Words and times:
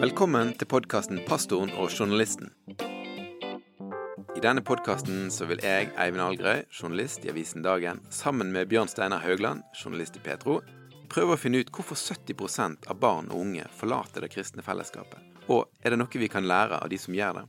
Velkommen 0.00 0.54
til 0.56 0.64
podkasten 0.64 1.18
'Pastoren 1.28 1.70
og 1.76 1.90
journalisten'. 1.92 2.48
I 4.36 4.40
denne 4.40 4.62
podkasten 4.64 5.28
vil 5.48 5.60
jeg, 5.60 5.90
Eivind 5.92 6.22
Algerøy, 6.24 6.62
journalist 6.72 7.24
i 7.24 7.28
avisen 7.28 7.60
Dagen, 7.62 8.00
sammen 8.08 8.52
med 8.52 8.70
Bjørn 8.70 8.88
Steinar 8.88 9.20
Haugland, 9.20 9.60
journalist 9.84 10.16
i 10.16 10.22
Petro, 10.24 10.62
prøve 11.10 11.36
å 11.36 11.36
finne 11.36 11.60
ut 11.60 11.70
hvorfor 11.70 12.00
70% 12.00 12.88
av 12.88 12.96
barn 12.96 13.28
og 13.28 13.40
unge 13.40 13.66
forlater 13.76 14.24
det 14.24 14.32
kristne 14.32 14.64
fellesskapet. 14.64 15.20
Og 15.48 15.68
er 15.84 15.90
det 15.90 15.98
noe 15.98 16.24
vi 16.24 16.28
kan 16.28 16.48
lære 16.48 16.80
av 16.80 16.88
de 16.88 16.96
som 16.96 17.14
gjør 17.14 17.42
det? 17.42 17.46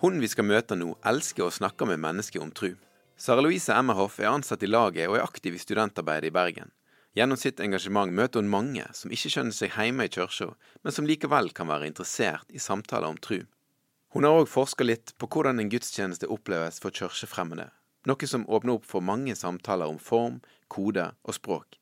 Hun 0.00 0.18
vi 0.18 0.26
skal 0.26 0.44
møte 0.44 0.74
nå, 0.74 0.96
elsker 1.06 1.46
å 1.46 1.54
snakke 1.54 1.86
med 1.86 2.02
mennesker 2.02 2.42
om 2.42 2.50
tru. 2.50 2.74
Sara 3.16 3.40
Louise 3.40 3.70
Emmerhoff 3.70 4.18
er 4.18 4.34
ansatt 4.34 4.62
i 4.62 4.66
laget 4.66 5.06
og 5.06 5.20
er 5.20 5.22
aktiv 5.22 5.54
i 5.54 5.62
studentarbeidet 5.62 6.32
i 6.32 6.34
Bergen. 6.34 6.72
Gjennom 7.12 7.36
sitt 7.36 7.60
engasjement 7.60 8.08
møter 8.08 8.40
hun 8.40 8.48
mange 8.48 8.86
som 8.96 9.12
ikke 9.12 9.28
skjønner 9.34 9.52
seg 9.52 9.74
hjemme 9.76 10.06
i 10.08 10.12
kirka, 10.12 10.54
men 10.80 10.94
som 10.96 11.08
likevel 11.08 11.50
kan 11.52 11.68
være 11.68 11.90
interessert 11.90 12.48
i 12.48 12.62
samtaler 12.62 13.12
om 13.12 13.18
tru. 13.20 13.42
Hun 14.16 14.24
har 14.24 14.38
òg 14.38 14.48
forska 14.48 14.84
litt 14.84 15.12
på 15.20 15.28
hvordan 15.28 15.60
en 15.60 15.68
gudstjeneste 15.72 16.30
oppleves 16.32 16.80
for 16.80 16.94
kirkefremmede, 16.96 17.68
noe 18.08 18.28
som 18.28 18.48
åpner 18.48 18.78
opp 18.78 18.88
for 18.88 19.04
mange 19.04 19.36
samtaler 19.36 19.92
om 19.92 20.00
form, 20.00 20.40
kode 20.72 21.10
og 21.24 21.36
språk. 21.36 21.76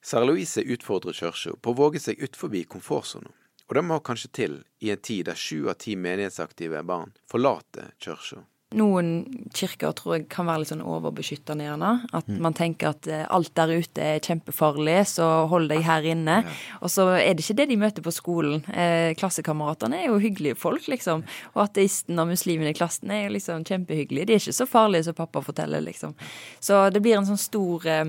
Sarah 0.00 0.30
Louise 0.30 0.64
utfordrer 0.64 1.16
kirka 1.16 1.52
på 1.60 1.72
å 1.72 1.80
våge 1.82 2.00
seg 2.00 2.24
ut 2.24 2.40
forbi 2.40 2.64
komfortsona, 2.64 3.32
og 3.68 3.76
det 3.76 3.84
må 3.84 4.00
kanskje 4.00 4.32
til 4.40 4.58
i 4.80 4.92
en 4.94 5.04
tid 5.04 5.28
der 5.28 5.36
sju 5.36 5.66
av 5.68 5.76
ti 5.84 6.00
menighetsaktive 6.00 6.80
barn 6.88 7.12
forlater 7.28 7.92
kirka. 8.00 8.46
Noen 8.76 9.10
kirker 9.56 9.94
tror 9.96 10.16
jeg 10.16 10.26
kan 10.32 10.48
være 10.48 10.62
litt 10.62 10.70
sånn 10.72 10.84
overbeskyttende, 10.84 11.64
gjerne. 11.64 11.92
At 12.16 12.28
man 12.28 12.56
tenker 12.56 12.92
at 12.92 13.08
eh, 13.08 13.24
alt 13.32 13.54
der 13.56 13.72
ute 13.72 14.04
er 14.04 14.20
kjempefarlig, 14.24 14.98
så 15.14 15.28
hold 15.50 15.70
deg 15.72 15.84
her 15.86 16.04
inne. 16.06 16.42
Og 16.82 16.92
så 16.92 17.08
er 17.16 17.32
det 17.32 17.46
ikke 17.46 17.58
det 17.62 17.68
de 17.72 17.80
møter 17.80 18.04
på 18.04 18.14
skolen. 18.14 18.60
Eh, 18.68 19.14
klassekameratene 19.18 20.02
er 20.02 20.10
jo 20.10 20.20
hyggelige 20.22 20.58
folk, 20.60 20.86
liksom. 20.92 21.24
Og 21.54 21.64
ateisten 21.64 22.20
og 22.20 22.30
muslimene 22.34 22.74
i 22.74 22.76
klassen 22.76 23.12
er 23.14 23.26
jo 23.26 23.34
liksom 23.38 23.64
kjempehyggelige. 23.66 24.28
De 24.28 24.36
er 24.36 24.44
ikke 24.44 24.58
så 24.60 24.68
farlige 24.68 25.08
som 25.08 25.18
pappa 25.18 25.42
forteller, 25.44 25.84
liksom. 25.86 26.12
Så 26.60 26.86
det 26.92 27.00
blir 27.04 27.16
en 27.16 27.28
sånn 27.28 27.40
stor 27.40 27.88
eh, 27.88 28.04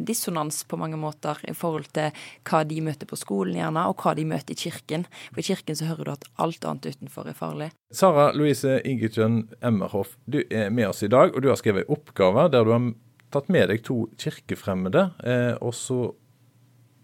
dissonans 0.00 0.62
på 0.64 0.78
mange 0.80 0.96
måter 0.96 1.36
i 1.44 1.52
forhold 1.52 1.90
til 1.92 2.14
hva 2.48 2.62
de 2.64 2.78
møter 2.80 3.08
på 3.08 3.18
skolen, 3.20 3.58
gjerne, 3.58 3.84
og 3.90 4.00
hva 4.00 4.14
de 4.16 4.24
møter 4.24 4.54
i 4.54 4.60
kirken. 4.62 5.04
For 5.28 5.42
i 5.42 5.46
kirken 5.50 5.76
så 5.76 5.90
hører 5.90 6.08
du 6.08 6.12
at 6.14 6.24
alt 6.40 6.64
annet 6.64 6.88
utenfor 6.94 7.28
er 7.28 7.36
farlig. 7.36 7.68
Sara 7.92 8.30
Louise 8.32 8.78
Ingetjøn 8.88 9.42
Emmerhoff, 9.60 10.16
du 10.24 10.40
er 10.48 10.72
med 10.72 10.88
oss 10.88 11.04
i 11.04 11.10
dag, 11.12 11.34
og 11.34 11.44
du 11.44 11.50
har 11.52 11.60
skrevet 11.60 11.90
oppgave 11.92 12.48
der 12.52 12.64
du 12.64 12.72
har 12.72 12.86
tatt 13.32 13.50
med 13.52 13.70
deg 13.72 13.84
to 13.86 14.06
kirkefremmede. 14.20 15.08
Eh, 15.24 15.54
og 15.60 15.74
så 15.76 16.00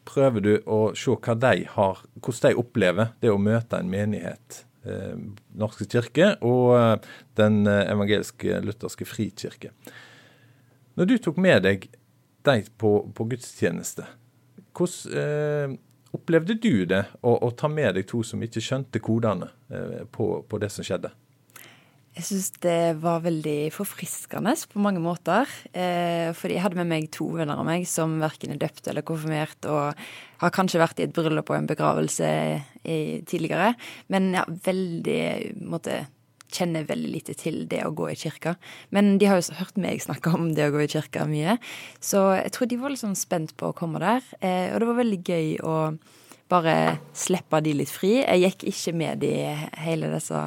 prøver 0.09 0.45
du 0.45 0.53
å 0.65 0.81
se 0.97 1.13
hva 1.13 1.37
de 1.37 1.67
har, 1.75 2.03
hvordan 2.17 2.49
de 2.49 2.63
opplever 2.63 3.13
det 3.23 3.33
å 3.33 3.41
møte 3.41 3.81
en 3.81 3.93
menighet. 3.93 4.63
Eh, 4.89 5.17
Norske 5.59 5.89
kirke 5.91 6.35
og 6.47 6.77
eh, 6.79 7.09
Den 7.39 7.67
evangeliske 7.67 8.61
lutherske 8.65 9.07
frikirke. 9.09 9.73
Når 10.99 11.07
du 11.07 11.19
tok 11.23 11.37
med 11.39 11.63
deg 11.63 11.85
de 12.47 12.63
på, 12.79 12.93
på 13.15 13.29
gudstjeneste. 13.33 14.07
Hvordan 14.79 15.19
eh, 15.19 15.79
opplevde 16.17 16.57
du 16.59 16.85
det 16.89 17.05
å, 17.21 17.35
å, 17.35 17.51
ta 17.57 17.71
med 17.71 17.99
deg 17.99 18.09
to 18.09 18.23
som 18.27 18.43
ikke 18.45 18.63
skjønte 18.65 19.03
kodene 19.05 19.51
eh, 19.73 20.05
på, 20.13 20.39
på, 20.49 20.61
det 20.63 20.71
som 20.73 20.87
skjedde? 20.87 21.11
Jeg 22.19 22.27
syns 22.27 22.49
det 22.65 22.97
var 22.99 23.21
veldig 23.23 23.71
forfriskende 23.71 24.55
på 24.73 24.81
mange 24.83 25.03
måter. 25.03 25.51
Eh, 25.71 26.33
fordi 26.35 26.57
jeg 26.57 26.65
hadde 26.65 26.81
med 26.81 26.91
meg 26.91 27.11
to 27.15 27.29
venner 27.37 27.61
av 27.61 27.69
meg 27.69 27.87
som 27.87 28.17
verken 28.23 28.55
er 28.55 28.63
døpt 28.63 28.91
eller 28.91 29.07
konfirmert, 29.07 29.69
og 29.71 29.99
har 30.43 30.55
kanskje 30.55 30.83
vært 30.83 30.99
i 30.99 31.07
et 31.07 31.15
bryllup 31.15 31.53
og 31.53 31.61
en 31.61 31.71
begravelse 31.71 32.31
i, 32.83 32.99
tidligere. 33.29 33.75
Men 34.11 34.33
ja, 34.35 34.47
veldig 34.49 35.21
måtte 35.71 36.01
kjenner 36.53 36.87
veldig 36.89 37.11
lite 37.13 37.35
til 37.39 37.63
det 37.71 37.83
å 37.87 37.95
gå 37.97 38.11
i 38.13 38.19
kirka. 38.19 38.57
Men 38.95 39.17
de 39.21 39.29
har 39.31 39.41
jo 39.41 39.59
hørt 39.59 39.81
meg 39.81 40.03
snakke 40.05 40.33
om 40.35 40.53
det 40.57 40.69
å 40.69 40.75
gå 40.75 40.85
i 40.85 40.91
kirka 40.91 41.27
mye, 41.29 41.59
så 42.01 42.31
jeg 42.39 42.55
tror 42.55 42.71
de 42.71 42.81
var 42.81 42.95
litt 42.95 43.05
sånn 43.05 43.19
spent 43.19 43.57
på 43.59 43.71
å 43.71 43.77
komme 43.77 44.03
der. 44.03 44.25
Eh, 44.41 44.73
og 44.73 44.81
det 44.81 44.91
var 44.91 45.03
veldig 45.03 45.23
gøy 45.25 45.51
å 45.67 45.79
bare 46.49 46.77
slippe 47.17 47.61
de 47.65 47.75
litt 47.77 47.93
fri. 47.93 48.19
Jeg 48.23 48.45
gikk 48.47 48.71
ikke 48.73 48.95
med 48.97 49.21
de 49.25 49.35
hele 49.85 50.09
disse 50.15 50.47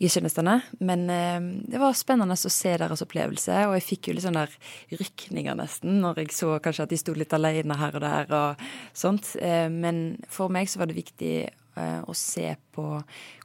gudstjenestene, 0.00 0.54
men 0.80 1.02
eh, 1.12 1.40
det 1.68 1.80
var 1.80 1.96
spennende 1.98 2.36
å 2.36 2.52
se 2.52 2.72
deres 2.80 3.04
opplevelse, 3.04 3.56
og 3.68 3.76
jeg 3.76 3.84
fikk 3.84 4.08
jo 4.08 4.16
litt 4.16 4.24
sånn 4.24 4.38
der 4.38 4.54
rykninger 4.96 5.58
nesten 5.58 6.00
når 6.00 6.22
jeg 6.22 6.36
så 6.38 6.54
kanskje 6.64 6.86
at 6.86 6.94
de 6.94 7.00
sto 7.02 7.14
litt 7.16 7.36
alene 7.36 7.76
her 7.76 7.98
og 7.98 8.04
der 8.06 8.32
og 8.38 8.64
sånt. 8.96 9.34
Eh, 9.36 9.68
men 9.68 10.16
for 10.32 10.52
meg 10.52 10.72
så 10.72 10.80
var 10.80 10.88
det 10.88 10.96
viktig 11.02 11.34
og 11.78 12.16
se 12.18 12.54
på 12.74 12.84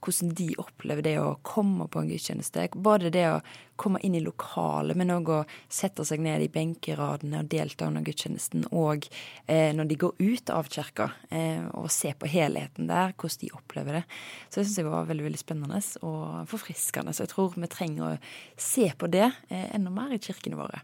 hvordan 0.03 0.31
de 0.37 0.47
opplever 0.61 1.05
det 1.05 1.15
å 1.21 1.35
komme 1.45 1.87
på 1.91 2.01
en 2.01 2.09
gudstjeneste. 2.09 2.67
Både 2.75 3.11
det 3.13 3.25
å 3.29 3.41
komme 3.79 3.99
inn 4.07 4.15
i 4.15 4.23
lokalet, 4.23 4.95
men 4.97 5.13
òg 5.15 5.31
å 5.31 5.39
sette 5.71 6.05
seg 6.07 6.23
ned 6.23 6.45
i 6.45 6.49
benkeradene 6.51 7.41
og 7.43 7.51
delta 7.51 7.89
under 7.89 8.05
gudstjenesten. 8.05 8.67
Og 8.71 9.07
eh, 9.51 9.71
når 9.75 9.89
de 9.89 9.99
går 10.05 10.15
ut 10.21 10.53
av 10.53 10.71
kirka, 10.71 11.09
eh, 11.29 11.63
og 11.75 11.91
se 11.93 12.13
på 12.15 12.29
helheten 12.31 12.89
der, 12.91 13.13
hvordan 13.13 13.43
de 13.43 13.53
opplever 13.57 13.99
det. 13.99 14.03
Så 14.47 14.61
det 14.61 14.67
syns 14.69 14.81
jeg 14.81 14.89
var 14.89 15.11
veldig 15.11 15.27
veldig 15.27 15.43
spennende 15.43 15.83
og 16.07 16.49
forfriskende. 16.51 17.15
Så 17.15 17.25
jeg 17.25 17.35
tror 17.35 17.55
vi 17.59 17.71
trenger 17.71 18.15
å 18.15 18.17
se 18.57 18.89
på 18.95 19.11
det 19.11 19.27
eh, 19.27 19.69
enda 19.75 19.93
mer 19.93 20.15
i 20.15 20.21
kirkene 20.23 20.59
våre. 20.59 20.83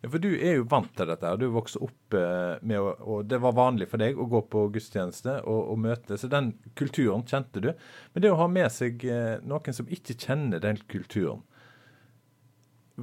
Ja, 0.00 0.10
For 0.12 0.22
du 0.22 0.30
er 0.36 0.58
jo 0.58 0.66
vant 0.70 0.90
til 0.96 1.08
dette. 1.10 1.34
Du 1.40 1.48
vokste 1.54 1.82
opp 1.82 2.14
eh, 2.14 2.58
med 2.62 2.80
Og 3.02 3.26
det 3.26 3.40
var 3.42 3.56
vanlig 3.58 3.88
for 3.90 4.02
deg 4.02 4.18
å 4.18 4.28
gå 4.30 4.44
på 4.50 4.66
gudstjeneste 4.74 5.40
og, 5.42 5.60
og 5.72 5.80
møte. 5.88 6.18
Så 6.20 6.30
den 6.30 6.52
kulturen 6.78 7.26
kjente 7.26 7.62
du. 7.64 7.72
Men 8.14 8.24
det 8.24 8.32
å 8.32 8.38
ha 8.38 8.48
med 8.52 8.70
seg 8.74 9.04
eh, 9.08 9.38
noen 9.42 9.74
som 9.74 9.90
ikke 9.90 10.16
kjenner 10.18 10.62
den 10.62 10.78
kulturen, 10.90 11.42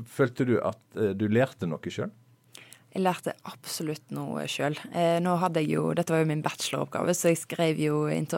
følte 0.08 0.48
du 0.48 0.56
at 0.60 1.00
eh, 1.00 1.12
du 1.16 1.28
lærte 1.32 1.68
noe 1.68 1.92
sjøl? 1.92 2.14
Jeg 2.96 3.04
lærte 3.04 3.34
absolutt 3.44 4.14
noe 4.16 4.46
sjøl. 4.48 4.78
Eh, 4.96 5.18
nå 5.20 5.34
hadde 5.42 5.60
jeg 5.60 5.74
jo, 5.76 5.90
Dette 5.98 6.14
var 6.14 6.22
jo 6.22 6.30
min 6.30 6.44
bacheloroppgave, 6.46 7.12
så 7.12 7.34
jeg 7.34 7.42
skrev 7.42 7.82
jo, 7.84 7.98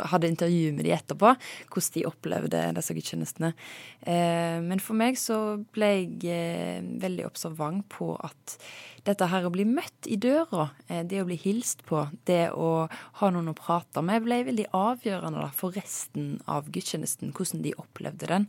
hadde 0.09 0.31
intervju 0.31 0.72
med 0.73 0.88
de 0.88 0.95
etterpå. 0.95 1.35
Hvordan 1.69 1.94
de 1.94 2.06
opplevde 2.09 2.63
disse 2.79 2.95
gudstjenestene. 2.97 3.51
Eh, 4.01 4.57
men 4.66 4.81
for 4.81 4.97
meg 4.97 5.19
så 5.22 5.59
ble 5.78 5.91
jeg 5.94 6.34
eh, 6.34 6.81
veldig 7.06 7.28
observant 7.29 7.85
på 7.94 8.16
at 8.18 8.57
dette 9.07 9.28
her 9.31 9.47
å 9.47 9.51
bli 9.53 9.66
møtt 9.68 10.07
i 10.09 10.18
døra, 10.22 10.69
eh, 10.88 11.03
det 11.07 11.22
å 11.22 11.28
bli 11.28 11.38
hilst 11.40 11.84
på, 11.88 12.03
det 12.29 12.51
å 12.51 12.88
ha 13.22 13.29
noen 13.34 13.51
å 13.51 13.56
prate 13.57 14.03
med, 14.06 14.23
ble 14.25 14.41
veldig 14.47 14.68
avgjørende 14.75 15.47
for 15.57 15.75
resten 15.78 16.41
av 16.47 16.69
gudstjenesten, 16.73 17.34
hvordan 17.35 17.63
de 17.66 17.75
opplevde 17.79 18.29
den. 18.29 18.47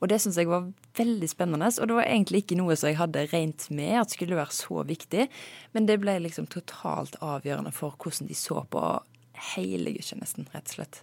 Og 0.00 0.08
det 0.12 0.20
syns 0.22 0.40
jeg 0.40 0.50
var 0.50 0.70
veldig 0.98 1.28
spennende, 1.30 1.70
og 1.78 1.90
det 1.90 1.98
var 2.00 2.08
egentlig 2.08 2.44
ikke 2.44 2.60
noe 2.60 2.76
som 2.76 2.90
jeg 2.90 3.00
hadde 3.00 3.26
regnet 3.32 3.68
med 3.70 4.00
at 4.02 4.14
skulle 4.14 4.38
være 4.38 4.56
så 4.56 4.84
viktig, 4.88 5.28
men 5.74 5.90
det 5.90 6.00
ble 6.02 6.18
liksom 6.24 6.48
totalt 6.50 7.18
avgjørende 7.24 7.74
for 7.74 7.96
hvordan 7.98 8.30
de 8.30 8.38
så 8.38 8.64
på 8.70 8.84
hele 9.54 9.94
gudstjenesten, 9.94 10.48
rett 10.54 10.72
og 10.72 10.80
slett. 10.80 11.02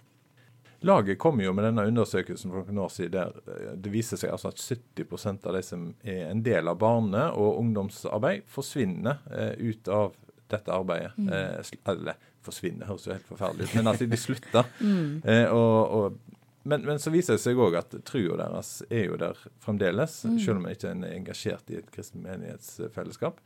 Laget 0.84 1.18
kom 1.18 1.40
jo 1.40 1.52
med 1.56 1.64
denne 1.64 1.86
undersøkelsen 1.88 2.52
for 2.52 2.68
noen 2.68 2.84
år 2.84 2.92
siden 2.92 3.14
der 3.16 3.38
eh, 3.48 3.72
det 3.80 3.92
viser 3.94 4.20
seg 4.20 4.34
altså 4.34 4.52
at 4.52 4.60
70% 4.60 5.48
av 5.48 5.56
de 5.56 5.62
som 5.64 5.88
er 6.04 6.26
en 6.28 6.42
del 6.44 6.68
av 6.68 6.78
barne- 6.80 7.30
og 7.32 7.60
ungdomsarbeid, 7.62 8.44
forsvinner 8.50 9.22
eh, 9.32 9.54
ut 9.56 9.88
av 9.88 10.16
dette 10.52 10.72
arbeidet. 10.72 11.16
Mm. 11.18 11.32
Eh, 11.32 11.92
eller 11.92 12.18
forsvinner, 12.46 12.86
høres 12.86 13.06
jo 13.08 13.14
helt 13.14 13.28
forferdelig 13.28 13.68
ut, 13.68 13.76
men 13.78 13.92
at 13.92 14.02
de 14.02 14.20
slutter. 14.20 14.72
mm. 14.80 15.22
eh, 15.24 15.46
og, 15.50 15.96
og, 15.96 16.36
men, 16.66 16.84
men, 16.86 17.00
så 17.02 17.12
viser 17.14 17.36
det 17.36 17.42
seg 17.42 17.58
òg 17.62 17.78
at 17.80 17.96
trua 18.06 18.38
deres 18.40 18.78
er 18.90 19.08
jo 19.08 19.18
der 19.20 19.38
fremdeles, 19.64 20.20
mm. 20.26 20.36
selv 20.42 20.60
om 20.60 20.68
en 20.68 20.76
ikke 20.76 20.92
er 20.92 21.16
engasjert 21.16 21.72
i 21.72 21.80
et 21.80 21.90
kristent 21.94 22.24
menighetsfellesskap. 22.26 23.40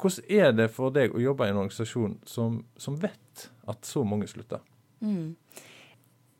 Hvordan 0.00 0.30
er 0.32 0.54
det 0.56 0.70
for 0.72 0.92
deg 0.94 1.12
å 1.12 1.20
jobbe 1.20 1.46
i 1.46 1.52
en 1.52 1.60
organisasjon 1.60 2.20
som, 2.28 2.62
som 2.80 2.96
vet 3.00 3.50
at 3.68 3.84
så 3.84 4.04
mange 4.06 4.30
slutter? 4.30 4.62
Mm. 5.04 5.36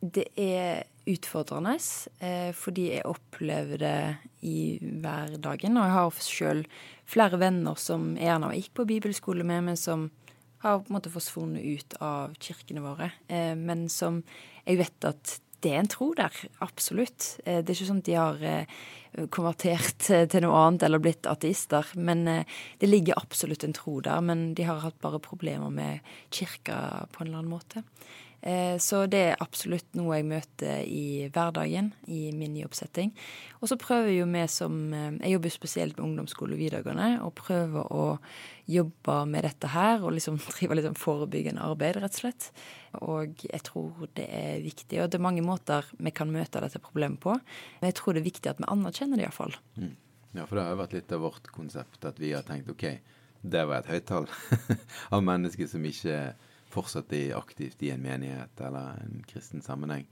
Det 0.00 0.30
er 0.40 0.86
utfordrende, 1.10 1.76
eh, 2.20 2.52
fordi 2.56 2.90
jeg 2.94 3.08
opplever 3.08 3.80
det 3.80 4.16
i 4.46 4.78
hverdagen. 4.80 5.76
Og 5.76 5.84
jeg 5.84 5.96
har 5.96 6.22
sjøl 6.24 6.64
flere 7.08 7.40
venner 7.40 7.76
som 7.76 8.14
jeg 8.16 8.40
gikk 8.40 8.74
på 8.74 8.88
bibelskole 8.88 9.44
med, 9.44 9.64
men 9.64 9.76
som 9.76 10.10
har 10.60 10.80
på 10.80 10.90
en 10.90 10.96
måte 10.96 11.12
forsvunnet 11.12 11.64
ut 11.64 11.94
av 12.00 12.34
kirkene 12.40 12.84
våre. 12.84 13.12
Eh, 13.28 13.54
men 13.56 13.88
som 13.88 14.22
jeg 14.66 14.80
vet 14.80 15.04
at 15.08 15.40
det 15.60 15.74
er 15.74 15.82
en 15.82 15.92
tro 15.92 16.14
der, 16.16 16.32
absolutt. 16.60 17.40
Eh, 17.44 17.60
det 17.60 17.68
er 17.68 17.76
ikke 17.76 17.90
sånn 17.90 18.04
at 18.04 18.08
de 18.08 18.16
har 18.16 18.66
konvertert 19.34 20.06
til 20.06 20.44
noe 20.44 20.54
annet 20.54 20.84
eller 20.86 21.02
blitt 21.02 21.26
ateister. 21.26 21.84
Men 21.96 22.24
det 22.24 22.88
ligger 22.88 23.18
absolutt 23.18 23.64
en 23.66 23.74
tro 23.74 23.98
der. 24.00 24.20
Men 24.22 24.54
de 24.54 24.62
har 24.62 24.84
hatt 24.84 25.00
bare 25.02 25.18
problemer 25.18 25.68
med 25.68 25.98
kirka 26.30 27.08
på 27.10 27.24
en 27.24 27.26
eller 27.26 27.42
annen 27.42 27.50
måte. 27.50 27.82
Eh, 28.42 28.78
så 28.80 29.02
det 29.10 29.20
er 29.20 29.42
absolutt 29.44 29.96
noe 29.98 30.16
jeg 30.16 30.26
møter 30.30 30.80
i 30.88 31.28
hverdagen, 31.32 31.90
i 32.08 32.30
min 32.32 32.56
jobbsetting. 32.56 33.12
Og 33.60 33.68
så 33.68 33.76
prøver 33.80 34.14
jo 34.14 34.28
vi 34.30 34.46
som 34.48 34.78
eh, 34.96 35.18
Jeg 35.20 35.36
jobber 35.36 35.52
spesielt 35.52 35.98
med 35.98 36.06
ungdomsskole 36.06 36.56
og 36.56 36.62
videregående, 36.62 37.10
og 37.26 37.34
prøver 37.36 37.92
å 37.92 38.06
jobbe 38.70 39.16
med 39.26 39.44
dette 39.44 39.72
her 39.74 40.04
og 40.04 40.14
liksom 40.16 40.40
drive 40.54 40.78
litt 40.78 40.88
sånn 40.88 41.00
forebyggende 41.00 41.64
arbeid, 41.66 42.00
rett 42.00 42.16
og 42.16 42.22
slett. 42.22 42.50
Og 43.04 43.44
jeg 43.44 43.64
tror 43.66 44.08
det 44.16 44.28
er 44.32 44.64
viktig. 44.64 45.02
Og 45.02 45.10
det 45.10 45.20
er 45.20 45.28
mange 45.28 45.44
måter 45.44 45.88
vi 45.98 46.14
kan 46.14 46.32
møte 46.32 46.64
dette 46.64 46.82
problemet 46.82 47.20
på. 47.20 47.36
Men 47.80 47.92
jeg 47.92 48.00
tror 48.00 48.16
det 48.16 48.24
er 48.24 48.30
viktig 48.30 48.52
at 48.54 48.62
vi 48.62 48.70
anerkjenner 48.72 49.20
det, 49.20 49.28
iallfall. 49.28 49.56
Mm. 49.76 49.96
Ja, 50.32 50.44
for 50.46 50.56
det 50.56 50.64
har 50.64 50.78
vært 50.78 50.94
litt 50.94 51.12
av 51.12 51.24
vårt 51.24 51.48
konsept 51.50 52.04
at 52.06 52.20
vi 52.22 52.30
har 52.36 52.44
tenkt 52.46 52.70
OK, 52.70 52.86
det 53.40 53.62
var 53.66 53.80
et 53.80 53.90
høyt 53.90 54.06
tall 54.06 54.28
av 55.14 55.24
mennesker 55.26 55.66
som 55.68 55.84
ikke 55.86 56.20
fortsatt 56.70 57.12
er 57.16 57.38
aktivt 57.38 57.82
i 57.82 57.92
en 57.94 58.02
menighet 58.02 58.60
eller 58.66 59.00
en 59.04 59.22
kristen 59.28 59.62
sammenheng. 59.64 60.06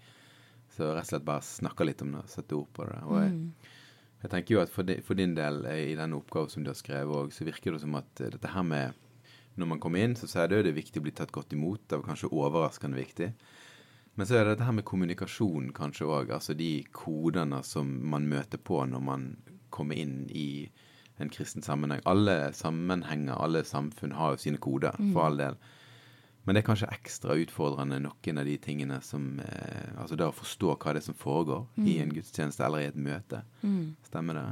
Så 0.75 0.93
rett 0.93 1.07
og 1.07 1.11
slett 1.11 1.27
bare 1.27 1.45
snakke 1.47 1.87
litt 1.87 2.03
om 2.05 2.15
det, 2.17 2.25
sette 2.31 2.57
ord 2.59 2.71
på 2.77 2.87
det. 2.87 2.99
Og 3.09 3.21
jeg, 3.23 3.35
mm. 3.35 3.77
jeg 4.23 4.33
tenker 4.35 4.55
jo 4.55 4.63
at 4.63 4.73
for, 4.73 4.89
de, 4.89 4.99
for, 5.05 5.19
din 5.19 5.35
del 5.39 5.65
eh, 5.71 5.85
i 5.93 5.99
den 5.99 6.17
oppgaven 6.19 6.53
som 6.53 6.67
du 6.67 6.73
har 6.73 6.79
skrevet 6.79 7.23
òg, 7.23 7.33
så 7.35 7.47
virker 7.49 7.75
det 7.75 7.83
som 7.83 7.97
at 7.99 8.25
eh, 8.25 8.33
dette 8.35 8.53
her 8.53 8.67
med 8.67 9.07
Når 9.59 9.67
man 9.67 9.81
kommer 9.83 9.99
inn, 9.99 10.15
så 10.15 10.29
sier 10.31 10.47
du 10.47 10.61
det 10.63 10.71
er 10.71 10.77
viktig 10.77 11.01
å 11.01 11.03
bli 11.03 11.13
tatt 11.19 11.33
godt 11.35 11.53
imot. 11.57 11.89
Det 11.89 11.99
var 11.99 12.07
kanskje 12.13 12.31
overraskende 12.31 12.95
viktig. 12.95 13.33
Men 14.15 14.27
så 14.27 14.37
er 14.37 14.45
det 14.45 14.53
dette 14.53 14.67
her 14.69 14.77
med 14.77 14.87
kommunikasjon 14.87 15.73
kanskje 15.75 16.07
òg. 16.07 16.31
Altså 16.35 16.55
de 16.55 16.85
kodene 16.95 17.59
som 17.67 17.91
man 18.13 18.29
møter 18.31 18.59
på 18.59 18.85
når 18.87 19.03
man 19.03 19.27
kommer 19.75 19.99
inn 19.99 20.29
i 20.31 20.69
en 21.19 21.31
kristen 21.35 21.63
sammenheng. 21.63 22.01
Alle 22.07 22.53
sammenhenger, 22.55 23.35
alle 23.35 23.65
samfunn 23.67 24.15
har 24.15 24.35
jo 24.35 24.43
sine 24.45 24.63
koder, 24.63 24.95
for 24.95 25.19
mm. 25.19 25.25
all 25.25 25.43
del. 25.43 25.59
Men 26.49 26.57
det 26.57 26.63
er 26.63 26.69
kanskje 26.71 26.87
ekstra 26.95 27.35
utfordrende 27.37 27.99
noen 28.01 28.41
av 28.41 28.49
de 28.49 28.55
tingene 28.65 29.03
som 29.05 29.35
eh, 29.45 29.91
Altså 30.01 30.17
det 30.17 30.25
å 30.25 30.33
forstå 30.33 30.79
hva 30.79 30.95
det 30.97 31.03
er 31.03 31.09
som 31.11 31.19
foregår 31.21 31.67
mm. 31.77 31.87
i 31.93 31.99
en 32.01 32.15
gudstjeneste 32.17 32.65
eller 32.65 32.87
i 32.87 32.89
et 32.89 32.97
møte. 32.97 33.43
Mm. 33.61 33.99
Stemmer 34.09 34.39
det? 34.41 34.47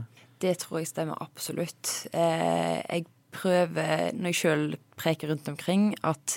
Det 0.45 0.53
tror 0.61 0.83
jeg 0.83 0.91
stemmer 0.91 1.23
absolutt. 1.25 1.95
Eh, 2.13 2.83
jeg 2.85 3.07
prøver, 3.37 4.13
når 4.17 4.33
jeg 4.33 4.39
sjøl 4.43 4.67
preker 4.97 5.29
rundt 5.29 5.49
omkring, 5.51 5.91
at 6.07 6.37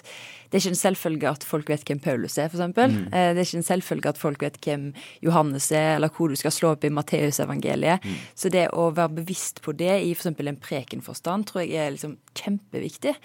det 0.50 0.58
er 0.58 0.64
ikke 0.64 0.74
en 0.74 0.80
selvfølge 0.80 1.30
at 1.30 1.46
folk 1.48 1.70
vet 1.72 1.84
hvem 1.88 2.02
Paulus 2.04 2.36
er, 2.42 2.50
f.eks. 2.50 2.64
Mm. 2.76 3.06
Eh, 3.14 3.30
det 3.36 3.44
er 3.44 3.46
ikke 3.46 3.60
en 3.62 3.68
selvfølge 3.68 4.12
at 4.12 4.20
folk 4.20 4.44
vet 4.44 4.58
hvem 4.66 4.90
Johannes 5.26 5.70
er, 5.72 5.96
eller 5.98 6.12
hvor 6.16 6.32
du 6.32 6.40
skal 6.40 6.54
slå 6.56 6.74
opp 6.74 6.88
i 6.88 6.92
Matteusevangeliet. 6.94 8.04
Mm. 8.04 8.18
Så 8.36 8.52
det 8.54 8.66
å 8.74 8.90
være 8.96 9.20
bevisst 9.22 9.62
på 9.66 9.76
det 9.80 10.00
i 10.08 10.12
f.eks. 10.16 10.32
en 10.34 10.64
prekenforstand 10.64 11.52
tror 11.52 11.64
jeg 11.64 11.78
er 11.80 11.96
liksom 11.96 12.18
kjempeviktig 12.40 13.16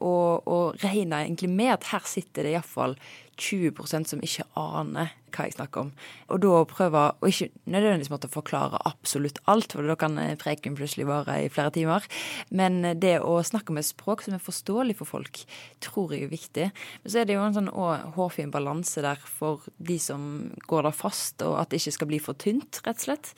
og, 0.00 0.46
og 0.46 0.82
regna 0.82 1.22
egentlig 1.24 1.50
med 1.52 1.76
at 1.76 1.88
her 1.92 2.08
sitter 2.08 2.46
det 2.46 2.56
iallfall 2.56 2.96
20% 3.36 4.08
som 4.08 4.22
ikke 4.24 4.46
aner 4.56 5.12
hva 5.34 5.44
jeg 5.44 5.56
snakker 5.56 5.82
om. 5.84 5.90
Og 6.32 6.40
da 6.40 6.62
prøve, 6.68 7.02
å 7.20 7.28
ikke 7.28 7.50
nødvendigvis 7.68 8.08
måtte 8.12 8.30
forklare 8.32 8.80
absolutt 8.88 9.42
alt, 9.50 9.74
for 9.76 9.84
da 9.84 9.96
kan 10.00 10.16
preken 10.40 10.78
plutselig 10.78 11.04
vare 11.10 11.42
i 11.44 11.50
flere 11.52 11.74
timer. 11.74 12.06
Men 12.48 12.80
det 12.96 13.18
å 13.20 13.36
snakke 13.44 13.76
med 13.76 13.84
språk 13.84 14.24
som 14.24 14.36
er 14.36 14.42
forståelig 14.42 14.96
for 15.02 15.12
folk, 15.18 15.42
tror 15.84 16.16
jeg 16.16 16.26
er 16.26 16.32
viktig. 16.32 16.70
Men 17.04 17.12
så 17.12 17.20
er 17.20 17.28
det 17.28 17.36
jo 17.36 17.44
en 17.44 17.58
sånn 17.58 17.72
hårfin 18.16 18.54
balanse 18.54 19.04
der 19.04 19.20
for 19.20 19.68
de 19.76 20.00
som 20.00 20.50
går 20.70 20.88
der 20.88 20.96
fast, 20.96 21.44
og 21.44 21.60
at 21.60 21.72
det 21.72 21.82
ikke 21.82 21.98
skal 21.98 22.12
bli 22.14 22.22
for 22.22 22.40
tynt, 22.40 22.80
rett 22.86 23.02
og 23.02 23.08
slett. 23.10 23.34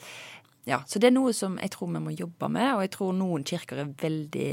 Ja, 0.67 0.83
Så 0.85 0.99
det 0.99 1.09
er 1.09 1.15
noe 1.15 1.31
som 1.33 1.55
jeg 1.57 1.71
tror 1.73 1.89
vi 1.89 2.01
må 2.03 2.11
jobbe 2.13 2.49
med, 2.51 2.75
og 2.75 2.83
jeg 2.83 2.91
tror 2.93 3.15
noen 3.17 3.45
kirker 3.47 3.79
er 3.81 3.93
veldig 3.97 4.49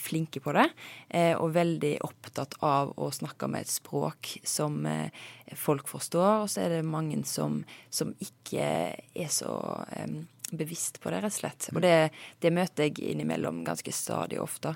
flinke 0.00 0.40
på 0.44 0.54
det, 0.56 0.68
eh, 1.08 1.34
og 1.36 1.54
veldig 1.56 1.96
opptatt 2.06 2.56
av 2.64 2.94
å 2.96 3.10
snakke 3.14 3.48
med 3.50 3.66
et 3.66 3.72
språk 3.72 4.32
som 4.46 4.80
eh, 4.88 5.12
folk 5.58 5.88
forstår. 5.90 6.44
Og 6.44 6.50
så 6.52 6.64
er 6.64 6.78
det 6.78 6.86
mange 6.86 7.20
som, 7.28 7.62
som 7.90 8.14
ikke 8.22 8.64
er 8.96 9.30
så 9.32 9.52
um, 9.98 10.20
bevisst 10.50 11.00
på 11.02 11.12
det, 11.12 11.22
rett 11.24 11.34
og 11.34 11.40
slett. 11.40 11.70
Og 11.74 11.82
det, 11.84 11.94
det 12.42 12.54
møter 12.54 12.88
jeg 12.88 13.12
innimellom 13.12 13.62
ganske 13.66 13.92
stadig 13.94 14.40
ofte. 14.42 14.74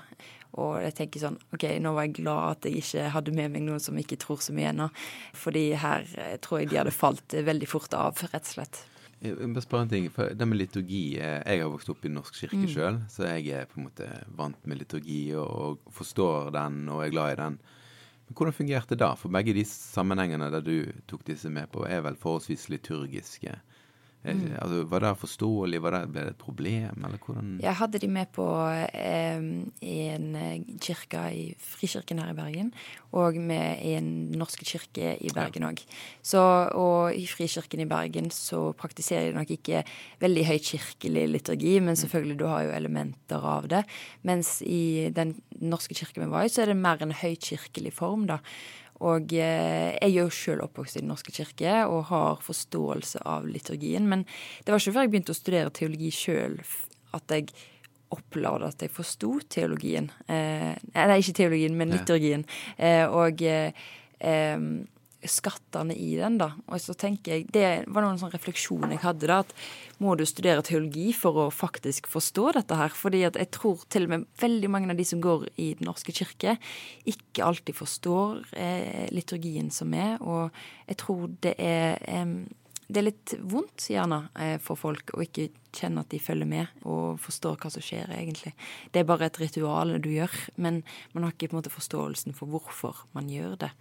Og 0.61 0.77
jeg 0.83 0.93
tenker 0.99 1.23
sånn 1.23 1.39
OK, 1.55 1.65
nå 1.81 1.95
var 1.95 2.05
jeg 2.05 2.19
glad 2.19 2.59
at 2.59 2.67
jeg 2.69 2.83
ikke 2.83 3.09
hadde 3.15 3.33
med 3.33 3.55
meg 3.55 3.65
noen 3.65 3.81
som 3.81 3.97
ikke 3.97 4.19
tror 4.21 4.43
så 4.43 4.53
mye 4.53 4.69
ennå. 4.69 4.89
Fordi 5.33 5.71
her 5.81 6.05
tror 6.45 6.61
jeg 6.61 6.73
de 6.73 6.81
hadde 6.83 6.93
falt 6.93 7.33
veldig 7.33 7.69
fort 7.71 7.97
av, 7.97 8.21
rett 8.29 8.43
og 8.43 8.57
slett. 8.59 8.83
Bare 9.23 9.63
spør 9.63 9.85
en 9.85 9.91
ting. 9.91 10.09
for 10.11 10.33
Det 10.35 10.47
med 10.47 10.59
liturgi 10.59 11.15
eh, 11.15 11.39
Jeg 11.47 11.61
har 11.61 11.71
vokst 11.71 11.89
opp 11.93 12.03
i 12.03 12.11
norsk 12.11 12.41
kirke 12.41 12.65
mm. 12.65 12.71
sjøl, 12.73 12.97
så 13.09 13.29
jeg 13.29 13.53
er 13.55 13.69
på 13.69 13.79
en 13.79 13.87
måte 13.87 14.07
vant 14.35 14.67
med 14.67 14.81
liturgi 14.81 15.33
og, 15.39 15.47
og 15.47 15.93
forstår 15.95 16.51
den 16.51 16.83
og 16.91 17.05
er 17.05 17.13
glad 17.13 17.33
i 17.33 17.39
den. 17.39 17.57
Men 18.27 18.37
hvordan 18.37 18.57
fungerte 18.57 18.95
det 18.95 18.99
da? 19.03 19.13
For 19.19 19.31
begge 19.31 19.55
de 19.55 19.63
sammenhengene 19.67 20.51
der 20.51 20.63
du 20.63 20.91
tok 21.07 21.23
disse 21.27 21.51
med 21.51 21.71
på, 21.71 21.85
er 21.87 22.03
vel 22.03 22.19
forholdsvis 22.19 22.67
liturgiske. 22.73 23.55
Mm. 24.23 24.53
Altså, 24.55 24.83
var 24.87 25.03
det 25.03 25.11
forståelig? 25.19 25.79
Var 25.83 25.95
det, 25.95 26.01
ble 26.13 26.21
det 26.23 26.31
et 26.31 26.39
problem, 26.39 27.05
eller 27.05 27.19
hvordan 27.19 27.49
Jeg 27.63 27.75
hadde 27.75 27.99
de 27.99 28.07
med 28.07 28.29
på 28.31 28.45
eh, 28.95 29.47
i 29.83 29.95
en 30.13 30.27
eh, 30.39 30.69
kirke 30.79 31.23
i 31.35 31.43
Frikirken 31.59 32.21
her 32.23 32.31
i 32.31 32.37
Bergen, 32.37 32.71
og 33.11 33.35
med 33.35 33.83
i 33.83 33.95
en 33.97 34.31
norsk 34.31 34.63
kirke 34.63 35.15
i 35.19 35.33
Bergen 35.35 35.67
òg. 35.67 35.83
Ja. 35.83 36.45
Og 36.79 37.17
i 37.19 37.25
Frikirken 37.27 37.83
i 37.83 37.89
Bergen 37.89 38.31
så 38.33 38.69
praktiserer 38.79 39.31
de 39.31 39.37
nok 39.37 39.51
ikke 39.57 39.83
veldig 40.23 40.45
høykirkelig 40.53 41.25
liturgi, 41.33 41.73
men 41.81 41.97
mm. 41.97 42.01
selvfølgelig, 42.05 42.39
du 42.39 42.45
har 42.47 42.63
jo 42.67 42.77
elementer 42.77 43.49
av 43.57 43.67
det. 43.71 43.83
Mens 44.23 44.61
i 44.63 45.09
den 45.13 45.35
norske 45.59 45.97
kirken 45.99 46.23
vi 46.23 46.31
var 46.31 46.47
i, 46.47 46.53
så 46.53 46.63
er 46.63 46.71
det 46.71 46.79
mer 46.79 47.03
en 47.03 47.11
høykirkelig 47.11 47.91
form, 47.99 48.25
da. 48.31 48.39
Og 49.01 49.33
eh, 49.33 49.95
jeg 49.97 50.09
er 50.09 50.13
jo 50.13 50.29
sjøl 50.31 50.63
oppvokst 50.63 50.99
i 50.99 51.03
Den 51.03 51.11
norske 51.11 51.33
kirke 51.35 51.81
og 51.89 52.07
har 52.11 52.43
forståelse 52.45 53.23
av 53.25 53.47
liturgien. 53.49 54.07
Men 54.09 54.25
det 54.63 54.73
var 54.73 54.81
ikke 54.81 54.95
før 54.95 55.07
jeg 55.07 55.13
begynte 55.15 55.35
å 55.35 55.39
studere 55.39 55.73
teologi 55.73 56.11
sjøl 56.13 56.59
at 57.13 57.33
jeg 57.33 57.49
opplevde 58.13 58.69
at 58.69 58.85
jeg 58.85 58.93
forsto 58.93 59.35
teologien. 59.49 60.11
Eh, 60.29 60.73
nei, 60.93 61.19
ikke 61.19 61.39
teologien, 61.41 61.77
men 61.77 61.93
liturgien. 61.95 62.45
Eh, 62.77 63.05
og 63.09 63.41
eh, 63.41 63.85
eh 64.21 64.57
skattene 65.29 65.95
i 65.95 66.13
den, 66.19 66.37
da. 66.41 66.51
Og 66.67 66.81
så 66.81 66.95
tenker 66.97 67.35
jeg, 67.35 67.47
Det 67.53 67.85
var 67.87 68.05
noen 68.05 68.19
sånn 68.21 68.33
refleksjon 68.33 68.91
jeg 68.91 69.03
hadde, 69.03 69.27
da. 69.29 69.39
At 69.43 69.53
må 70.03 70.15
du 70.17 70.25
studere 70.27 70.63
teologi 70.65 71.11
for 71.15 71.45
å 71.45 71.47
faktisk 71.53 72.09
forstå 72.11 72.53
dette 72.59 72.79
her? 72.79 72.89
Fordi 72.89 73.23
at 73.27 73.39
jeg 73.39 73.51
tror 73.55 73.85
til 73.89 74.07
og 74.07 74.13
med 74.15 74.25
veldig 74.41 74.71
mange 74.71 74.91
av 74.91 74.99
de 74.99 75.05
som 75.07 75.21
går 75.23 75.47
i 75.57 75.73
Den 75.79 75.87
norske 75.89 76.13
kirke, 76.15 76.57
ikke 77.05 77.45
alltid 77.45 77.77
forstår 77.77 78.43
eh, 78.57 79.07
liturgien 79.11 79.71
som 79.71 79.93
er. 79.93 80.17
Og 80.21 80.51
jeg 80.87 80.99
tror 81.03 81.29
det 81.43 81.55
er 81.57 81.97
eh, 82.07 82.35
det 82.93 83.01
er 83.01 83.07
litt 83.07 83.33
vondt, 83.49 83.87
gjerne, 83.89 84.27
eh, 84.39 84.57
for 84.61 84.77
folk 84.77 85.13
å 85.15 85.21
ikke 85.23 85.47
kjenne 85.73 86.03
at 86.03 86.11
de 86.13 86.19
følger 86.21 86.49
med 86.49 86.85
og 86.85 87.17
forstår 87.21 87.57
hva 87.61 87.71
som 87.73 87.83
skjer, 87.83 88.11
egentlig. 88.13 88.53
Det 88.93 89.01
er 89.01 89.07
bare 89.09 89.29
et 89.29 89.39
ritual 89.41 89.95
du 90.03 90.11
gjør, 90.13 90.33
men 90.61 90.83
man 91.13 91.25
har 91.25 91.33
ikke 91.33 91.49
på 91.49 91.57
en 91.57 91.61
måte 91.61 91.73
forståelsen 91.73 92.37
for 92.37 92.51
hvorfor 92.53 93.05
man 93.17 93.31
gjør 93.31 93.57
det. 93.65 93.71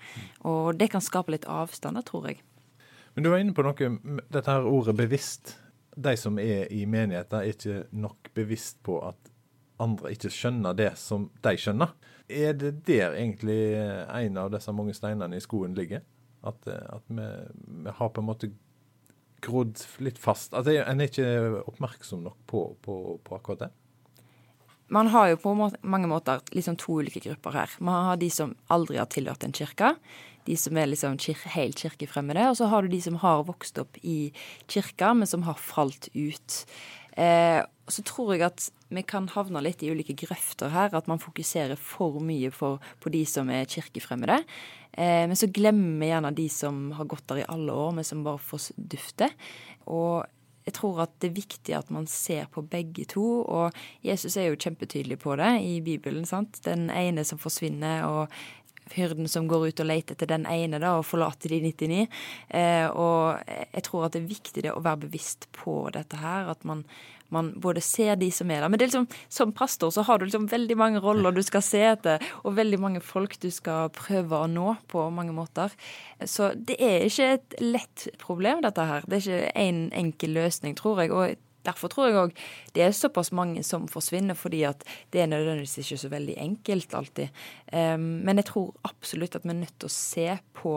Og 0.49 0.73
det 0.81 0.89
kan 0.95 1.05
skape 1.05 1.35
litt 1.35 1.49
avstand, 1.51 2.01
tror 2.09 2.31
jeg. 2.31 2.41
Men 3.13 3.27
du 3.27 3.31
var 3.31 3.43
inne 3.43 3.53
på 3.53 3.65
noe, 3.67 3.91
dette 4.33 4.49
her 4.49 4.65
ordet 4.65 4.97
'bevisst'. 4.97 5.59
De 5.93 6.17
som 6.17 6.39
er 6.39 6.73
i 6.73 6.87
menigheter, 6.87 7.43
er 7.43 7.53
ikke 7.53 7.85
nok 7.93 8.31
bevisst 8.35 8.83
på 8.83 8.97
at 9.05 9.17
andre 9.79 10.15
ikke 10.15 10.31
skjønner 10.33 10.73
det 10.73 10.97
som 10.97 11.31
de 11.45 11.53
skjønner. 11.57 11.93
Er 12.31 12.53
det 12.53 12.87
der 12.87 13.13
egentlig 13.13 13.77
en 13.77 14.39
av 14.39 14.51
disse 14.55 14.73
mange 14.73 14.95
steinene 14.95 15.37
i 15.37 15.45
skoen 15.45 15.75
ligger? 15.75 16.01
At, 16.43 16.67
at 16.67 17.03
vi, 17.09 17.27
vi 17.85 17.91
har 17.91 18.09
på 18.09 18.21
en 18.21 18.27
måte 18.27 18.51
grodd 19.43 19.81
litt 20.05 20.21
fast? 20.21 20.55
Altså, 20.55 20.79
En 20.87 21.01
er 21.01 21.11
ikke 21.11 21.63
oppmerksom 21.67 22.25
nok 22.27 22.39
på, 22.47 22.65
på, 22.85 22.99
på, 23.25 23.39
akkurat 23.39 23.67
det? 23.67 23.71
Man 24.93 25.09
har 25.09 25.31
jo 25.31 25.39
på 25.41 25.55
mange 25.57 26.09
måter 26.11 26.43
liksom 26.53 26.77
to 26.77 26.99
ulike 27.01 27.23
grupper 27.25 27.55
her. 27.57 27.77
Man 27.81 28.11
har 28.11 28.21
de 28.21 28.29
som 28.31 28.53
aldri 28.73 28.99
har 29.01 29.09
tilhørt 29.13 29.45
en 29.47 29.55
kirke. 29.57 29.95
De 30.45 30.57
som 30.59 30.77
er 30.77 30.91
liksom 30.91 31.17
kir 31.23 31.39
helt 31.55 31.81
kirkefremmede. 31.81 32.45
Og 32.51 32.59
så 32.59 32.69
har 32.69 32.83
du 32.83 32.93
de 32.93 33.01
som 33.01 33.17
har 33.23 33.47
vokst 33.49 33.79
opp 33.81 33.97
i 34.03 34.35
kirka, 34.69 35.15
men 35.17 35.31
som 35.31 35.47
har 35.49 35.57
falt 35.57 36.11
ut. 36.13 36.59
Eh, 37.17 37.61
så 37.93 38.05
tror 38.07 38.35
jeg 38.35 38.47
at 38.47 38.69
vi 38.93 39.03
kan 39.09 39.27
havne 39.33 39.63
litt 39.65 39.83
i 39.83 39.91
ulike 39.93 40.17
grøfter 40.25 40.73
her. 40.73 40.93
At 40.97 41.09
man 41.11 41.23
fokuserer 41.23 41.79
for 41.81 42.21
mye 42.25 42.53
for, 42.55 42.83
på 43.03 43.13
de 43.13 43.25
som 43.29 43.51
er 43.53 43.69
kirkefremmede. 43.71 44.43
Eh, 44.93 45.25
men 45.29 45.39
så 45.39 45.51
glemmer 45.53 45.99
vi 46.03 46.13
gjerne 46.13 46.35
de 46.37 46.47
som 46.53 46.85
har 46.99 47.09
gått 47.11 47.27
der 47.31 47.43
i 47.43 47.51
alle 47.53 47.75
år, 47.75 47.97
men 47.97 48.07
som 48.07 48.25
bare 48.27 48.43
får 48.43 48.71
dufte. 48.77 49.31
Og 49.91 50.23
jeg 50.63 50.77
tror 50.77 51.01
at 51.03 51.15
det 51.23 51.33
er 51.33 51.39
viktig 51.41 51.75
at 51.75 51.89
man 51.91 52.07
ser 52.07 52.47
på 52.53 52.63
begge 52.63 53.07
to. 53.11 53.25
Og 53.43 53.79
Jesus 54.07 54.37
er 54.37 54.51
jo 54.51 54.61
kjempetydelig 54.61 55.19
på 55.25 55.37
det 55.41 55.53
i 55.67 55.81
Bibelen. 55.85 56.27
sant? 56.29 56.61
Den 56.65 56.89
ene 56.91 57.25
som 57.27 57.41
forsvinner, 57.43 58.07
og 58.07 58.29
hyrden 58.97 59.31
som 59.31 59.49
går 59.51 59.71
ut 59.71 59.83
og 59.83 59.89
leter 59.89 60.17
etter 60.17 60.31
den 60.31 60.47
ene 60.51 60.81
da, 60.83 60.97
og 60.99 61.09
forlater 61.09 61.53
de 61.53 61.63
99. 61.65 62.05
Eh, 62.49 62.87
og 62.91 63.41
jeg 63.47 63.87
tror 63.89 64.07
at 64.07 64.15
det 64.15 64.23
er 64.23 64.31
viktig 64.31 64.67
det 64.67 64.75
å 64.75 64.85
være 64.85 65.05
bevisst 65.07 65.49
på 65.57 65.85
dette 65.95 66.21
her. 66.21 66.51
At 66.53 66.65
man, 66.69 66.85
man 67.33 67.53
både 67.63 67.83
ser 67.85 68.17
de 68.21 68.31
som 68.35 68.51
er 68.53 68.63
der. 68.63 68.73
Men 68.73 68.81
det 68.81 68.87
er 68.87 68.93
liksom, 68.93 69.09
som 69.33 69.55
pastor 69.57 69.93
så 69.95 70.05
har 70.09 70.21
du 70.21 70.27
liksom 70.27 70.49
veldig 70.53 70.79
mange 70.79 71.03
roller 71.05 71.35
du 71.35 71.43
skal 71.47 71.65
se 71.67 71.85
etter, 71.93 72.23
og 72.43 72.59
veldig 72.59 72.81
mange 72.83 73.05
folk 73.05 73.39
du 73.43 73.51
skal 73.55 73.93
prøve 73.97 74.43
å 74.43 74.51
nå 74.51 74.77
på 74.93 75.07
mange 75.15 75.35
måter. 75.37 75.73
Så 76.25 76.53
det 76.57 76.79
er 76.83 77.07
ikke 77.09 77.31
et 77.39 77.57
lett 77.63 78.09
problem, 78.23 78.63
dette 78.67 78.87
her. 78.89 79.09
Det 79.09 79.19
er 79.21 79.27
ikke 79.27 79.57
én 79.57 79.71
en 79.73 79.89
enkel 80.07 80.37
løsning, 80.37 80.77
tror 80.77 81.03
jeg. 81.03 81.13
og 81.13 81.52
Derfor 81.67 81.93
tror 81.93 82.09
jeg 82.09 82.21
òg 82.23 82.35
det 82.77 82.85
er 82.85 82.97
såpass 82.97 83.33
mange 83.33 83.63
som 83.67 83.89
forsvinner, 83.91 84.39
fordi 84.39 84.65
at 84.69 84.85
det 85.13 85.23
er 85.23 85.31
nødvendigvis 85.31 85.79
ikke 85.83 86.01
så 86.03 86.13
veldig 86.13 86.37
enkelt 86.43 86.95
alltid. 86.99 87.41
Um, 87.73 88.25
men 88.27 88.41
jeg 88.41 88.51
tror 88.51 88.75
absolutt 88.89 89.37
at 89.37 89.47
vi 89.47 89.55
er 89.55 89.63
nødt 89.63 89.79
til 89.79 89.91
å 89.91 89.95
se 89.95 90.29
på, 90.59 90.75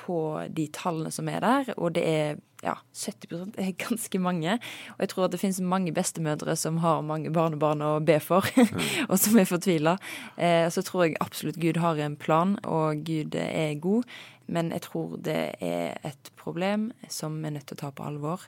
på 0.00 0.20
de 0.48 0.68
tallene 0.74 1.12
som 1.14 1.28
er 1.32 1.44
der, 1.44 1.74
og 1.76 1.94
det 1.96 2.06
er 2.06 2.38
ja, 2.64 2.74
70% 2.92 3.56
er 3.60 3.70
ganske 3.80 4.18
mange. 4.20 4.58
Og 4.96 5.04
jeg 5.04 5.12
tror 5.12 5.26
at 5.26 5.34
det 5.34 5.40
finnes 5.40 5.60
mange 5.64 5.94
bestemødre 5.96 6.56
som 6.60 6.80
har 6.84 7.04
mange 7.06 7.32
barnebarn 7.32 7.84
å 7.84 7.94
be 8.04 8.18
for, 8.20 8.46
og 9.10 9.16
som 9.20 9.38
er 9.40 9.48
fortvila. 9.48 9.96
Eh, 10.36 10.66
så 10.72 10.84
tror 10.84 11.06
jeg 11.06 11.20
absolutt 11.24 11.60
Gud 11.60 11.80
har 11.80 12.00
en 12.00 12.18
plan, 12.20 12.58
og 12.64 13.04
Gud 13.06 13.38
er 13.40 13.78
god. 13.80 14.04
Men 14.50 14.72
jeg 14.74 14.82
tror 14.88 15.14
det 15.22 15.40
er 15.62 15.96
et 16.06 16.30
problem 16.36 16.90
som 17.08 17.38
vi 17.38 17.48
er 17.48 17.56
nødt 17.56 17.68
til 17.70 17.78
å 17.78 17.84
ta 17.84 17.92
på 17.94 18.06
alvor. 18.06 18.44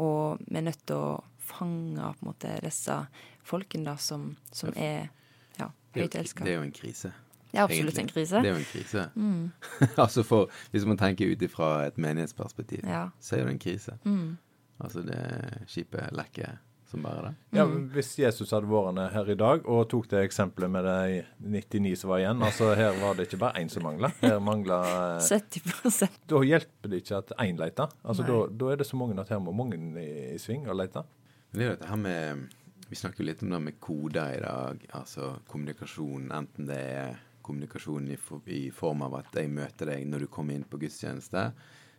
Og 0.00 0.40
vi 0.46 0.56
er 0.58 0.64
nødt 0.68 0.86
til 0.86 0.96
å 0.96 1.18
fange 1.42 1.98
på 1.98 2.24
en 2.24 2.30
måte 2.30 2.54
disse 2.64 2.96
folkene 3.44 3.90
da, 3.90 3.96
som, 4.00 4.30
som 4.54 4.72
er 4.78 5.10
ja, 5.58 5.68
høyt 5.96 6.16
elska. 6.20 6.46
Det 6.46 6.54
er 6.54 6.60
jo 6.60 6.66
en 6.68 6.74
krise. 6.76 7.12
Det 7.52 7.60
er 7.60 7.66
absolutt 7.66 7.98
en 8.00 8.08
krise. 8.08 8.40
Det 8.40 8.48
er 8.48 8.54
jo 8.54 8.60
en 8.62 8.70
krise. 8.70 9.06
Mm. 9.14 9.50
altså 10.04 10.22
for, 10.24 10.52
Hvis 10.72 10.86
man 10.88 10.98
tenker 10.98 11.28
ut 11.28 11.42
ifra 11.44 11.86
et 11.86 11.98
menighetsperspektiv, 12.00 12.86
ja. 12.88 13.08
så 13.20 13.36
er 13.36 13.44
det 13.44 13.56
en 13.58 13.62
krise. 13.66 13.96
Mm. 14.04 14.38
Altså 14.80 15.02
det 15.04 15.20
skipet 15.68 16.14
lekker 16.16 16.56
som 16.92 17.02
bare 17.04 17.24
det. 17.24 17.32
Ja, 17.56 17.64
Hvis 17.66 18.12
Jesus 18.20 18.52
hadde 18.54 18.68
vært 18.70 19.00
her 19.14 19.30
i 19.32 19.36
dag 19.38 19.66
og 19.70 19.86
tok 19.90 20.08
det 20.12 20.22
eksempelet 20.26 20.72
med 20.72 20.86
de 20.86 21.22
99 21.56 21.94
som 22.02 22.12
var 22.12 22.22
igjen 22.22 22.44
altså 22.44 22.72
Her 22.78 22.96
var 23.00 23.16
det 23.16 23.26
ikke 23.28 23.40
bare 23.42 23.62
én 23.62 23.72
som 23.72 23.86
mangla. 23.86 24.12
Her 24.20 24.38
mangla 24.44 24.80
70% 25.24 26.22
Da 26.30 26.42
hjelper 26.46 26.92
det 26.92 27.02
ikke 27.02 27.20
at 27.22 27.34
én 27.42 27.60
leter. 27.60 27.92
Altså, 28.04 28.26
da, 28.28 28.38
da, 28.48 28.70
er 28.72 28.82
det 28.82 28.88
så 28.88 29.00
mange 29.00 29.18
at 29.20 29.32
her 29.32 29.40
må 29.42 29.54
mange 29.56 29.80
i, 30.00 30.08
i 30.34 30.40
sving 30.40 30.68
og 30.68 30.78
lete. 30.80 31.04
Det 31.52 31.64
er 31.64 31.74
dette 31.74 31.90
her 31.90 32.00
med 32.00 32.48
Vi 32.90 32.98
snakker 33.00 33.24
jo 33.24 33.28
litt 33.30 33.44
om 33.44 33.54
det 33.54 33.62
med 33.66 33.78
koder 33.80 34.36
i 34.36 34.42
dag. 34.44 34.88
Altså 34.98 35.36
kommunikasjon, 35.48 36.28
enten 36.36 36.68
det 36.68 36.82
er 36.96 37.22
kommunikasjon 37.42 38.10
i, 38.12 38.18
i 38.54 38.64
form 38.74 39.06
av 39.08 39.22
at 39.22 39.40
jeg 39.40 39.50
møter 39.50 39.94
deg 39.94 40.04
når 40.06 40.26
du 40.26 40.32
kommer 40.32 40.54
inn 40.54 40.68
på 40.68 40.78
gudstjeneste 40.78 41.48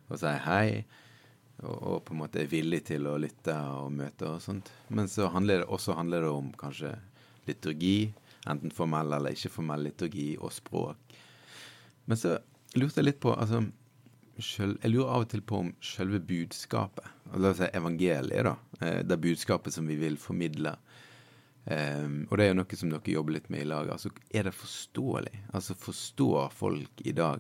og 0.10 0.20
sier 0.20 0.40
hei 0.46 0.84
og, 1.64 1.78
og, 1.82 1.98
på 2.06 2.14
en 2.14 2.22
måte 2.24 2.42
er 2.44 2.52
villig 2.52 2.84
til 2.90 3.08
å 3.10 3.18
lytte 3.22 3.56
og 3.76 3.94
møte 3.96 4.28
og 4.30 4.42
sånt. 4.44 4.72
Men 4.94 5.10
så 5.12 5.30
handler 5.34 5.64
det 5.64 5.70
også 5.72 5.98
handler 5.98 6.26
det 6.26 6.32
om 6.34 6.50
kanskje 6.60 6.94
liturgi, 7.48 8.14
enten 8.50 8.74
formell 8.76 9.16
eller 9.16 9.36
ikke 9.36 9.54
formell 9.54 9.88
liturgi, 9.88 10.34
og 10.40 10.54
språk. 10.56 11.16
Men 12.06 12.20
så 12.20 12.36
lurte 12.76 13.00
jeg 13.00 13.08
litt 13.08 13.22
på 13.24 13.32
altså, 13.34 13.64
selv, 14.40 14.78
Jeg 14.82 14.92
lurer 14.92 15.14
av 15.14 15.26
og 15.26 15.32
til 15.32 15.44
på 15.46 15.62
om 15.64 15.72
selve 15.84 16.20
budskapet, 16.20 17.08
la 17.38 17.54
oss 17.54 17.62
si 17.62 17.72
evangeliet, 17.72 18.50
da, 18.50 18.58
eh, 18.82 19.02
det 19.08 19.22
budskapet 19.24 19.76
som 19.76 19.88
vi 19.88 20.00
vil 20.00 20.20
formidle, 20.20 20.76
Um, 21.64 22.26
og 22.28 22.36
det 22.36 22.44
er 22.44 22.50
jo 22.50 22.56
noe 22.58 22.76
som 22.76 22.90
dere 22.92 23.14
jobber 23.14 23.38
litt 23.38 23.46
med 23.54 23.64
i 23.64 23.68
lag. 23.70 23.88
Altså, 23.94 24.10
er 24.36 24.50
det 24.50 24.56
forståelig? 24.58 25.46
Altså, 25.56 25.76
Forstår 25.80 26.50
folk 26.52 27.04
i 27.08 27.14
dag, 27.16 27.40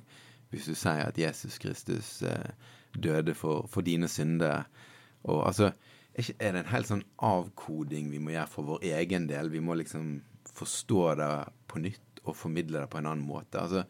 hvis 0.53 0.69
du 0.69 0.77
sier 0.79 1.09
at 1.09 1.19
Jesus 1.19 1.57
Kristus 1.59 2.21
uh, 2.23 2.53
døde 2.93 3.35
for, 3.37 3.67
for 3.71 3.85
dine 3.85 4.09
synder. 4.11 4.67
Og 5.23 5.45
altså, 5.47 5.71
er 6.13 6.53
det 6.53 6.63
en 6.63 6.71
helt 6.73 6.89
sånn 6.89 7.05
avkoding 7.25 8.11
vi 8.11 8.21
må 8.21 8.35
gjøre 8.35 8.51
for 8.51 8.69
vår 8.73 8.87
egen 8.93 9.27
del? 9.29 9.51
Vi 9.53 9.63
må 9.63 9.77
liksom 9.79 10.17
forstå 10.53 11.03
det 11.19 11.29
på 11.71 11.81
nytt 11.81 12.23
og 12.23 12.37
formidle 12.37 12.83
det 12.83 12.91
på 12.91 12.99
en 12.99 13.09
annen 13.09 13.25
måte. 13.27 13.61
Altså, 13.61 13.85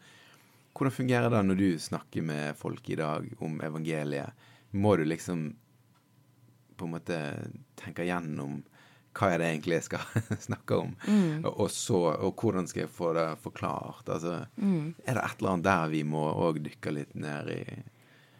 hvordan 0.74 0.94
fungerer 0.94 1.30
det 1.30 1.42
når 1.46 1.60
du 1.60 1.68
snakker 1.78 2.24
med 2.26 2.56
folk 2.58 2.88
i 2.90 2.98
dag 2.98 3.28
om 3.44 3.60
evangeliet? 3.62 4.46
Må 4.74 4.96
du 4.98 5.04
liksom 5.06 5.52
på 6.74 6.88
en 6.88 6.94
måte 6.96 7.18
tenke 7.78 8.06
gjennom 8.08 8.62
hva 9.14 9.28
er 9.30 9.38
det 9.38 9.50
egentlig 9.52 9.76
jeg 9.76 9.86
skal 9.86 10.24
snakke 10.48 10.78
om, 10.82 10.94
mm. 11.06 11.44
og, 11.46 11.68
så, 11.70 12.00
og, 12.16 12.32
hvordan 12.34 12.66
skal 12.66 12.84
jeg 12.84 12.90
få 12.90 13.12
det 13.14 13.28
forklart? 13.44 14.08
Altså, 14.10 14.40
mm. 14.56 14.94
Er 15.06 15.18
det 15.18 15.22
et 15.22 15.36
eller 15.38 15.52
annet 15.52 15.68
der 15.68 15.92
vi 15.92 16.00
må 16.08 16.24
òg 16.32 16.58
dykke 16.64 16.94
litt 16.96 17.14
ned 17.14 17.52
i? 17.54 17.60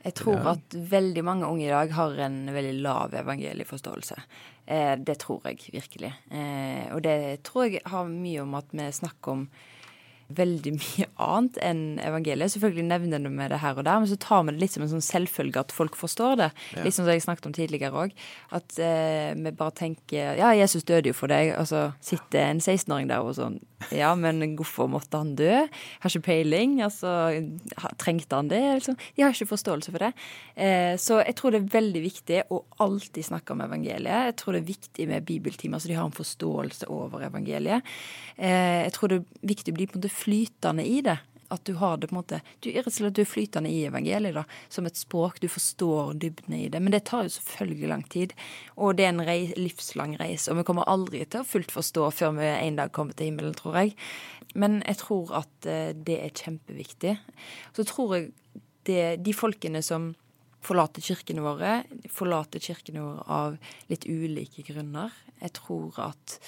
Jeg 0.04 0.14
tror 0.20 0.37
ja. 0.37 0.52
at 0.52 0.75
veldig 0.94 1.23
mange 1.25 1.49
unge 1.49 1.64
i 1.64 1.73
dag 1.73 1.92
har 1.96 2.18
en 2.26 2.42
veldig 2.52 2.75
lav 2.84 3.14
evangelieforståelse. 3.16 4.18
Eh, 4.66 4.96
det 5.00 5.16
tror 5.23 5.46
jeg 5.49 5.70
virkelig. 5.73 6.11
Eh, 6.28 6.90
og 6.92 7.00
det 7.06 7.42
tror 7.46 7.70
jeg 7.70 7.84
har 7.88 8.11
mye 8.11 8.42
om 8.44 8.58
at 8.58 8.68
vi 8.76 8.90
snakker 8.92 9.32
om 9.32 9.46
veldig 10.28 10.75
mye 10.76 11.09
annet 11.28 11.61
enn 11.64 11.83
evangeliet. 12.02 12.54
Selvfølgelig 12.54 12.87
nevner 12.88 13.35
vi 13.35 13.50
det 13.52 13.61
her 13.62 13.78
og 13.78 13.87
der, 13.88 14.00
men 14.02 14.11
så 14.11 14.19
tar 14.21 14.45
vi 14.45 14.54
det 14.54 14.64
litt 14.64 14.76
som 14.76 14.87
en 14.87 14.93
sånn 14.95 15.04
selvfølge 15.04 15.64
at 15.64 15.75
folk 15.75 15.99
forstår 15.99 16.40
det. 16.40 16.50
Ja. 16.76 16.87
Litt 16.87 16.97
som 16.97 17.09
jeg 17.11 17.25
snakket 17.25 17.50
om 17.50 17.57
tidligere 17.57 18.07
òg. 18.07 18.16
At 18.54 18.78
eh, 18.78 19.35
vi 19.37 19.54
bare 19.54 19.76
tenker 19.85 20.38
ja, 20.40 20.54
Jesus 20.57 20.87
døde 20.88 21.12
jo 21.12 21.16
for 21.16 21.33
deg, 21.33 21.54
og 21.59 21.69
så 21.71 21.87
sitter 22.04 22.49
en 22.49 22.62
16-åring 22.62 23.11
der 23.12 23.25
og 23.25 23.37
sånn 23.38 23.61
ja, 23.93 24.12
men 24.16 24.40
hvorfor 24.57 24.88
måtte 24.90 25.19
han 25.21 25.35
dø? 25.37 25.64
Har 26.00 26.12
ikke 26.12 26.28
peiling. 26.28 26.78
Altså, 26.85 27.11
trengte 28.00 28.38
han 28.38 28.49
det? 28.49 28.62
Liksom? 28.78 28.97
De 29.16 29.25
har 29.25 29.35
ikke 29.35 29.50
forståelse 29.50 29.93
for 29.93 30.07
det. 30.07 30.12
Eh, 30.54 30.95
så 31.00 31.21
jeg 31.21 31.37
tror 31.38 31.54
det 31.54 31.61
er 31.62 31.75
veldig 31.75 32.02
viktig 32.04 32.40
å 32.54 32.62
alltid 32.85 33.28
snakke 33.28 33.54
om 33.54 33.64
evangeliet. 33.64 34.31
Jeg 34.31 34.37
tror 34.40 34.57
det 34.57 34.62
er 34.62 34.71
viktig 34.71 35.09
med 35.11 35.26
bibeltimer, 35.28 35.83
så 35.83 35.90
de 35.90 35.99
har 35.99 36.09
en 36.09 36.16
forståelse 36.16 36.88
over 36.93 37.26
evangeliet. 37.28 37.95
Eh, 38.37 38.85
jeg 38.87 38.95
tror 38.97 39.12
det 39.12 39.21
er 39.21 39.50
viktig 39.54 39.75
å 39.75 39.78
bli 39.78 39.88
på 39.90 39.99
en 39.99 40.02
måte 40.02 40.13
flytende 40.14 40.87
i 40.87 41.00
det. 41.04 41.18
At 41.52 41.64
du 41.68 41.75
har 41.78 41.99
det 42.00 42.09
på 42.09 42.14
en 42.14 42.18
måte 42.23 42.40
Du 42.64 42.71
du 42.71 43.21
er 43.21 43.28
flytende 43.28 43.71
i 43.71 43.85
evangeliet, 43.87 44.35
da. 44.35 44.44
Som 44.68 44.87
et 44.87 44.97
språk. 44.97 45.40
Du 45.40 45.49
forstår 45.49 46.14
dybden 46.14 46.54
i 46.54 46.68
det. 46.68 46.80
Men 46.80 46.92
det 46.92 47.04
tar 47.04 47.25
jo 47.25 47.35
selvfølgelig 47.37 47.88
lang 47.88 48.02
tid. 48.09 48.33
Og 48.76 48.97
det 48.97 49.04
er 49.04 49.12
en 49.12 49.26
reis, 49.26 49.52
livslang 49.56 50.16
reis. 50.18 50.49
Og 50.49 50.56
vi 50.56 50.64
kommer 50.64 50.88
aldri 50.88 51.25
til 51.25 51.42
å 51.42 51.49
fullt 51.49 51.71
forstå 51.71 52.11
før 52.11 52.35
vi 52.40 52.49
en 52.49 52.80
dag 52.80 52.92
kommer 52.92 53.12
til 53.12 53.30
himmelen, 53.30 53.54
tror 53.54 53.76
jeg. 53.83 53.94
Men 54.54 54.83
jeg 54.87 54.99
tror 55.02 55.35
at 55.42 55.66
eh, 55.66 55.92
det 55.94 56.18
er 56.23 56.35
kjempeviktig. 56.35 57.16
Så 57.76 57.85
tror 57.85 58.16
jeg 58.16 58.30
det, 58.85 59.25
de 59.25 59.33
folkene 59.37 59.83
som 59.83 60.14
forlater 60.64 61.04
kirkene 61.04 61.44
våre, 61.44 61.83
forlater 62.12 62.62
kirkene 62.62 63.02
våre 63.04 63.25
av 63.28 63.59
litt 63.90 64.06
ulike 64.09 64.64
grunner. 64.66 65.12
Jeg 65.42 65.56
tror 65.61 66.00
at 66.00 66.38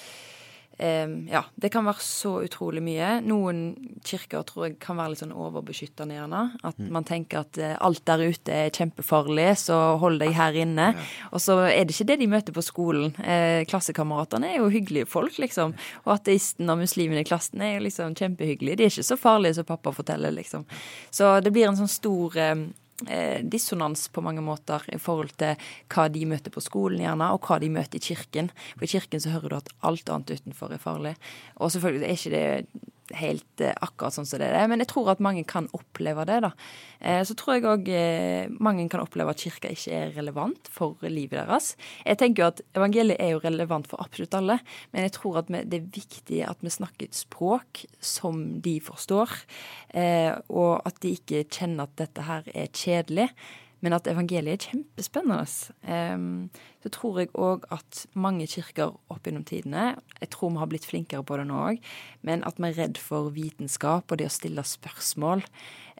ja, 0.77 1.41
det 1.55 1.71
kan 1.73 1.85
være 1.87 2.03
så 2.05 2.35
utrolig 2.45 2.83
mye. 2.85 3.17
Noen 3.25 3.61
kirker 4.05 4.43
tror 4.45 4.67
jeg 4.67 4.75
kan 4.83 4.99
være 4.99 5.13
litt 5.13 5.21
sånn 5.23 5.33
overbeskyttende, 5.33 6.17
gjerne. 6.19 6.41
At 6.61 6.77
mm. 6.77 6.89
man 6.93 7.07
tenker 7.07 7.41
at 7.41 7.57
uh, 7.61 7.73
alt 7.87 8.03
der 8.05 8.23
ute 8.27 8.53
er 8.53 8.73
kjempefarlig, 8.73 9.47
så 9.63 9.77
hold 10.01 10.21
deg 10.21 10.35
her 10.37 10.57
inne. 10.57 10.91
Ja. 10.93 11.05
Og 11.31 11.43
så 11.43 11.59
er 11.65 11.87
det 11.87 11.95
ikke 11.95 12.09
det 12.11 12.19
de 12.21 12.29
møter 12.31 12.55
på 12.55 12.65
skolen. 12.65 13.13
Eh, 13.23 13.63
klassekameratene 13.69 14.53
er 14.53 14.59
jo 14.61 14.71
hyggelige 14.73 15.09
folk, 15.09 15.37
liksom. 15.41 15.73
Og 16.05 16.15
ateisten 16.17 16.69
og 16.69 16.81
muslimene 16.81 17.23
i 17.23 17.27
klassen 17.27 17.63
er 17.65 17.77
jo 17.77 17.85
liksom 17.87 18.17
kjempehyggelige. 18.17 18.77
De 18.77 18.87
er 18.87 18.93
ikke 18.93 19.09
så 19.09 19.19
farlige 19.19 19.57
som 19.57 19.67
pappa 19.67 19.93
forteller, 19.95 20.35
liksom. 20.35 20.67
Så 21.09 21.37
det 21.41 21.53
blir 21.55 21.69
en 21.69 21.79
sånn 21.79 21.91
stor 21.91 22.37
eh, 22.37 22.67
dissonans 23.45 24.07
på 24.09 24.23
mange 24.25 24.41
måter 24.41 24.81
i 24.89 24.97
forhold 24.97 25.35
til 25.37 25.55
hva 25.93 26.07
de 26.09 26.23
møter 26.25 26.53
på 26.53 26.63
skolen, 26.65 27.03
gjerne, 27.03 27.29
og 27.33 27.45
hva 27.45 27.59
de 27.61 27.69
møter 27.69 27.99
i 27.99 28.05
kirken. 28.07 28.49
For 28.73 28.87
i 28.87 28.91
kirken 28.95 29.21
så 29.21 29.35
hører 29.35 29.53
du 29.53 29.57
at 29.59 29.69
alt 29.85 30.09
annet 30.09 30.33
utenfor 30.39 30.73
er 30.73 30.81
farlig. 30.81 31.13
Og 31.61 31.71
selvfølgelig 31.75 32.07
er 32.07 32.17
ikke 32.17 32.33
det 32.33 32.86
helt 33.15 33.63
eh, 33.63 33.75
akkurat 33.83 34.15
sånn 34.15 34.27
som 34.27 34.41
det 34.41 34.49
er, 34.51 34.67
men 34.69 34.81
jeg 34.83 34.89
tror 34.91 35.11
at 35.13 35.23
mange 35.23 35.43
kan 35.47 35.69
oppleve 35.75 36.25
det, 36.27 36.39
da. 36.45 36.51
Eh, 36.99 37.21
så 37.27 37.35
tror 37.37 37.55
jeg 37.55 37.67
òg 37.69 37.91
eh, 37.93 38.49
mange 38.63 38.87
kan 38.91 39.03
oppleve 39.03 39.33
at 39.33 39.43
kirka 39.43 39.71
ikke 39.73 39.93
er 39.95 40.15
relevant 40.17 40.71
for 40.73 40.97
livet 41.07 41.39
deres. 41.39 41.73
Jeg 42.03 42.21
tenker 42.21 42.43
jo 42.43 42.49
at 42.51 42.63
evangeliet 42.77 43.21
er 43.23 43.33
jo 43.35 43.43
relevant 43.43 43.87
for 43.89 44.03
absolutt 44.03 44.37
alle, 44.37 44.59
men 44.93 45.07
jeg 45.07 45.15
tror 45.19 45.41
at 45.43 45.51
det 45.53 45.79
er 45.79 45.91
viktig 45.99 46.41
at 46.47 46.65
vi 46.65 46.73
snakker 46.73 47.07
et 47.07 47.17
språk 47.17 47.85
som 48.03 48.43
de 48.63 48.77
forstår, 48.83 49.31
og 50.51 50.73
at 50.87 50.99
de 51.03 51.13
ikke 51.15 51.45
kjenner 51.45 51.87
at 51.87 51.95
dette 51.99 52.25
her 52.27 52.49
er 52.53 52.69
kjedelig. 52.75 53.29
Men 53.85 53.93
at 53.93 54.07
evangeliet 54.09 54.57
er 54.57 54.71
kjempespennende. 54.71 55.45
Så 56.83 56.91
tror 56.93 57.19
jeg 57.21 57.33
òg 57.37 57.67
at 57.73 58.05
mange 58.17 58.47
kirker 58.49 58.95
opp 59.11 59.27
gjennom 59.27 59.45
tidene 59.47 59.97
Jeg 60.21 60.31
tror 60.33 60.53
vi 60.53 60.61
har 60.61 60.69
blitt 60.71 60.87
flinkere 60.87 61.25
på 61.25 61.37
det 61.37 61.47
nå 61.49 61.59
òg, 61.71 61.81
men 62.25 62.45
at 62.47 62.57
vi 62.57 62.71
er 62.71 62.79
redd 62.81 63.01
for 63.01 63.29
vitenskap 63.35 64.09
og 64.09 64.21
det 64.21 64.29
å 64.29 64.33
stille 64.33 64.65
spørsmål. 64.65 65.45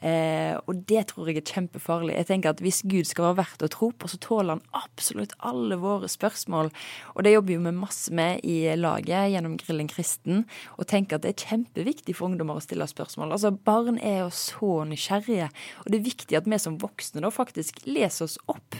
Eh, 0.01 0.53
og 0.69 0.83
det 0.89 1.07
tror 1.11 1.29
jeg 1.29 1.41
er 1.41 1.47
kjempefarlig. 1.47 2.15
Jeg 2.17 2.29
tenker 2.29 2.53
at 2.53 2.61
Hvis 2.61 2.83
Gud 2.85 3.07
skal 3.09 3.29
være 3.29 3.39
verdt 3.41 3.65
å 3.65 3.71
tro 3.73 3.89
på, 3.91 4.09
så 4.11 4.19
tåler 4.21 4.57
han 4.57 4.65
absolutt 4.77 5.33
alle 5.39 5.77
våre 5.81 6.09
spørsmål. 6.11 6.71
Og 7.15 7.23
det 7.25 7.33
jobber 7.33 7.55
jo 7.55 7.63
vi 7.65 7.73
masse 7.73 8.13
med 8.13 8.45
i 8.45 8.59
laget 8.77 9.31
gjennom 9.33 9.57
Grillen 9.57 9.89
kristen. 9.89 10.45
Og 10.77 10.87
tenker 10.87 11.17
at 11.17 11.25
det 11.25 11.33
er 11.33 11.47
kjempeviktig 11.49 12.17
for 12.17 12.29
ungdommer 12.29 12.59
å 12.59 12.63
stille 12.63 12.87
spørsmål. 12.87 13.33
Altså 13.33 13.51
Barn 13.51 13.97
er 13.97 14.25
jo 14.25 14.29
så 14.33 14.83
nysgjerrige. 14.89 15.49
Og 15.85 15.91
det 15.91 15.99
er 15.99 16.09
viktig 16.09 16.37
at 16.37 16.49
vi 16.49 16.61
som 16.61 16.79
voksne 16.81 17.23
da 17.23 17.33
faktisk 17.33 17.81
leser 17.87 18.27
oss 18.27 18.37
opp 18.47 18.77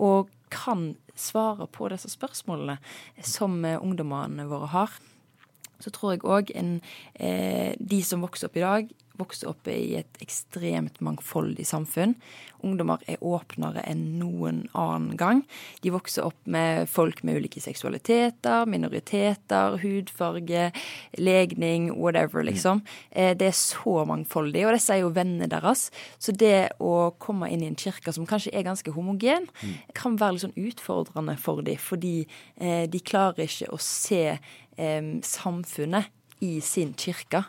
og 0.00 0.32
kan 0.54 0.94
svare 1.18 1.66
på 1.70 1.88
disse 1.92 2.10
spørsmålene 2.12 2.78
som 3.22 3.56
eh, 3.64 3.80
ungdommene 3.80 4.46
våre 4.50 4.70
har. 4.74 4.94
Så 5.82 5.90
tror 5.94 6.14
jeg 6.14 6.24
òg 6.24 6.52
eh, 6.54 7.74
de 7.78 8.00
som 8.06 8.22
vokser 8.24 8.48
opp 8.48 8.58
i 8.58 8.64
dag, 8.64 8.92
vokser 9.18 9.50
opp 9.50 9.68
i 9.70 9.94
et 10.00 10.18
ekstremt 10.22 11.00
mangfoldig 11.04 11.66
samfunn. 11.68 12.16
Ungdommer 12.64 13.02
er 13.10 13.20
åpnere 13.24 13.82
enn 13.86 14.02
noen 14.18 14.62
annen 14.72 15.18
gang. 15.20 15.42
De 15.84 15.92
vokser 15.94 16.26
opp 16.26 16.38
med 16.50 16.88
folk 16.90 17.22
med 17.26 17.38
ulike 17.38 17.60
seksualiteter, 17.62 18.64
minoriteter, 18.70 19.76
hudfarge, 19.82 20.70
legning, 21.20 21.90
whatever, 21.94 22.44
liksom. 22.46 22.82
Eh, 23.10 23.34
det 23.38 23.50
er 23.50 23.58
så 23.58 24.00
mangfoldig, 24.08 24.64
og 24.66 24.74
disse 24.78 24.96
er 24.96 25.04
jo 25.04 25.12
vennene 25.14 25.50
deres. 25.52 25.88
Så 26.18 26.34
det 26.34 26.74
å 26.82 27.12
komme 27.22 27.50
inn 27.52 27.62
i 27.64 27.70
en 27.70 27.78
kirke 27.78 28.14
som 28.16 28.26
kanskje 28.28 28.54
er 28.56 28.66
ganske 28.66 28.96
homogen, 28.96 29.48
kan 29.94 30.18
være 30.20 30.36
litt 30.36 30.46
sånn 30.46 30.58
utfordrende 30.70 31.36
for 31.40 31.62
dem, 31.66 31.78
fordi 31.80 32.16
eh, 32.56 32.84
de 32.90 33.00
klarer 33.04 33.46
ikke 33.46 33.70
å 33.74 33.80
se 33.82 34.24
eh, 34.34 35.08
samfunnet 35.24 36.10
i 36.44 36.58
sin 36.64 36.92
kirke 36.98 37.44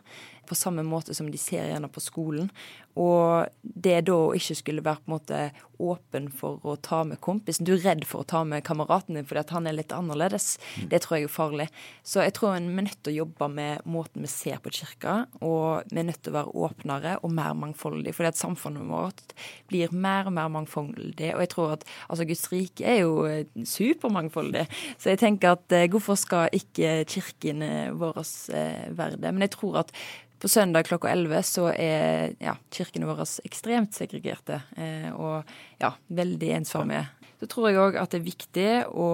på 0.47 0.57
samme 0.57 0.85
måte 0.85 1.15
som 1.17 1.29
de 1.31 1.39
ser 1.41 1.67
gjerne 1.69 1.89
på 1.91 2.03
skolen. 2.03 2.49
Og 2.95 3.51
det 3.61 4.05
da 4.07 4.15
å 4.15 4.35
ikke 4.37 4.55
skulle 4.55 4.83
være 4.83 5.03
på 5.03 5.09
en 5.09 5.15
måte 5.17 5.39
åpen 5.83 6.29
for 6.31 6.63
å 6.63 6.77
ta 6.79 7.01
med 7.03 7.19
kompisen 7.19 7.67
Du 7.67 7.73
er 7.73 7.81
redd 7.83 8.05
for 8.07 8.23
å 8.23 8.27
ta 8.29 8.45
med 8.47 8.63
kameraten 8.63 9.17
din 9.17 9.25
fordi 9.27 9.41
at 9.41 9.51
han 9.51 9.67
er 9.67 9.75
litt 9.75 9.91
annerledes. 9.91 10.55
Mm. 10.79 10.85
Det 10.93 11.01
tror 11.03 11.17
jeg 11.17 11.27
er 11.27 11.33
farlig. 11.33 11.67
Så 12.07 12.23
jeg 12.23 12.35
tror 12.37 12.55
vi 12.55 12.61
er 12.61 12.87
nødt 12.87 13.01
til 13.03 13.11
å 13.11 13.17
jobbe 13.17 13.49
med 13.51 13.89
måten 13.89 14.23
vi 14.23 14.31
ser 14.31 14.61
på 14.63 14.71
kirka, 14.75 15.17
og 15.43 15.91
vi 15.91 15.99
er 15.99 16.07
nødt 16.07 16.21
til 16.23 16.31
å 16.31 16.37
være 16.37 16.55
åpnere 16.67 17.17
og 17.19 17.35
mer 17.35 17.55
mangfoldig. 17.59 18.15
Fordi 18.15 18.31
at 18.31 18.39
samfunnet 18.39 18.87
vårt 18.87 19.35
blir 19.71 19.91
mer 19.91 20.31
og 20.31 20.37
mer 20.39 20.51
mangfoldig. 20.55 21.33
Og 21.35 21.43
jeg 21.43 21.51
tror 21.51 21.75
at 21.75 21.87
altså 22.07 22.29
Guds 22.29 22.47
rike 22.53 22.87
er 22.87 23.01
jo 23.01 23.25
eh, 23.27 23.43
supermangfoldig. 23.67 24.65
Så 24.95 25.11
jeg 25.11 25.23
tenker 25.25 25.57
at 25.57 25.75
eh, 25.75 25.89
hvorfor 25.91 26.19
skal 26.19 26.55
ikke 26.55 27.01
kirkene 27.11 27.89
våre 27.99 28.23
eh, 28.55 28.87
være 28.95 29.19
det? 29.19 29.33
Men 29.33 29.49
jeg 29.49 29.57
tror 29.57 29.83
at 29.83 29.91
på 30.39 30.49
søndag 30.51 30.87
klokka 30.89 31.09
11 31.11 31.43
så 31.47 31.67
er 31.71 32.35
ja, 32.43 32.55
kirkene 32.73 33.07
våre 33.09 33.25
ekstremt 33.47 33.95
segregerte 33.95 34.61
eh, 34.77 35.09
og 35.13 35.47
ja, 35.81 35.93
veldig 36.07 36.51
ensformige. 36.59 37.05
Så 37.39 37.49
tror 37.51 37.69
jeg 37.69 37.81
òg 37.81 37.99
at 38.01 38.13
det 38.13 38.21
er 38.21 38.29
viktig 38.29 38.69
å 38.91 39.09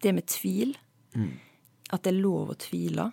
Det 0.00 0.14
med 0.16 0.24
tvil. 0.32 0.70
Mm. 1.12 1.34
At 1.92 2.06
det 2.06 2.14
er 2.14 2.22
lov 2.22 2.54
å 2.54 2.56
tvile. 2.56 3.10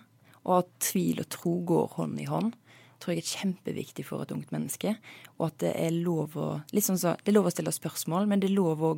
Og 0.48 0.54
at 0.62 0.70
tvil 0.80 1.20
og 1.20 1.28
tro 1.28 1.58
går 1.68 1.90
hånd 1.98 2.20
i 2.22 2.28
hånd 2.30 2.54
tror 2.98 3.14
jeg 3.14 3.22
er 3.22 3.32
kjempeviktig 3.38 4.04
for 4.06 4.24
et 4.24 4.32
ungt 4.34 4.52
menneske. 4.54 4.96
Og 5.38 5.48
at 5.48 5.58
det 5.62 5.72
er 5.78 5.94
lov 5.94 6.36
å, 6.38 6.48
liksom 6.74 6.98
så, 7.00 7.14
det 7.22 7.32
er 7.32 7.38
lov 7.38 7.48
å 7.50 7.54
stille 7.54 7.74
spørsmål, 7.74 8.28
men 8.30 8.42
det 8.42 8.50
er 8.50 8.58
lov 8.58 8.82
å 8.84 8.92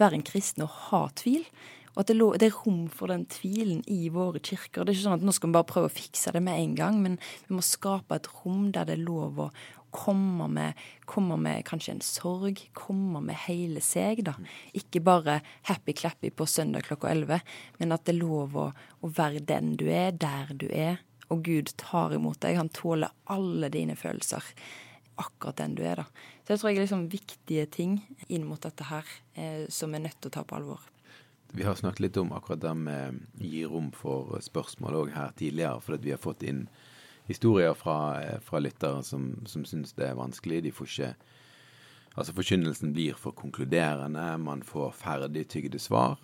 være 0.00 0.18
en 0.18 0.26
kristen 0.26 0.66
og 0.66 0.74
ha 0.88 1.04
tvil. 1.18 1.46
Og 1.96 2.02
at 2.02 2.10
det, 2.12 2.18
det, 2.42 2.50
er 2.50 2.58
rom 2.66 2.82
for 2.92 3.08
den 3.08 3.24
tvilen 3.32 3.80
i 3.88 4.10
våre 4.12 4.40
kirker. 4.44 4.84
Det 4.84 4.92
er 4.92 4.98
ikke 4.98 5.06
sånn 5.06 5.16
at 5.16 5.24
nå 5.24 5.32
skal 5.32 5.48
vi 5.48 5.56
bare 5.56 5.68
prøve 5.70 5.88
å 5.88 5.96
fikse 5.96 6.34
det 6.34 6.42
med 6.44 6.60
en 6.60 6.76
gang, 6.76 7.00
men 7.00 7.16
vi 7.48 7.56
må 7.56 7.64
skape 7.64 8.18
et 8.18 8.28
rom 8.42 8.68
der 8.74 8.84
det 8.88 8.98
er 8.98 9.06
lov 9.06 9.40
å 9.46 9.50
komme 9.96 10.44
med, 10.52 10.82
komme 11.08 11.38
med 11.40 11.64
kanskje 11.64 11.94
en 11.94 12.02
sorg, 12.04 12.60
komme 12.76 13.22
med 13.24 13.38
hele 13.46 13.80
seg, 13.80 14.20
da. 14.26 14.34
Ikke 14.76 15.00
bare 15.00 15.38
happy-clappy 15.70 16.34
på 16.36 16.46
søndag 16.50 16.84
klokka 16.90 17.14
11, 17.14 17.40
men 17.80 17.96
at 17.96 18.04
det 18.04 18.12
er 18.12 18.20
lov 18.20 18.58
å, 18.60 18.66
å 19.00 19.12
være 19.16 19.40
den 19.48 19.72
du 19.80 19.86
er, 19.88 20.12
der 20.12 20.52
du 20.52 20.68
er. 20.68 21.00
Og 21.32 21.46
Gud 21.48 21.72
tar 21.80 22.12
imot 22.14 22.42
deg. 22.44 22.58
Han 22.60 22.68
tåler 22.70 23.14
alle 23.32 23.72
dine 23.72 23.96
følelser 23.98 24.44
akkurat 25.16 25.56
den 25.62 25.78
du 25.78 25.80
er, 25.86 26.02
da. 26.02 26.28
Så 26.44 26.52
jeg 26.52 26.60
tror 26.60 26.70
jeg 26.70 26.76
er 26.76 26.84
liksom 26.84 27.08
viktige 27.10 27.64
ting 27.72 27.96
inn 28.28 28.44
mot 28.46 28.60
dette 28.62 28.84
her 28.90 29.08
eh, 29.34 29.64
som 29.72 29.96
er 29.96 30.04
nødt 30.04 30.20
til 30.20 30.30
å 30.30 30.36
ta 30.36 30.44
på 30.44 30.60
alvor. 30.60 30.84
Vi 31.52 31.64
har 31.64 31.78
snakket 31.78 32.00
litt 32.00 32.16
om 32.20 32.32
akkurat 32.36 32.60
det 32.60 32.74
med 32.74 33.22
gi 33.40 33.64
rom 33.68 33.92
for 33.94 34.36
spørsmål 34.42 35.00
òg 35.02 35.14
her 35.14 35.32
tidligere, 35.38 35.80
fordi 35.80 36.08
vi 36.08 36.14
har 36.14 36.22
fått 36.22 36.44
inn 36.46 36.66
historier 37.26 37.74
fra, 37.74 38.22
fra 38.44 38.60
lyttere 38.62 39.02
som, 39.02 39.32
som 39.46 39.64
syns 39.66 39.94
det 39.98 40.10
er 40.10 40.18
vanskelig. 40.18 40.62
De 40.66 40.74
får 40.74 40.92
ikke 40.92 41.14
Altså 42.16 42.32
forkynnelsen 42.32 42.94
blir 42.96 43.16
for 43.20 43.36
konkluderende, 43.36 44.38
man 44.40 44.62
får 44.64 44.94
ferdig 44.96 45.42
tygde 45.52 45.76
svar. 45.78 46.16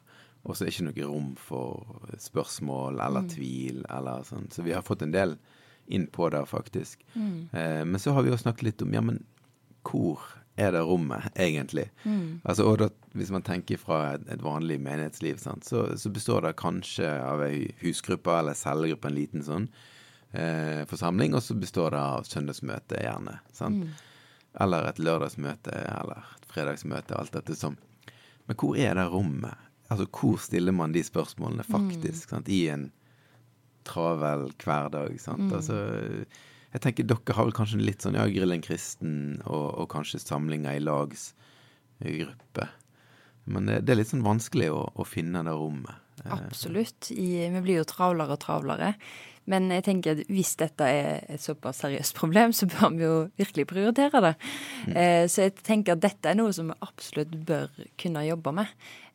Og 0.43 0.57
så 0.57 0.65
er 0.65 0.71
det 0.71 0.73
ikke 0.73 0.87
noe 0.87 1.09
rom 1.11 1.27
for 1.39 2.15
spørsmål 2.19 2.97
eller 2.97 3.27
mm. 3.27 3.29
tvil 3.35 3.83
eller 3.93 4.25
sånn. 4.27 4.49
Så 4.51 4.65
vi 4.67 4.73
har 4.73 4.87
fått 4.87 5.05
en 5.05 5.13
del 5.13 5.37
inn 5.93 6.09
på 6.11 6.31
det, 6.33 6.41
faktisk. 6.49 7.05
Mm. 7.15 7.37
Eh, 7.53 7.83
men 7.85 8.01
så 8.01 8.17
har 8.17 8.25
vi 8.25 8.33
jo 8.33 8.41
snakket 8.41 8.67
litt 8.71 8.83
om 8.83 8.97
ja, 8.97 9.03
men 9.05 9.21
hvor 9.87 10.25
er 10.57 10.73
det 10.75 10.83
rommet, 10.89 11.29
egentlig? 11.37 11.91
Mm. 12.05 12.41
Altså, 12.41 12.67
og 12.73 12.81
da, 12.81 12.89
Hvis 13.13 13.33
man 13.35 13.45
tenker 13.45 13.81
fra 13.81 14.15
et, 14.15 14.23
et 14.33 14.43
vanlig 14.43 14.79
menighetsliv, 14.81 15.41
sant, 15.43 15.67
så, 15.69 15.85
så, 16.01 16.11
består 16.13 16.47
det 16.47 16.55
kanskje 16.61 17.09
av 17.23 17.43
ei 17.45 17.67
husgruppe 17.83 18.33
eller 18.39 18.57
cellegruppe, 18.57 19.11
en 19.11 19.17
liten 19.19 19.45
sånn 19.45 19.67
eh, 20.33 20.83
forsamling, 20.89 21.37
og 21.37 21.45
så 21.45 21.57
består 21.59 21.93
det 21.93 22.01
av 22.01 22.29
søndagsmøte, 22.29 23.03
gjerne. 23.05 23.37
sant? 23.53 23.85
Mm. 23.85 24.09
Eller 24.65 24.89
et 24.89 25.01
lørdagsmøte 25.01 25.77
eller 25.77 26.25
et 26.25 26.49
fredagsmøte, 26.53 27.17
alt 27.17 27.37
dette 27.37 27.57
som 27.57 27.79
Men 28.49 28.57
hvor 28.59 28.75
er 28.77 28.97
det 28.99 29.05
rommet? 29.07 29.69
Altså, 29.93 30.09
hvor 30.11 30.41
stiller 30.43 30.75
man 30.75 30.93
de 30.93 31.05
spørsmålene 31.05 31.65
faktisk, 31.65 32.25
mm. 32.27 32.31
sant, 32.33 32.49
i 32.49 32.65
en 32.73 32.89
travel 33.87 34.49
hverdag, 34.65 35.15
sant? 35.21 35.47
Mm. 35.47 35.55
Altså 35.61 35.79
jeg 36.73 36.81
tenker 36.81 37.09
dere 37.09 37.37
har 37.37 37.49
vel 37.49 37.57
kanskje 37.57 37.81
litt 37.83 38.05
sånn 38.05 38.17
ja, 38.17 38.25
Grillen 38.33 38.63
kristen 38.65 39.43
og, 39.45 39.67
og 39.83 39.91
kanskje 39.93 40.23
samlinger 40.23 40.79
i 40.79 40.85
lagsgruppe. 40.85 42.69
Men 43.45 43.67
det, 43.67 43.83
det, 43.83 43.95
er 43.95 44.03
litt 44.03 44.13
sånn 44.13 44.25
vanskelig 44.27 44.71
å, 44.73 44.87
å 44.95 45.07
finne 45.09 45.43
det 45.47 45.55
rommet. 45.57 45.99
Absolutt. 46.31 47.11
I, 47.11 47.49
vi 47.51 47.63
blir 47.65 47.81
jo 47.81 47.89
travlere 47.89 48.37
og 48.37 48.43
travlere. 48.43 48.95
Men 49.51 49.67
jeg 49.75 49.83
tenker 49.89 50.15
at 50.15 50.29
hvis 50.31 50.53
dette 50.61 50.87
er 50.87 51.25
et 51.35 51.43
såpass 51.43 51.81
seriøst 51.83 52.15
problem, 52.15 52.53
så 52.55 52.69
bør 52.71 52.93
vi 52.95 53.07
jo 53.07 53.15
virkelig 53.41 53.67
prioritere 53.73 54.23
det. 54.29 54.35
Mm. 54.87 54.93
Eh, 54.95 55.25
så 55.27 55.49
jeg 55.49 55.57
tenker 55.67 55.97
at 55.97 56.05
dette 56.05 56.31
er 56.31 56.39
noe 56.39 56.53
som 56.55 56.71
vi 56.71 56.79
absolutt 56.87 57.35
bør 57.49 57.73
kunne 57.99 58.23
jobbe 58.29 58.55
med. 58.61 58.71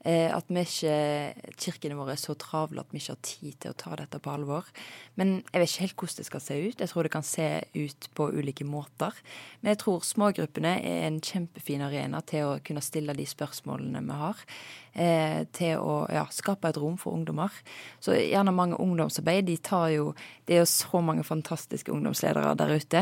Eh, 0.08 0.30
at 0.32 0.48
vi 0.48 0.63
ikke, 0.63 1.54
kirkene 1.60 1.98
våre 2.00 2.13
er 2.15 2.22
så 2.22 2.32
travle 2.39 2.80
at 2.80 2.93
vi 2.93 3.02
ikke 3.02 3.15
har 3.17 3.24
tid 3.28 3.58
til 3.60 3.74
å 3.74 3.78
ta 3.82 3.98
dette 4.00 4.22
på 4.24 4.32
alvor. 4.32 4.70
Men 5.20 5.41
jeg 5.52 5.60
vet 5.60 5.74
ikke 5.74 5.84
helt 5.84 5.98
hvordan 6.00 6.22
det 6.22 6.28
skal 6.30 6.43
se 6.46 6.60
ut. 6.62 6.80
Jeg 6.80 6.91
tror 6.93 7.08
det 7.08 7.13
kan 7.17 7.28
se 7.28 7.48
ut 7.76 8.10
på 8.15 8.30
ulike 8.38 8.67
måter. 8.67 9.20
Men 9.60 9.74
jeg 9.74 9.82
tror 9.84 10.08
smågruppene 10.08 10.78
er 10.80 11.08
en 11.10 11.20
kjempefin 11.20 11.84
arena 11.84 12.24
til 12.24 12.48
å 12.48 12.58
kunne 12.63 12.86
stille 12.86 13.17
de 13.17 13.28
spørsmålene 13.28 14.06
vi 14.08 14.20
har. 14.22 14.46
Eh, 14.98 15.43
til 15.54 15.78
å 15.78 16.08
ja, 16.10 16.24
skape 16.34 16.72
et 16.72 16.78
rom 16.82 16.96
for 16.98 17.13
ungdommer. 17.13 17.54
Så 18.02 18.15
gjerne 18.17 18.56
mange 18.56 18.80
ungdomsarbeid. 18.82 19.46
De 19.46 19.58
tar 19.62 19.91
jo 19.93 20.13
Det 20.48 20.56
er 20.56 20.62
jo 20.62 20.70
så 20.72 21.02
mange 21.04 21.26
fantastiske 21.28 21.91
ungdomsledere 21.91 22.54
der 22.56 22.70
ute. 22.72 23.02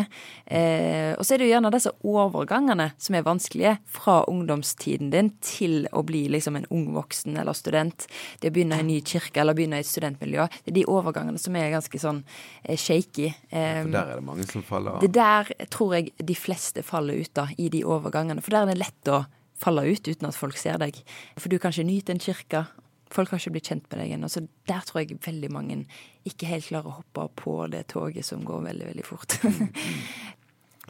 Eh, 0.50 1.14
og 1.14 1.22
så 1.22 1.36
er 1.36 1.38
det 1.38 1.46
jo 1.46 1.52
gjerne 1.54 1.70
disse 1.72 1.92
overgangene 2.02 2.88
som 2.98 3.16
er 3.16 3.22
vanskelige. 3.22 3.78
Fra 3.86 4.24
ungdomstiden 4.26 5.12
din 5.14 5.30
til 5.46 5.86
å 5.94 6.02
bli 6.02 6.24
liksom 6.34 6.58
en 6.58 6.66
ung 6.74 6.95
voksen 6.96 7.38
eller 7.42 7.58
student, 7.58 8.08
det 8.42 8.52
å 8.52 8.56
begynne 8.56 8.80
i 8.80 8.86
en 8.86 8.90
ny 8.90 9.00
kirke 9.06 9.44
eller 9.44 9.58
begynne 9.58 9.80
i 9.80 9.86
et 9.86 9.90
studentmiljø, 9.90 10.48
det 10.66 10.74
er 10.74 10.78
de 10.80 10.88
overgangene 10.92 11.42
som 11.42 11.56
er 11.60 11.74
ganske 11.74 12.02
sånn 12.02 12.24
eh, 12.64 12.78
shaky. 12.80 13.32
Ja, 13.52 13.66
for 13.84 13.94
der 13.96 14.14
er 14.16 14.22
det 14.22 14.28
mange 14.28 14.48
som 14.50 14.66
faller 14.66 14.98
av? 14.98 15.04
Det 15.04 15.12
der 15.16 15.52
tror 15.74 15.98
jeg 15.98 16.14
de 16.18 16.38
fleste 16.38 16.86
faller 16.86 17.26
ut 17.26 17.42
av, 17.42 17.54
i 17.58 17.70
de 17.74 17.84
overgangene. 17.86 18.44
For 18.46 18.56
der 18.56 18.66
er 18.66 18.74
det 18.74 18.82
lett 18.84 19.14
å 19.14 19.26
falle 19.60 19.86
ut 19.88 20.08
uten 20.08 20.28
at 20.28 20.38
folk 20.38 20.58
ser 20.60 20.80
deg. 20.82 20.98
For 21.40 21.52
du 21.52 21.60
kan 21.62 21.74
ikke 21.74 21.88
nyte 21.88 22.16
en 22.16 22.24
kirke. 22.24 22.66
Folk 23.14 23.32
har 23.32 23.40
ikke 23.40 23.56
blitt 23.56 23.70
kjent 23.72 23.86
med 23.92 24.02
deg 24.02 24.16
ennå. 24.16 24.30
Så 24.32 24.46
der 24.70 24.88
tror 24.88 25.04
jeg 25.04 25.20
veldig 25.24 25.52
mange 25.54 25.84
ikke 26.28 26.50
helt 26.50 26.68
klarer 26.68 26.92
å 26.92 26.98
hoppe 27.00 27.28
på 27.40 27.60
det 27.72 27.86
toget 27.94 28.28
som 28.28 28.44
går 28.46 28.66
veldig, 28.70 28.90
veldig 28.92 29.06
fort. 29.08 29.38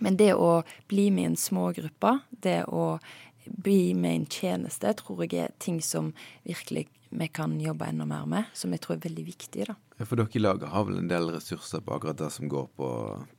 Men 0.03 0.17
det 0.19 0.33
å 0.35 0.63
bli 0.91 1.07
med 1.13 1.23
i 1.23 1.29
en 1.29 1.37
smågruppe, 1.39 2.17
det 2.43 2.65
å 2.67 2.97
bli 3.45 3.93
med 3.93 4.15
en 4.15 4.27
tjeneste, 4.29 4.93
tror 4.99 5.25
jeg 5.25 5.45
er 5.45 5.55
ting 5.59 5.81
som 5.83 6.13
virkelig 6.43 6.87
vi 7.15 7.27
kan 7.27 7.59
jobbe 7.61 7.85
enda 7.85 8.05
mer 8.05 8.25
med, 8.25 8.47
som 8.53 8.73
jeg 8.73 8.81
tror 8.83 8.95
er 8.97 9.03
veldig 9.05 9.25
viktig. 9.25 9.67
da. 9.69 9.75
Ja, 9.97 10.05
For 10.05 10.19
dere 10.19 10.35
i 10.35 10.41
laget 10.41 10.69
har 10.69 10.87
vel 10.87 10.99
en 10.99 11.11
del 11.11 11.29
ressurser 11.31 11.83
på 11.85 11.95
akkurat 11.95 12.19
det 12.19 12.31
som 12.33 12.49
går 12.51 12.67
på 12.75 12.89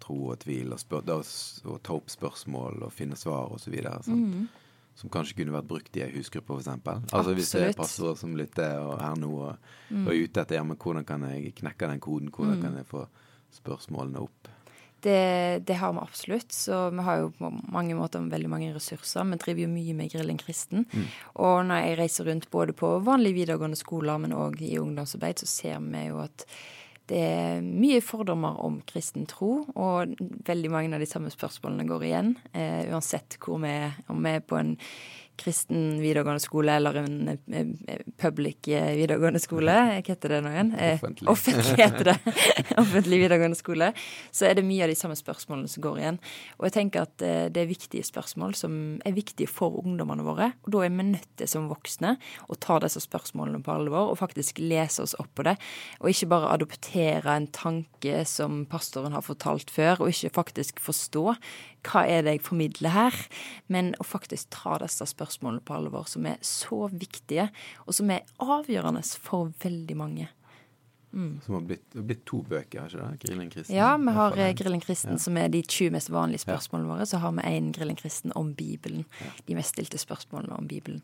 tro 0.01 0.21
og 0.33 0.39
tvil, 0.45 0.73
og, 0.73 0.81
spør, 0.81 1.11
og 1.13 1.83
ta 1.85 1.97
opp 1.97 2.13
spørsmål 2.13 2.87
og 2.87 2.95
finne 2.95 3.19
svar 3.21 3.53
osv. 3.53 3.77
Mm. 4.07 4.47
Som 4.97 5.13
kanskje 5.13 5.37
kunne 5.43 5.53
vært 5.53 5.69
brukt 5.69 5.99
i 5.99 6.07
ei 6.07 6.13
husgruppe, 6.15 6.57
f.eks. 6.57 6.71
Altså 6.73 6.97
Absolutt. 7.13 7.37
hvis 7.37 7.53
det 7.53 7.65
er 7.67 7.77
pastorer 7.77 8.21
som 8.23 8.37
lytter 8.39 8.81
og 8.81 8.97
er 8.97 9.21
nå 9.21 9.33
og, 9.51 9.73
mm. 9.91 10.07
og 10.07 10.13
er 10.15 10.23
ute 10.23 10.45
etter 10.45 10.61
ja, 10.61 10.65
men 10.65 10.81
hvordan 10.81 11.05
kan 11.09 11.27
jeg 11.29 11.53
knekke 11.61 11.91
den 11.93 12.01
koden, 12.01 12.33
hvordan 12.33 12.57
mm. 12.57 12.65
kan 12.65 12.81
jeg 12.81 12.89
få 12.89 13.05
spørsmålene 13.59 14.25
opp? 14.25 14.53
Det, 15.07 15.63
det, 15.69 15.77
har 15.79 15.93
vi 15.95 16.03
absolutt. 16.03 16.51
Så 16.53 16.89
vi 16.91 17.05
har 17.07 17.21
jo 17.21 17.29
på 17.39 17.51
mange 17.71 17.95
måter 17.95 18.25
veldig 18.27 18.51
mange 18.51 18.73
ressurser. 18.75 19.27
Vi 19.31 19.39
driver 19.43 19.67
jo 19.67 19.75
mye 19.75 19.95
med 19.95 20.11
Grillen 20.11 20.41
kristen. 20.41 20.87
Mm. 20.91 21.05
Og 21.47 21.61
når 21.69 21.85
jeg 21.85 22.01
reiser 22.01 22.27
rundt 22.31 22.51
både 22.51 22.75
på 22.75 22.97
vanlige 23.07 23.39
videregående 23.39 23.79
skoler, 23.79 24.19
men 24.23 24.35
òg 24.35 24.59
i 24.67 24.75
ungdomsarbeid, 24.83 25.45
så 25.45 25.51
ser 25.53 25.79
vi 25.85 26.09
jo 26.09 26.19
at 26.25 26.49
det 27.07 27.21
er 27.23 27.61
mye 27.63 28.01
fordommer 28.03 28.59
om 28.67 28.81
kristen 28.87 29.29
tro, 29.31 29.61
og 29.79 30.17
veldig 30.49 30.71
mange 30.73 30.97
av 30.97 31.03
de 31.03 31.07
samme 31.07 31.31
spørsmålene 31.31 31.87
går 31.87 32.07
igjen. 32.09 32.33
Eh, 32.51 32.89
uansett 32.91 33.39
hvor 33.43 33.61
vi 33.63 33.71
er, 33.71 33.95
om 34.11 34.19
vi 34.27 34.33
er 34.35 34.43
på 34.43 34.59
en 34.59 34.75
kristen 35.37 36.01
videregående 36.01 36.43
skole 36.43 36.77
eller 36.79 36.99
en 37.03 37.29
eh, 37.29 38.01
public 38.21 38.69
eh, 38.69 38.95
videregående 38.97 39.41
skole, 39.43 39.73
hva 39.73 40.01
heter 40.01 40.35
det 40.35 40.41
nå 40.45 40.53
igjen? 40.53 40.73
Eh, 40.79 40.97
Offentlig. 40.97 41.29
Offentlig 41.31 41.77
heter 41.81 42.11
det. 42.11 42.17
Offentlig 42.83 43.21
videregående 43.23 43.59
skole. 43.59 43.91
Så 44.35 44.49
er 44.49 44.57
det 44.59 44.65
mye 44.67 44.87
av 44.87 44.93
de 44.93 44.99
samme 44.99 45.17
spørsmålene 45.19 45.71
som 45.71 45.85
går 45.85 46.01
igjen. 46.01 46.21
Og 46.59 46.69
jeg 46.69 46.77
tenker 46.79 47.07
at 47.07 47.27
eh, 47.27 47.47
det 47.53 47.63
er 47.63 47.71
viktige 47.71 48.07
spørsmål 48.07 48.57
som 48.59 48.79
er 49.07 49.17
viktige 49.17 49.51
for 49.51 49.77
ungdommene 49.83 50.27
våre. 50.27 50.51
Og 50.65 50.73
da 50.75 50.85
er 50.87 50.95
vi 50.97 51.09
nødt 51.13 51.29
til 51.39 51.51
som 51.51 51.69
voksne 51.71 52.17
å 52.49 52.59
ta 52.61 52.81
disse 52.85 53.03
spørsmålene 53.05 53.63
på 53.67 53.77
alvor 53.77 54.13
og 54.15 54.21
faktisk 54.23 54.61
lese 54.65 55.05
oss 55.05 55.17
opp 55.21 55.33
på 55.37 55.47
det. 55.49 55.57
Og 56.01 56.11
ikke 56.13 56.31
bare 56.33 56.55
adoptere 56.57 57.37
en 57.37 57.51
tanke 57.53 58.25
som 58.29 58.65
pastoren 58.71 59.17
har 59.17 59.25
fortalt 59.27 59.73
før, 59.73 60.03
og 60.03 60.13
ikke 60.13 60.35
faktisk 60.41 60.81
forstå 60.83 61.27
hva 61.87 62.03
er 62.11 62.25
det 62.27 62.33
jeg 62.37 62.47
formidler 62.49 62.91
her, 62.91 63.17
men 63.71 63.93
å 64.03 64.07
faktisk 64.07 64.51
ta 64.55 64.75
disse 64.83 65.07
spørsmålene 65.07 65.26
på 65.29 65.75
alvor, 65.75 66.09
som 66.11 66.27
er 66.27 66.41
så 66.45 66.87
viktige, 66.93 67.49
og 67.87 67.95
som 67.95 68.11
er 68.11 68.27
avgjørende 68.43 69.03
for 69.03 69.53
veldig 69.63 69.97
mange. 69.97 70.29
Som 71.43 71.55
har 71.55 71.61
blitt, 71.61 71.85
det 71.93 71.99
har 71.99 72.05
blitt 72.05 72.25
to 72.29 72.43
bøker, 72.45 72.81
har 72.81 72.91
ikke 72.91 73.01
det? 73.01 73.21
Grillen 73.23 73.51
kristen. 73.51 73.77
Ja, 73.77 73.95
vi 73.97 74.13
har 74.13 74.35
eh, 74.37 74.51
en. 74.51 74.57
Grillen 74.59 74.83
kristen, 74.85 75.19
som 75.19 75.39
er 75.41 75.49
de 75.49 75.63
20 75.63 75.95
mest 75.95 76.11
vanlige 76.13 76.45
spørsmålene 76.45 76.91
våre. 76.91 77.07
Så 77.09 77.21
har 77.23 77.33
vi 77.39 77.47
én 77.49 77.71
Grillen 77.73 77.97
kristen 77.97 78.35
om 78.37 78.51
Bibelen. 78.55 79.07
De 79.47 79.57
mest 79.57 79.73
stilte 79.73 79.99
spørsmålene 80.03 80.59
om 80.59 80.69
Bibelen. 80.69 81.01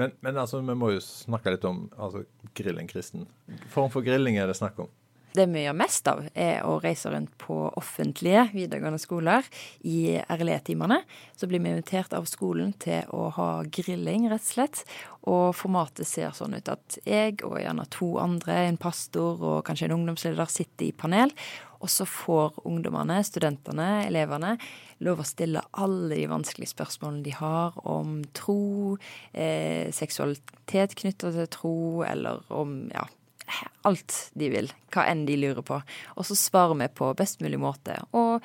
Men, 0.00 0.14
men 0.24 0.38
altså, 0.40 0.62
vi 0.64 0.74
må 0.78 0.94
jo 0.94 1.02
snakke 1.04 1.52
litt 1.54 1.66
om 1.68 1.84
altså, 1.96 2.24
grilling 2.56 2.88
kristen. 2.88 3.28
Form 3.74 3.92
for 3.92 4.06
grilling 4.06 4.40
er 4.40 4.48
det 4.48 4.56
snakk 4.58 4.80
om. 4.86 4.88
Det 5.34 5.48
vi 5.50 5.64
gjør 5.64 5.74
mest 5.74 6.06
av, 6.06 6.20
er 6.38 6.60
å 6.62 6.76
reise 6.78 7.10
rundt 7.10 7.32
på 7.42 7.56
offentlige 7.74 8.44
videregående 8.52 9.00
skoler 9.02 9.42
i 9.82 10.20
RLE-timene. 10.30 11.00
Så 11.34 11.48
blir 11.50 11.58
vi 11.58 11.72
invitert 11.72 12.14
av 12.14 12.28
skolen 12.30 12.70
til 12.78 13.02
å 13.10 13.32
ha 13.34 13.48
grilling, 13.66 14.28
rett 14.30 14.44
og 14.44 14.52
slett. 14.52 14.84
Og 15.26 15.48
formatet 15.58 16.06
ser 16.06 16.36
sånn 16.38 16.54
ut 16.54 16.70
at 16.70 16.98
jeg 17.02 17.40
og 17.42 17.58
gjerne 17.58 17.86
to 17.90 18.12
andre, 18.22 18.60
en 18.68 18.78
pastor 18.78 19.42
og 19.42 19.64
kanskje 19.66 19.88
en 19.88 19.96
ungdomsleder, 19.96 20.54
sitter 20.54 20.86
i 20.86 20.94
panel. 20.94 21.34
Og 21.82 21.90
så 21.90 22.06
får 22.06 22.62
ungdommene, 22.70 23.18
studentene, 23.26 23.88
elevene 24.06 24.54
lov 25.02 25.24
å 25.24 25.26
stille 25.26 25.64
alle 25.74 26.14
de 26.14 26.30
vanskelige 26.30 26.76
spørsmålene 26.76 27.26
de 27.26 27.34
har 27.40 27.74
om 27.82 28.20
tro, 28.38 28.94
eh, 29.34 29.90
seksualitet 29.90 30.94
knytta 31.02 31.34
til 31.34 31.50
tro, 31.58 31.76
eller 32.06 32.46
om 32.54 32.84
ja, 32.94 33.08
alt 33.88 34.16
de 34.38 34.48
vil. 34.52 34.70
Hva 34.94 35.08
enn 35.10 35.26
de 35.28 35.36
lurer 35.40 35.64
på. 35.66 35.80
Og 36.16 36.28
så 36.28 36.36
svarer 36.38 36.78
vi 36.80 36.88
på 36.96 37.10
best 37.18 37.44
mulig 37.44 37.60
måte. 37.60 37.98
Og 38.16 38.44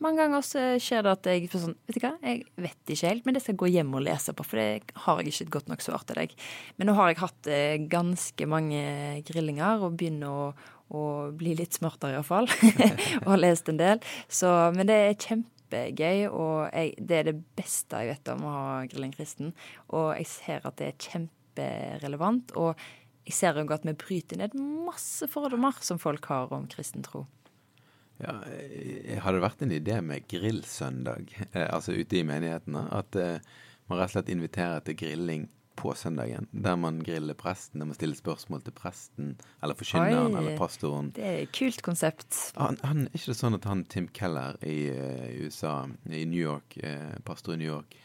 mange 0.00 0.22
ganger 0.22 0.44
så 0.44 0.62
skjer 0.80 1.04
det 1.04 1.12
at 1.12 1.28
jeg 1.28 1.48
får 1.52 1.62
sånn 1.66 1.76
Vet 1.84 1.98
du 1.98 2.04
hva, 2.06 2.14
jeg 2.24 2.44
vet 2.64 2.92
ikke 2.94 3.10
helt, 3.10 3.26
men 3.26 3.36
det 3.36 3.42
skal 3.44 3.52
jeg 3.52 3.60
gå 3.60 3.70
hjem 3.74 3.94
og 3.98 4.04
lese 4.06 4.32
på, 4.36 4.46
for 4.48 4.60
det 4.60 4.94
har 5.04 5.20
jeg 5.20 5.28
ikke 5.28 5.44
et 5.44 5.54
godt 5.56 5.72
nok 5.72 5.84
svar 5.84 6.06
til 6.08 6.20
deg. 6.22 6.34
Men 6.80 6.88
nå 6.88 6.96
har 6.96 7.10
jeg 7.10 7.20
hatt 7.20 7.50
eh, 7.52 7.76
ganske 7.92 8.48
mange 8.48 8.82
grillinger 9.28 9.84
og 9.84 9.98
begynner 10.00 10.30
å, 10.32 10.46
å 10.96 11.02
bli 11.36 11.52
litt 11.58 11.76
smartere 11.76 12.16
iallfall. 12.16 12.48
og 13.20 13.28
har 13.28 13.42
lest 13.42 13.68
en 13.68 13.80
del. 13.80 14.00
Så, 14.32 14.48
men 14.76 14.88
det 14.88 14.96
er 15.02 15.18
kjempegøy, 15.26 16.30
og 16.30 16.56
jeg, 16.72 16.94
det 16.96 17.18
er 17.18 17.28
det 17.28 17.36
beste 17.60 18.00
jeg 18.00 18.14
vet 18.14 18.32
om 18.32 18.48
å 18.48 18.54
ha 18.56 18.72
Grilling 18.88 19.12
kristen. 19.18 19.52
Og 19.92 20.14
jeg 20.16 20.30
ser 20.32 20.64
at 20.64 20.80
det 20.80 20.94
er 20.94 21.10
kjemperelevant. 21.10 22.56
og 22.56 22.80
jeg 23.30 23.38
ser 23.38 23.60
jo 23.60 23.68
at 23.72 23.86
vi 23.86 23.94
bryter 23.98 24.40
ned 24.40 24.56
masse 24.58 25.28
fordommer 25.30 25.78
som 25.84 26.00
folk 26.02 26.26
har 26.30 26.52
om 26.56 26.66
kristen 26.70 27.06
tro. 27.06 27.26
Ja, 28.20 28.36
eh, 28.52 29.16
har 29.22 29.32
det 29.32 29.40
vært 29.40 29.62
en 29.64 29.72
idé 29.72 29.96
med 30.04 30.26
grillsøndag, 30.28 31.30
eh, 31.54 31.68
altså 31.70 31.94
ute 31.96 32.20
i 32.20 32.26
menighetene? 32.26 32.84
At 32.92 33.16
eh, 33.16 33.40
man 33.88 34.00
rett 34.00 34.10
og 34.10 34.18
slett 34.18 34.34
inviterer 34.34 34.84
til 34.84 34.98
grilling 35.00 35.48
på 35.80 35.94
søndagen, 35.96 36.46
der 36.52 36.76
man 36.76 36.98
griller 37.00 37.34
presten, 37.34 37.80
der 37.80 37.88
man 37.88 37.96
stiller 37.96 38.18
spørsmål 38.18 38.60
til 38.66 38.74
presten, 38.76 39.30
eller 39.62 39.78
forkynneren, 39.78 40.36
eller 40.36 40.58
pastoren. 40.60 41.08
Det 41.16 41.24
er 41.24 41.38
et 41.46 41.54
kult 41.56 41.80
konsept. 41.86 42.36
Han, 42.58 42.76
han, 42.84 43.06
er 43.06 43.16
ikke 43.16 43.32
det 43.32 43.38
sånn 43.38 43.56
at 43.56 43.68
han 43.70 43.86
Tim 43.88 44.10
Keller 44.12 44.60
i 44.60 44.78
i 44.90 45.38
USA, 45.46 45.86
i 46.10 46.26
New 46.28 46.42
York, 46.42 46.76
eh, 46.84 47.16
pastor 47.24 47.56
i 47.56 47.62
New 47.62 47.70
York, 47.70 47.96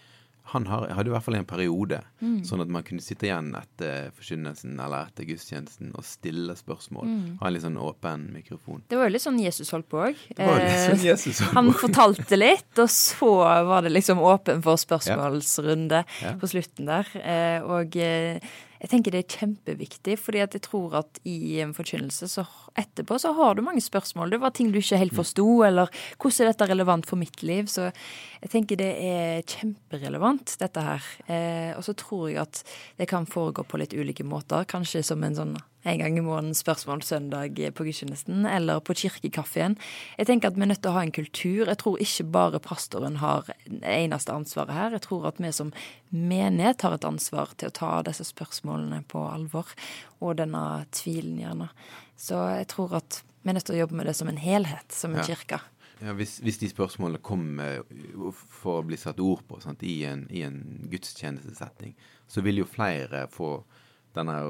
han 0.54 0.66
har, 0.70 0.88
hadde 0.94 1.10
i 1.10 1.14
hvert 1.14 1.24
fall 1.26 1.36
en 1.40 1.46
periode, 1.46 2.02
Mm. 2.22 2.44
sånn 2.46 2.62
at 2.62 2.68
man 2.70 2.84
kunne 2.84 3.02
sitte 3.02 3.26
igjen 3.28 3.50
etter 3.58 4.12
forkynnelsen 4.16 4.80
eller 4.80 5.08
etter 5.10 5.26
gudstjenesten 5.26 5.92
og 5.96 6.04
stille 6.06 6.54
spørsmål. 6.56 7.38
Ha 7.42 7.48
en 7.48 7.54
litt 7.54 7.64
sånn 7.66 7.78
åpen 7.82 8.28
mikrofon. 8.34 8.82
Det 8.88 8.98
var 8.98 9.10
jo 9.10 9.14
litt 9.16 9.22
sånn 9.26 9.40
Jesus 9.42 9.72
holdt 9.72 9.90
på 9.90 10.04
òg. 10.06 10.16
Litt 10.38 11.20
sånn 11.20 11.54
han 11.56 11.72
fortalte 11.74 12.38
litt, 12.38 12.72
og 12.80 12.90
så 12.90 13.32
var 13.68 13.82
det 13.82 13.92
liksom 13.92 14.20
åpen 14.22 14.62
for 14.64 14.78
spørsmålsrunde 14.78 16.04
Ja. 16.22 16.34
på 16.40 16.48
slutten 16.48 16.86
der. 16.86 17.06
Eh, 17.16 17.62
Og 17.66 17.96
eh, 17.98 18.40
jeg 18.82 18.92
tenker 18.92 19.14
det 19.14 19.22
er 19.24 19.38
kjempeviktig, 19.40 20.18
fordi 20.20 20.42
at 20.44 20.56
jeg 20.58 20.66
tror 20.68 20.98
at 21.00 21.20
i 21.28 21.60
en 21.64 21.74
forkynnelse 21.76 22.28
så 22.32 22.44
etterpå 22.78 23.18
så 23.22 23.32
har 23.38 23.56
du 23.56 23.64
mange 23.66 23.84
spørsmål. 23.84 24.34
Det 24.34 24.42
var 24.44 24.56
ting 24.56 24.72
du 24.74 24.80
ikke 24.82 25.00
helt 25.00 25.16
forsto, 25.16 25.48
eller 25.68 25.92
hvordan 26.20 26.44
er 26.44 26.52
dette 26.52 26.70
relevant 26.72 27.08
for 27.08 27.20
mitt 27.20 27.44
liv? 27.46 27.70
Så 27.72 27.88
jeg 27.88 28.52
tenker 28.52 28.80
det 28.80 28.92
er 29.00 29.46
kjemperelevant, 29.48 30.58
dette 30.60 30.84
her. 30.84 31.08
Eh, 31.28 31.72
og 31.78 31.86
så 31.88 31.96
tror 31.98 32.28
jeg 32.30 32.42
at 32.44 32.64
det 33.00 33.08
kan 33.12 33.30
foregå 33.30 33.64
på 33.64 33.80
litt 33.80 33.96
ulike 33.96 34.28
måter. 34.28 34.68
Kanskje 34.68 35.06
som 35.06 35.24
en 35.24 35.40
sånn 35.40 35.56
en 35.86 36.00
gang 36.02 36.18
i 36.18 36.24
måneden 36.26 36.56
spørsmålssøndag 36.58 37.60
på 37.78 37.86
gudstjenesten, 37.86 38.46
eller 38.50 38.82
på 38.82 38.96
kirkekaffen. 38.98 39.78
Jeg 40.18 40.30
tenker 40.30 40.50
at 40.50 40.58
vi 40.58 40.66
er 40.66 40.72
nødt 40.72 40.82
til 40.82 40.92
å 40.92 40.96
ha 40.98 41.04
en 41.06 41.14
kultur. 41.14 41.70
Jeg 41.70 41.78
tror 41.82 42.02
ikke 42.02 42.26
bare 42.34 42.62
pastoren 42.64 43.20
har 43.22 43.52
eneste 43.82 44.34
ansvaret 44.34 44.74
her. 44.74 44.96
Jeg 44.98 45.06
tror 45.06 45.28
at 45.30 45.42
vi 45.44 45.52
som 45.54 45.70
menighet 46.10 46.82
har 46.88 46.98
et 46.98 47.06
ansvar 47.08 47.54
til 47.60 47.70
å 47.70 47.78
ta 47.78 47.92
disse 48.08 48.26
spørsmålene 48.32 49.04
på 49.12 49.22
alvor, 49.30 49.70
og 50.26 50.38
denne 50.42 50.66
tvilen 50.96 51.38
gjerne. 51.44 51.70
Så 52.18 52.42
jeg 52.58 52.68
tror 52.74 52.98
at 53.04 53.22
vi 53.46 53.54
er 53.54 53.60
nødt 53.60 53.68
til 53.70 53.78
å 53.78 53.84
jobbe 53.84 54.00
med 54.02 54.10
det 54.10 54.18
som 54.18 54.30
en 54.32 54.42
helhet, 54.42 54.92
som 54.92 55.14
en 55.14 55.22
Ja. 55.22 55.30
kirke. 55.36 55.62
Ja, 56.02 56.12
hvis, 56.12 56.40
hvis 56.44 56.58
de 56.60 56.68
spørsmålene 56.68 57.22
kommer 57.24 57.86
for 58.52 58.82
å 58.82 58.86
bli 58.86 58.98
satt 59.00 59.20
ord 59.24 59.46
på 59.48 59.62
sant, 59.64 59.84
i, 59.84 60.04
en, 60.04 60.26
i 60.30 60.42
en 60.44 60.58
gudstjenestesetting, 60.92 61.94
så 62.28 62.42
vil 62.44 62.58
jo 62.60 62.66
flere 62.68 63.28
få 63.32 63.64
denne 64.18 64.42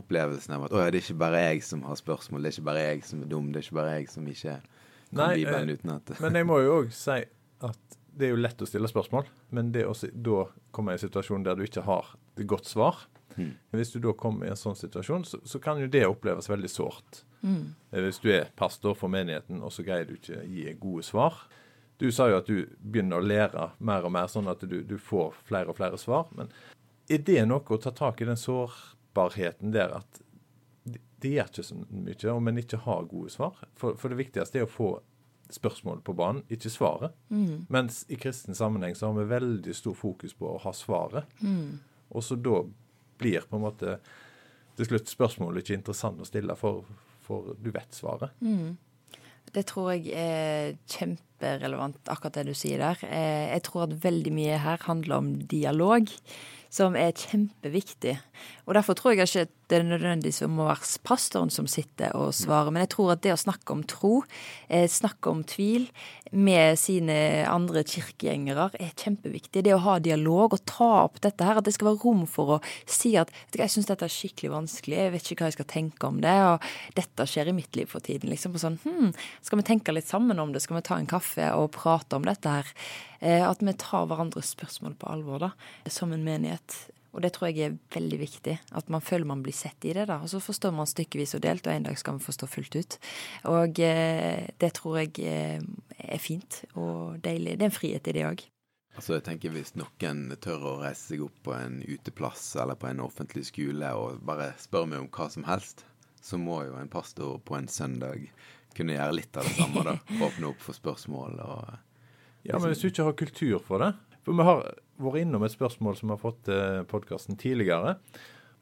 opplevelsen 0.00 0.56
av 0.56 0.66
at 0.66 0.76
ja, 0.76 0.84
det 0.88 1.00
er 1.00 1.04
ikke 1.04 1.20
bare 1.20 1.42
jeg 1.46 1.64
som 1.66 1.82
har 1.84 1.98
spørsmål, 2.00 2.42
det 2.42 2.52
er 2.52 2.56
ikke 2.56 2.68
bare 2.70 2.84
jeg 2.86 3.04
som 3.08 3.24
er 3.24 3.32
dum, 3.32 3.50
det 3.52 3.60
er 3.60 3.66
ikke 3.66 3.78
bare 3.80 3.96
jeg 3.98 4.10
som 4.12 4.28
ikke 4.28 4.58
kan 4.62 5.18
Nei, 5.18 5.32
Bibelen 5.42 5.68
eh, 5.68 5.76
uten 5.76 5.92
at 5.92 6.12
Men 6.24 6.38
jeg 6.40 6.48
må 6.48 6.60
jo 6.62 6.76
òg 6.80 6.92
si 6.96 7.18
at 7.62 7.98
det 8.12 8.28
er 8.28 8.34
jo 8.34 8.42
lett 8.44 8.60
å 8.60 8.68
stille 8.68 8.88
spørsmål, 8.90 9.28
men 9.56 9.70
det 9.72 9.86
å 9.88 9.92
da 10.12 10.44
komme 10.74 10.92
i 10.92 10.98
en 10.98 11.00
situasjon 11.00 11.44
der 11.46 11.56
du 11.56 11.64
ikke 11.64 11.84
har 11.86 12.10
et 12.36 12.44
godt 12.48 12.68
svar 12.68 13.06
Mm. 13.36 13.54
Hvis 13.70 13.92
du 13.92 13.98
da 14.02 14.12
kommer 14.12 14.46
i 14.46 14.52
en 14.52 14.58
sånn 14.58 14.76
situasjon, 14.78 15.24
så, 15.28 15.40
så 15.44 15.60
kan 15.62 15.80
jo 15.80 15.88
det 15.90 16.04
oppleves 16.08 16.50
veldig 16.50 16.70
sårt. 16.70 17.22
Mm. 17.42 17.74
Hvis 18.06 18.20
du 18.22 18.30
er 18.34 18.52
pastor 18.58 18.96
for 18.98 19.12
menigheten, 19.12 19.62
og 19.62 19.72
så 19.74 19.84
greier 19.86 20.08
du 20.08 20.16
ikke 20.18 20.42
å 20.42 20.46
gi 20.46 20.76
gode 20.80 21.06
svar. 21.06 21.40
Du 22.00 22.08
sa 22.14 22.28
jo 22.30 22.38
at 22.40 22.48
du 22.50 22.66
begynner 22.80 23.20
å 23.20 23.26
lære 23.26 23.70
mer 23.84 24.06
og 24.06 24.14
mer, 24.14 24.30
sånn 24.30 24.50
at 24.50 24.62
du, 24.68 24.80
du 24.86 24.96
får 24.98 25.36
flere 25.48 25.72
og 25.72 25.78
flere 25.78 26.00
svar. 26.00 26.30
Men 26.36 26.52
er 27.10 27.22
det 27.24 27.42
noe 27.48 27.62
å 27.62 27.80
ta 27.82 27.92
tak 27.94 28.22
i 28.22 28.28
den 28.28 28.40
sårbarheten 29.12 29.72
der 29.72 29.96
at 29.98 30.20
det, 30.84 31.30
gjør 31.30 31.46
ikke 31.50 31.62
så 31.62 31.76
mye 31.78 32.32
om 32.32 32.48
en 32.48 32.58
ikke 32.58 32.78
har 32.82 33.04
gode 33.06 33.30
svar? 33.30 33.54
For, 33.78 33.94
for 33.94 34.08
det 34.10 34.18
viktigste 34.18 34.58
er 34.58 34.64
å 34.66 34.70
få 34.70 35.00
spørsmålet 35.52 36.02
på 36.04 36.14
banen, 36.16 36.42
ikke 36.50 36.70
svaret. 36.72 37.12
Mens 37.70 38.04
i 38.08 38.16
kristen 38.16 38.54
sammenheng 38.56 38.94
så 38.96 39.10
har 39.10 39.18
vi 39.20 39.28
veldig 39.30 39.74
stor 39.76 39.94
fokus 39.94 40.32
på 40.34 40.48
å 40.48 40.58
ha 40.64 40.72
svaret. 40.72 41.24
Og 42.10 42.24
så 42.24 42.36
da 42.40 42.62
blir 43.20 43.44
på 43.46 43.56
en 43.58 43.62
måte 43.66 43.98
til 44.76 44.88
slutt 44.88 45.08
spørsmålet 45.12 45.62
ikke 45.62 45.76
interessant 45.76 46.20
å 46.20 46.26
stille, 46.26 46.56
for, 46.56 46.82
for 47.22 47.52
du 47.60 47.70
vet 47.70 47.92
svaret. 47.94 48.32
Det 49.52 49.66
tror 49.68 49.92
jeg 49.92 50.14
er 50.16 50.72
kjemperelevant, 50.88 52.00
akkurat 52.08 52.38
det 52.40 52.46
du 52.48 52.54
sier 52.56 52.80
der. 52.80 53.02
Eh, 53.04 53.52
Jeg 53.52 53.62
tror 53.68 53.84
at 53.84 53.94
veldig 54.02 54.32
mye 54.32 54.56
her 54.64 54.80
handler 54.88 55.18
om 55.20 55.34
dialog, 55.50 56.08
som 56.72 56.96
er 56.96 57.12
kjempeviktig. 57.16 58.16
Og 58.66 58.74
derfor 58.74 58.96
tror 58.96 59.12
jeg 59.12 59.20
ikke 59.20 59.46
det 59.72 59.78
er 59.80 59.86
nødvendigvis 59.88 60.42
må 60.52 60.66
være 60.68 61.00
pastoren 61.06 61.50
som 61.52 61.68
sitter 61.70 62.12
og 62.18 62.34
svarer, 62.36 62.72
men 62.72 62.84
jeg 62.84 62.92
tror 62.92 63.14
at 63.14 63.22
det 63.24 63.32
å 63.32 63.40
snakke 63.40 63.72
om 63.72 63.80
tro, 63.88 64.18
eh, 64.68 64.84
snakke 64.90 65.30
om 65.32 65.40
tvil 65.48 65.88
med 66.32 66.78
sine 66.80 67.46
andre 67.48 67.82
kirkegjengere, 67.88 68.68
er 68.76 68.92
kjempeviktig. 68.96 69.64
Det 69.64 69.72
å 69.72 69.80
ha 69.84 69.98
dialog 69.98 70.56
og 70.56 70.64
ta 70.68 70.90
opp 71.06 71.20
dette 71.24 71.44
her, 71.44 71.60
at 71.60 71.64
det 71.64 71.74
skal 71.76 71.92
være 71.92 72.04
rom 72.04 72.26
for 72.28 72.58
å 72.58 72.60
si 72.84 73.14
at 73.20 73.32
jeg 73.56 73.72
syns 73.72 73.88
dette 73.88 74.04
er 74.08 74.12
skikkelig 74.12 74.52
vanskelig, 74.52 74.98
jeg 74.98 75.12
vet 75.16 75.32
ikke 75.32 75.44
hva 75.44 75.50
jeg 75.52 75.58
skal 75.58 75.70
tenke 75.72 76.08
om 76.08 76.20
det, 76.24 76.36
og 76.52 76.68
dette 76.98 77.28
skjer 77.28 77.48
i 77.48 77.56
mitt 77.56 77.76
liv 77.76 77.88
for 77.88 78.04
tiden. 78.04 78.30
liksom 78.30 78.52
sånn, 78.60 78.78
hm, 78.84 79.14
Skal 79.42 79.58
vi 79.58 79.64
tenke 79.64 79.92
litt 79.92 80.08
sammen 80.08 80.38
om 80.38 80.52
det, 80.52 80.62
skal 80.62 80.76
vi 80.76 80.82
ta 80.82 80.96
en 80.96 81.06
kaffe 81.06 81.52
og 81.56 81.72
prate 81.72 82.14
om 82.14 82.22
dette 82.22 82.48
her? 82.48 82.66
Eh, 83.20 83.42
At 83.42 83.60
vi 83.60 83.72
tar 83.72 84.06
hverandres 84.06 84.54
spørsmål 84.54 84.96
på 84.98 85.08
alvor, 85.10 85.38
da, 85.38 85.50
som 85.88 86.12
en 86.12 86.24
menighet. 86.24 86.90
Og 87.12 87.20
det 87.20 87.34
tror 87.36 87.50
jeg 87.50 87.66
er 87.66 87.74
veldig 87.92 88.18
viktig. 88.22 88.54
At 88.72 88.88
man 88.92 89.04
føler 89.04 89.28
man 89.28 89.42
blir 89.44 89.56
sett 89.56 89.84
i 89.84 89.92
det. 89.92 90.06
da, 90.08 90.20
Og 90.24 90.30
så 90.32 90.40
forstår 90.40 90.72
man 90.72 90.88
stykkevis 90.88 91.34
og 91.36 91.42
delt, 91.44 91.66
og 91.66 91.74
en 91.74 91.88
dag 91.88 91.98
skal 92.00 92.16
man 92.16 92.24
forstå 92.24 92.48
fullt 92.48 92.76
ut. 92.76 92.98
Og 93.52 93.80
eh, 93.84 94.48
det 94.58 94.72
tror 94.78 95.02
jeg 95.02 95.12
eh, 95.20 95.60
er 95.98 96.22
fint 96.22 96.64
og 96.72 97.20
deilig. 97.24 97.58
Det 97.58 97.66
er 97.66 97.70
en 97.70 97.80
frihet 97.80 98.08
i 98.08 98.16
det 98.16 98.26
òg. 98.30 98.46
Altså 98.96 99.16
jeg 99.16 99.24
tenker 99.24 99.52
Hvis 99.54 99.74
noen 99.78 100.26
tør 100.42 100.66
å 100.68 100.74
reise 100.82 101.12
seg 101.12 101.22
opp 101.24 101.38
på 101.46 101.54
en 101.56 101.80
uteplass 101.84 102.44
eller 102.60 102.76
på 102.76 102.90
en 102.90 103.00
offentlig 103.04 103.46
skole 103.48 103.88
og 103.96 104.20
bare 104.28 104.52
spørre 104.60 104.90
meg 104.90 105.04
om 105.04 105.08
hva 105.12 105.28
som 105.32 105.46
helst, 105.48 105.86
så 106.22 106.38
må 106.38 106.62
jo 106.66 106.76
en 106.78 106.92
pastor 106.92 107.38
på 107.44 107.56
en 107.56 107.70
søndag 107.72 108.28
kunne 108.76 108.96
gjøre 108.96 109.16
litt 109.16 109.36
av 109.36 109.48
det 109.48 109.56
samme. 109.56 109.84
da, 109.88 109.96
Åpne 110.26 110.52
opp 110.52 110.60
for 110.62 110.76
spørsmål 110.76 111.40
og 111.44 111.72
Ja, 112.48 112.58
men 112.58 112.72
hvis 112.72 112.82
du 112.82 112.88
ikke 112.90 113.06
har 113.06 113.18
kultur 113.18 113.60
for 113.62 113.82
det 113.82 113.92
For 114.24 114.34
vi 114.34 114.46
har 114.46 114.64
vært 115.04 115.24
innom 115.24 115.44
et 115.46 115.54
spørsmål 115.54 115.98
som 115.98 116.12
har 116.14 116.20
fått 116.22 116.44
til 116.48 116.86
podkasten 116.90 117.38
tidligere. 117.40 117.96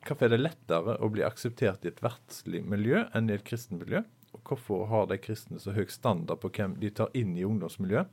Hvorfor 0.00 0.26
er 0.26 0.32
det 0.32 0.40
lettere 0.40 0.96
å 1.02 1.10
bli 1.12 1.24
akseptert 1.26 1.84
i 1.84 1.90
et 1.90 2.00
verdslig 2.00 2.62
miljø 2.64 3.04
enn 3.16 3.28
i 3.28 3.36
et 3.36 3.44
kristent 3.44 3.82
miljø? 3.82 4.02
Og 4.32 4.42
hvorfor 4.46 4.86
har 4.88 5.08
de 5.10 5.18
kristne 5.20 5.60
så 5.60 5.74
høy 5.74 5.86
standard 5.90 6.40
på 6.40 6.52
hvem 6.56 6.78
de 6.80 6.92
tar 6.94 7.10
inn 7.18 7.34
i 7.36 7.44
ungdomsmiljø? 7.44 8.04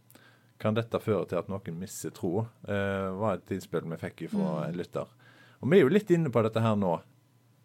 Kan 0.60 0.76
dette 0.78 1.00
føre 1.00 1.28
til 1.30 1.40
at 1.40 1.52
noen 1.52 1.78
mister 1.78 2.12
troa? 2.13 2.48
Eh, 2.68 3.10
var 3.20 3.38
et 3.38 3.54
innspill 3.54 3.86
vi 3.86 4.00
fikk 4.02 4.26
fra 4.34 4.66
en 4.66 4.78
lytter. 4.78 5.08
Og 5.62 5.70
vi 5.70 5.78
er 5.78 5.86
jo 5.86 5.94
litt 5.94 6.12
inne 6.13 6.34
på 6.34 6.42
dette 6.46 6.63
her 6.63 6.76
nå. 6.80 6.98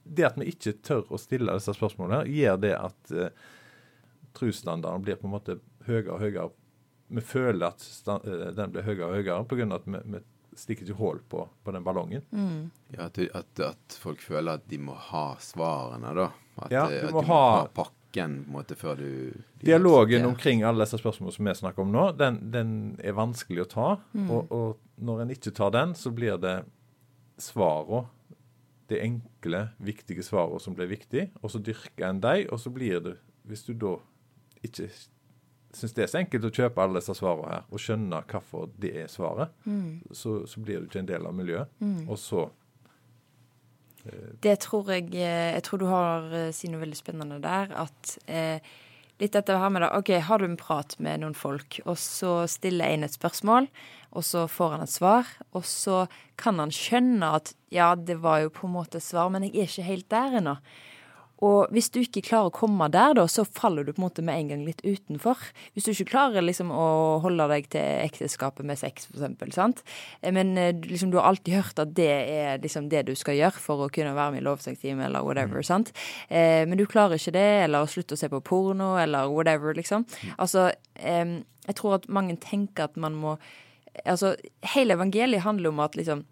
Det 0.05 0.27
at 0.29 0.38
vi 0.40 0.51
ikke 0.53 0.77
tør 0.85 1.09
å 1.14 1.20
stille 1.20 1.55
disse 1.57 1.75
spørsmålene, 1.77 2.27
gjør 2.29 2.59
det 2.61 2.75
at 2.77 3.14
eh, 3.16 3.33
trosstandarden 4.37 5.05
blir 5.07 5.18
på 5.20 5.29
en 5.29 5.35
måte 5.35 5.59
høyere 5.88 6.12
og 6.14 6.22
høyere. 6.22 6.51
Vi 7.12 7.25
føler 7.25 7.68
at 7.68 7.85
stand, 7.85 8.29
eh, 8.29 8.53
den 8.57 8.75
blir 8.75 8.87
høyere 8.87 9.09
og 9.09 9.16
høyere 9.18 9.48
pga. 9.48 9.68
at 9.81 9.88
vi, 9.88 10.03
vi 10.05 10.22
stikker 10.58 10.84
ikke 10.88 10.98
hull 10.98 11.18
på, 11.28 11.46
på 11.64 11.72
den 11.72 11.84
ballongen. 11.84 12.22
ja, 12.92 13.06
at, 13.06 13.18
at, 13.34 13.60
at 13.60 13.96
folk 14.02 14.20
føler 14.20 14.58
at 14.60 14.66
de 14.68 14.78
må 14.78 14.94
ha 15.10 15.36
svarene, 15.40 16.14
da. 16.18 16.30
At, 16.58 16.70
Ja, 16.74 16.86
eh, 16.90 17.00
du 17.02 17.06
at 17.08 17.12
må 17.14 17.20
de 17.22 17.26
ha- 17.30 17.50
må 17.56 17.58
ha 17.62 17.66
pakken 17.74 17.92
på 18.12 18.20
en 18.20 18.52
måte 18.52 18.76
før 18.76 18.98
du 19.00 19.32
Dialogen 19.64 20.26
omkring 20.28 20.60
alle 20.68 20.84
disse 20.84 20.98
spørsmålene 21.00 21.32
som 21.32 21.46
vi 21.48 21.54
snakker 21.56 21.80
om 21.86 21.92
nå, 21.94 22.02
den, 22.20 22.36
den 22.52 22.72
er 23.00 23.14
vanskelig 23.16 23.62
å 23.64 23.68
ta. 23.72 23.86
Og, 24.28 24.52
og 24.52 24.78
når 25.00 25.22
en 25.24 25.30
ikke 25.32 25.54
tar 25.56 25.70
den, 25.72 25.94
så 25.96 26.12
blir 26.12 26.36
det 26.42 26.58
svarene, 27.40 28.04
de 28.92 28.98
enkle, 29.00 29.62
viktige 29.80 30.20
svarene 30.26 30.60
som 30.60 30.74
blir 30.76 30.90
viktig, 30.90 31.30
og 31.40 31.48
så 31.54 31.60
dyrker 31.64 32.04
en 32.10 32.20
dem, 32.20 32.44
og 32.52 32.60
så 32.60 32.68
blir 32.74 33.00
det 33.00 33.14
Hvis 33.48 33.64
du 33.66 33.72
da 33.74 33.94
ikke 34.62 34.86
syns 35.72 35.94
det 35.96 36.04
er 36.04 36.11
så 36.12 36.20
enkelt 36.20 36.44
å 36.48 36.52
kjøpe 36.52 36.82
alle 36.82 37.00
disse 37.00 37.14
svarene 37.16 37.54
her, 37.54 37.62
og 37.72 37.80
skjønne 37.80 38.22
hvorfor 38.28 38.70
det 38.82 38.92
er 39.04 39.11
svaret, 39.12 39.54
så, 40.12 40.42
så 40.46 40.61
blir 40.61 40.82
du 40.82 40.90
ikke 40.90 41.02
en 41.02 41.08
del 41.08 41.28
av 41.28 41.35
miljøet. 41.37 41.72
Og 42.08 42.18
så 42.20 42.48
Det 44.42 44.56
tror 44.64 44.88
jeg 44.90 45.12
eh, 45.14 45.54
Jeg 45.54 45.62
tror 45.62 45.78
du 45.78 45.85
har 45.87 46.24
sagt 46.26 46.56
sier 46.58 46.72
noe 46.72 46.82
veldig 46.82 46.98
spennende 46.98 47.37
der. 47.38 47.70
At 47.85 48.16
eh, 48.26 48.58
litt 49.22 49.37
dette 49.37 49.54
her 49.54 49.70
med 49.70 49.85
det 49.85 49.90
OK, 49.94 50.11
har 50.26 50.42
du 50.42 50.48
en 50.48 50.58
prat 50.58 50.96
med 50.98 51.22
noen 51.22 51.37
folk, 51.38 51.78
og 51.87 51.98
så 52.00 52.42
stiller 52.50 52.90
en 52.90 53.06
et 53.06 53.14
spørsmål, 53.14 53.68
og 54.12 54.24
så 54.26 54.46
får 54.50 54.74
han 54.74 54.82
et 54.82 54.92
svar, 54.92 55.28
og 55.54 55.64
så 55.68 56.06
kan 56.40 56.58
han 56.58 56.74
skjønne 56.74 57.30
at 57.38 57.54
ja, 57.72 57.94
det 57.94 58.18
var 58.20 58.42
jo 58.42 58.50
på 58.52 58.66
en 58.66 58.74
måte 58.74 58.98
et 58.98 59.06
svar, 59.06 59.30
men 59.30 59.46
jeg 59.46 59.54
er 59.54 59.70
ikke 59.70 59.87
helt 59.87 60.08
der 60.11 60.40
ennå. 60.42 60.56
Og 61.42 61.72
hvis 61.74 61.90
du 61.90 61.98
ikke 62.02 62.22
klarer 62.22 62.50
å 62.50 62.55
komme 62.55 62.87
der, 62.92 63.16
da, 63.18 63.24
så 63.31 63.44
faller 63.44 63.87
du 63.87 63.92
på 63.92 64.00
en 64.00 64.07
måte 64.07 64.22
med 64.24 64.38
en 64.38 64.52
gang 64.52 64.64
litt 64.66 64.83
utenfor. 64.85 65.40
Hvis 65.74 65.88
du 65.88 65.90
ikke 65.92 66.12
klarer 66.12 66.44
liksom 66.44 66.70
å 66.70 67.18
holde 67.24 67.48
deg 67.50 67.66
til 67.72 67.83
ekteskapet 68.05 68.66
med 68.68 68.78
sex, 68.78 69.09
for 69.09 69.18
eksempel, 69.18 69.50
sant. 69.55 69.83
Men 70.22 70.55
eh, 70.61 70.70
liksom, 70.87 71.11
du 71.11 71.18
har 71.18 71.33
alltid 71.33 71.59
hørt 71.59 71.83
at 71.83 71.96
det 71.98 72.11
er 72.12 72.62
liksom 72.62 72.87
det 72.92 73.05
du 73.11 73.14
skal 73.18 73.40
gjøre 73.40 73.62
for 73.64 73.83
å 73.83 73.90
kunne 73.92 74.14
være 74.14 74.37
med 74.37 74.44
i 74.44 74.46
lovsangstime 74.46 75.09
eller 75.09 75.26
whatever, 75.26 75.66
sant. 75.66 75.90
Eh, 76.28 76.62
men 76.68 76.78
du 76.78 76.87
klarer 76.87 77.18
ikke 77.18 77.35
det, 77.35 77.48
eller 77.66 77.90
slutte 77.90 78.14
å 78.14 78.22
se 78.22 78.31
på 78.31 78.42
porno, 78.46 78.94
eller 79.02 79.33
whatever, 79.33 79.74
liksom. 79.78 80.07
Altså, 80.38 80.70
eh, 81.02 81.40
jeg 81.66 81.78
tror 81.78 81.98
at 81.98 82.11
mange 82.11 82.38
tenker 82.42 82.90
at 82.90 82.98
man 83.00 83.18
må 83.18 83.37
Altså, 84.09 84.31
hele 84.72 84.94
evangeliet 84.96 85.44
handler 85.44 85.68
om 85.68 85.81
at 85.85 85.98
liksom 85.98 86.22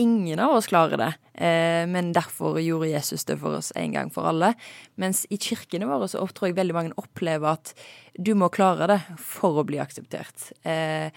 Ingen 0.00 0.40
av 0.40 0.54
oss 0.56 0.66
klarer 0.70 0.96
det, 0.96 1.10
eh, 1.44 1.84
men 1.90 2.12
derfor 2.16 2.56
gjorde 2.62 2.88
Jesus 2.88 3.26
det 3.28 3.36
for 3.42 3.58
oss 3.58 3.68
en 3.76 3.92
gang 3.92 4.08
for 4.12 4.30
alle. 4.30 4.54
Mens 4.96 5.26
i 5.28 5.36
kirkene 5.36 5.88
våre 5.90 6.08
så 6.08 6.22
tror 6.24 6.48
jeg 6.48 6.56
veldig 6.56 6.76
mange 6.76 6.96
opplever 7.00 7.58
at 7.58 7.74
du 8.16 8.32
må 8.38 8.48
klare 8.48 8.88
det 8.88 9.00
for 9.20 9.60
å 9.60 9.66
bli 9.68 9.76
akseptert. 9.82 10.46
Eh, 10.64 11.12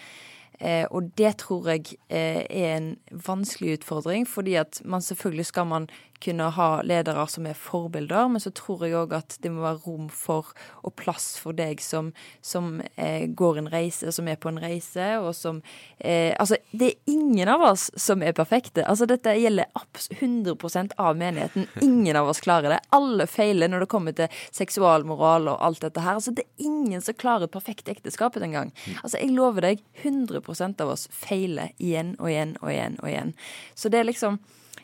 eh, 0.60 0.84
og 0.92 1.14
det 1.16 1.38
tror 1.46 1.72
jeg 1.72 1.96
er 2.12 2.44
en 2.74 2.90
vanskelig 3.16 3.80
utfordring, 3.80 4.28
fordi 4.28 4.58
at 4.60 4.82
man 4.84 5.06
selvfølgelig 5.06 5.48
skal 5.54 5.70
man 5.72 5.88
kunne 6.24 6.50
ha 6.56 6.70
ledere 6.86 7.26
som 7.32 7.48
er 7.50 7.58
forbilder, 7.58 8.30
men 8.32 8.42
så 8.44 8.52
tror 8.56 8.86
jeg 8.86 8.96
òg 8.98 9.16
at 9.18 9.38
det 9.44 9.52
må 9.54 9.64
være 9.64 9.82
rom 9.86 10.08
for 10.14 10.54
og 10.84 10.96
plass 11.00 11.34
for 11.42 11.56
deg 11.58 11.82
som, 11.84 12.12
som 12.42 12.80
eh, 12.96 13.28
går 13.28 13.62
en 13.62 13.70
reise, 13.72 14.12
som 14.16 14.28
er 14.32 14.40
på 14.40 14.52
en 14.52 14.62
reise, 14.62 15.10
og 15.22 15.34
som 15.38 15.62
eh, 16.00 16.32
Altså, 16.40 16.58
det 16.72 16.88
er 16.90 17.12
ingen 17.14 17.50
av 17.50 17.62
oss 17.66 17.90
som 18.00 18.24
er 18.26 18.34
perfekte. 18.36 18.84
Altså, 18.90 19.06
dette 19.10 19.36
gjelder 19.38 19.70
abs 19.78 20.10
100% 20.12 20.96
av 21.00 21.18
menigheten. 21.20 21.68
Ingen 21.86 22.18
av 22.20 22.28
oss 22.32 22.42
klarer 22.44 22.74
det. 22.74 22.80
Alle 22.96 23.28
feiler 23.30 23.70
når 23.70 23.84
det 23.84 23.90
kommer 23.92 24.16
til 24.18 24.42
seksualmoral 24.56 25.48
og 25.52 25.62
alt 25.64 25.84
dette 25.86 26.04
her. 26.04 26.18
Altså, 26.20 26.34
det 26.36 26.46
er 26.46 26.66
ingen 26.68 27.04
som 27.04 27.16
klarer 27.20 27.48
et 27.48 27.54
perfekt 27.54 27.92
ekteskap 27.92 28.38
engang. 28.40 28.74
Altså, 29.02 29.20
jeg 29.20 29.34
lover 29.36 29.68
deg, 29.68 29.86
100% 30.04 30.84
av 30.84 30.94
oss 30.96 31.08
feiler 31.14 31.72
igjen 31.78 32.16
og 32.20 32.32
igjen 32.32 32.58
og 32.62 32.74
igjen 32.74 33.00
og 33.02 33.10
igjen. 33.12 33.34
Så 33.76 33.92
det 33.94 34.02
er 34.02 34.10
liksom 34.10 34.40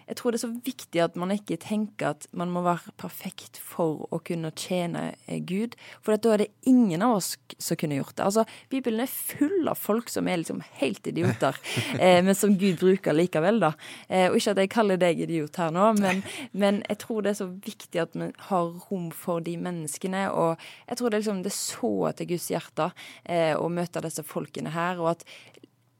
jeg 0.09 0.17
tror 0.17 0.33
det 0.33 0.39
er 0.39 0.45
så 0.47 0.51
viktig 0.65 1.01
at 1.03 1.17
man 1.19 1.31
ikke 1.33 1.59
tenker 1.61 2.15
at 2.15 2.25
man 2.33 2.49
må 2.49 2.63
være 2.65 2.93
perfekt 2.97 3.59
for 3.61 4.07
å 4.09 4.19
kunne 4.25 4.49
tjene 4.57 5.11
eh, 5.27 5.37
Gud. 5.45 5.75
For 6.01 6.17
da 6.17 6.33
er 6.33 6.43
det 6.43 6.49
ingen 6.69 7.03
av 7.05 7.19
oss 7.19 7.35
som 7.61 7.77
kunne 7.77 7.99
gjort 7.99 8.15
det. 8.17 8.25
Altså, 8.25 8.45
Bibelen 8.73 9.03
er 9.03 9.11
full 9.11 9.69
av 9.69 9.77
folk 9.77 10.09
som 10.09 10.27
er 10.27 10.41
liksom 10.41 10.63
helt 10.79 11.05
idioter, 11.11 11.57
eh, 12.01 12.17
men 12.25 12.33
som 12.37 12.55
Gud 12.57 12.79
bruker 12.81 13.13
likevel, 13.13 13.61
da. 13.61 13.73
Eh, 14.07 14.27
og 14.31 14.39
ikke 14.39 14.55
at 14.55 14.63
jeg 14.63 14.73
kaller 14.73 15.01
deg 15.01 15.21
idiot 15.27 15.61
her 15.61 15.73
nå, 15.75 15.91
men, 16.01 16.23
men 16.57 16.81
jeg 16.89 17.01
tror 17.05 17.21
det 17.25 17.35
er 17.35 17.41
så 17.43 17.49
viktig 17.69 18.01
at 18.01 18.17
vi 18.17 18.31
har 18.49 18.73
rom 18.89 19.11
for 19.13 19.45
de 19.45 19.55
menneskene. 19.61 20.25
Og 20.33 20.57
jeg 20.89 20.99
tror 20.99 21.13
det 21.13 21.19
er, 21.19 21.25
liksom, 21.27 21.45
det 21.45 21.53
er 21.53 21.59
så 21.59 21.93
til 22.17 22.33
Guds 22.33 22.49
hjerte 22.49 22.91
eh, 23.29 23.53
å 23.53 23.69
møte 23.69 24.01
disse 24.05 24.25
folkene 24.25 24.73
her. 24.73 24.97
og 24.97 25.13
at 25.13 25.27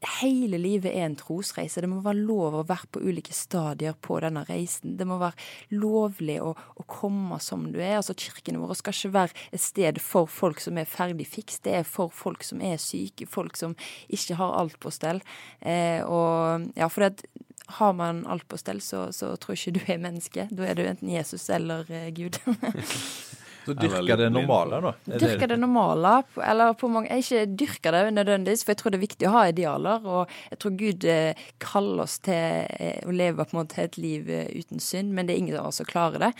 Hele 0.00 0.56
livet 0.56 0.94
er 0.96 1.04
en 1.04 1.16
trosreise. 1.18 1.82
Det 1.82 1.88
må 1.90 1.98
være 2.00 2.22
lov 2.24 2.54
å 2.56 2.64
være 2.64 2.88
på 2.94 3.02
ulike 3.04 3.34
stadier 3.36 3.92
på 4.00 4.16
denne 4.24 4.46
reisen. 4.48 4.94
Det 4.96 5.04
må 5.08 5.18
være 5.20 5.76
lovlig 5.76 6.38
å, 6.40 6.54
å 6.56 6.86
komme 6.88 7.36
som 7.44 7.66
du 7.68 7.76
er. 7.82 7.98
Altså 7.98 8.16
Kirkene 8.16 8.62
våre 8.62 8.78
skal 8.78 8.96
ikke 8.96 9.12
være 9.18 9.44
et 9.52 9.60
sted 9.60 10.00
for 10.00 10.30
folk 10.30 10.62
som 10.64 10.80
er 10.80 10.88
ferdig 10.88 11.28
fiks. 11.28 11.60
Det 11.66 11.76
er 11.82 11.84
for 11.84 12.08
folk 12.16 12.46
som 12.48 12.64
er 12.64 12.80
syke, 12.80 13.28
folk 13.28 13.60
som 13.60 13.76
ikke 14.08 14.38
har 14.40 14.56
alt 14.62 14.80
på 14.80 14.92
stell. 14.94 15.20
Eh, 15.60 16.00
og 16.06 16.70
ja, 16.80 16.88
for 16.88 17.04
det, 17.04 17.28
har 17.70 17.92
man 17.92 18.24
alt 18.26 18.48
på 18.48 18.58
stell, 18.58 18.80
så, 18.80 19.12
så 19.12 19.34
tror 19.36 19.58
ikke 19.58 19.76
du 19.76 19.82
er 19.84 20.00
menneske. 20.02 20.48
Da 20.50 20.64
er 20.66 20.80
du 20.80 20.86
enten 20.86 21.12
Jesus 21.12 21.44
eller 21.52 21.84
eh, 21.92 22.08
Gud. 22.16 22.40
Så 23.66 23.74
dyrker 23.76 24.16
det 24.16 24.28
normale, 24.32 24.80
da. 24.80 24.92
Dyrker 25.04 25.18
det- 25.18 25.28
Dyrke 25.28 25.48
det 25.48 25.58
normale, 25.60 26.12
eller 26.42 26.72
på 26.74 26.88
mange 26.90 27.08
Ikke 27.20 27.44
dyrke 27.56 27.90
det 27.92 28.02
nødvendigvis, 28.14 28.64
for 28.64 28.72
jeg 28.72 28.80
tror 28.80 28.90
det 28.94 28.98
er 29.00 29.06
viktig 29.06 29.28
å 29.28 29.32
ha 29.36 29.42
idealer. 29.50 30.06
Og 30.06 30.28
jeg 30.50 30.58
tror 30.58 30.76
Gud 30.80 31.04
eh, 31.04 31.34
kaller 31.58 32.02
oss 32.04 32.18
til 32.18 32.34
eh, 32.34 33.00
å 33.06 33.12
leve 33.12 33.44
på 33.44 33.56
en 33.56 33.60
måte 33.64 33.78
et 33.84 33.96
liv 34.00 34.28
eh, 34.30 34.48
uten 34.56 34.80
synd, 34.80 35.12
men 35.12 35.26
det 35.26 35.34
er 35.36 35.42
ingen 35.44 35.56
av 35.60 35.66
oss 35.70 35.76
som 35.82 35.86
klarer 35.86 36.18
det. 36.18 36.32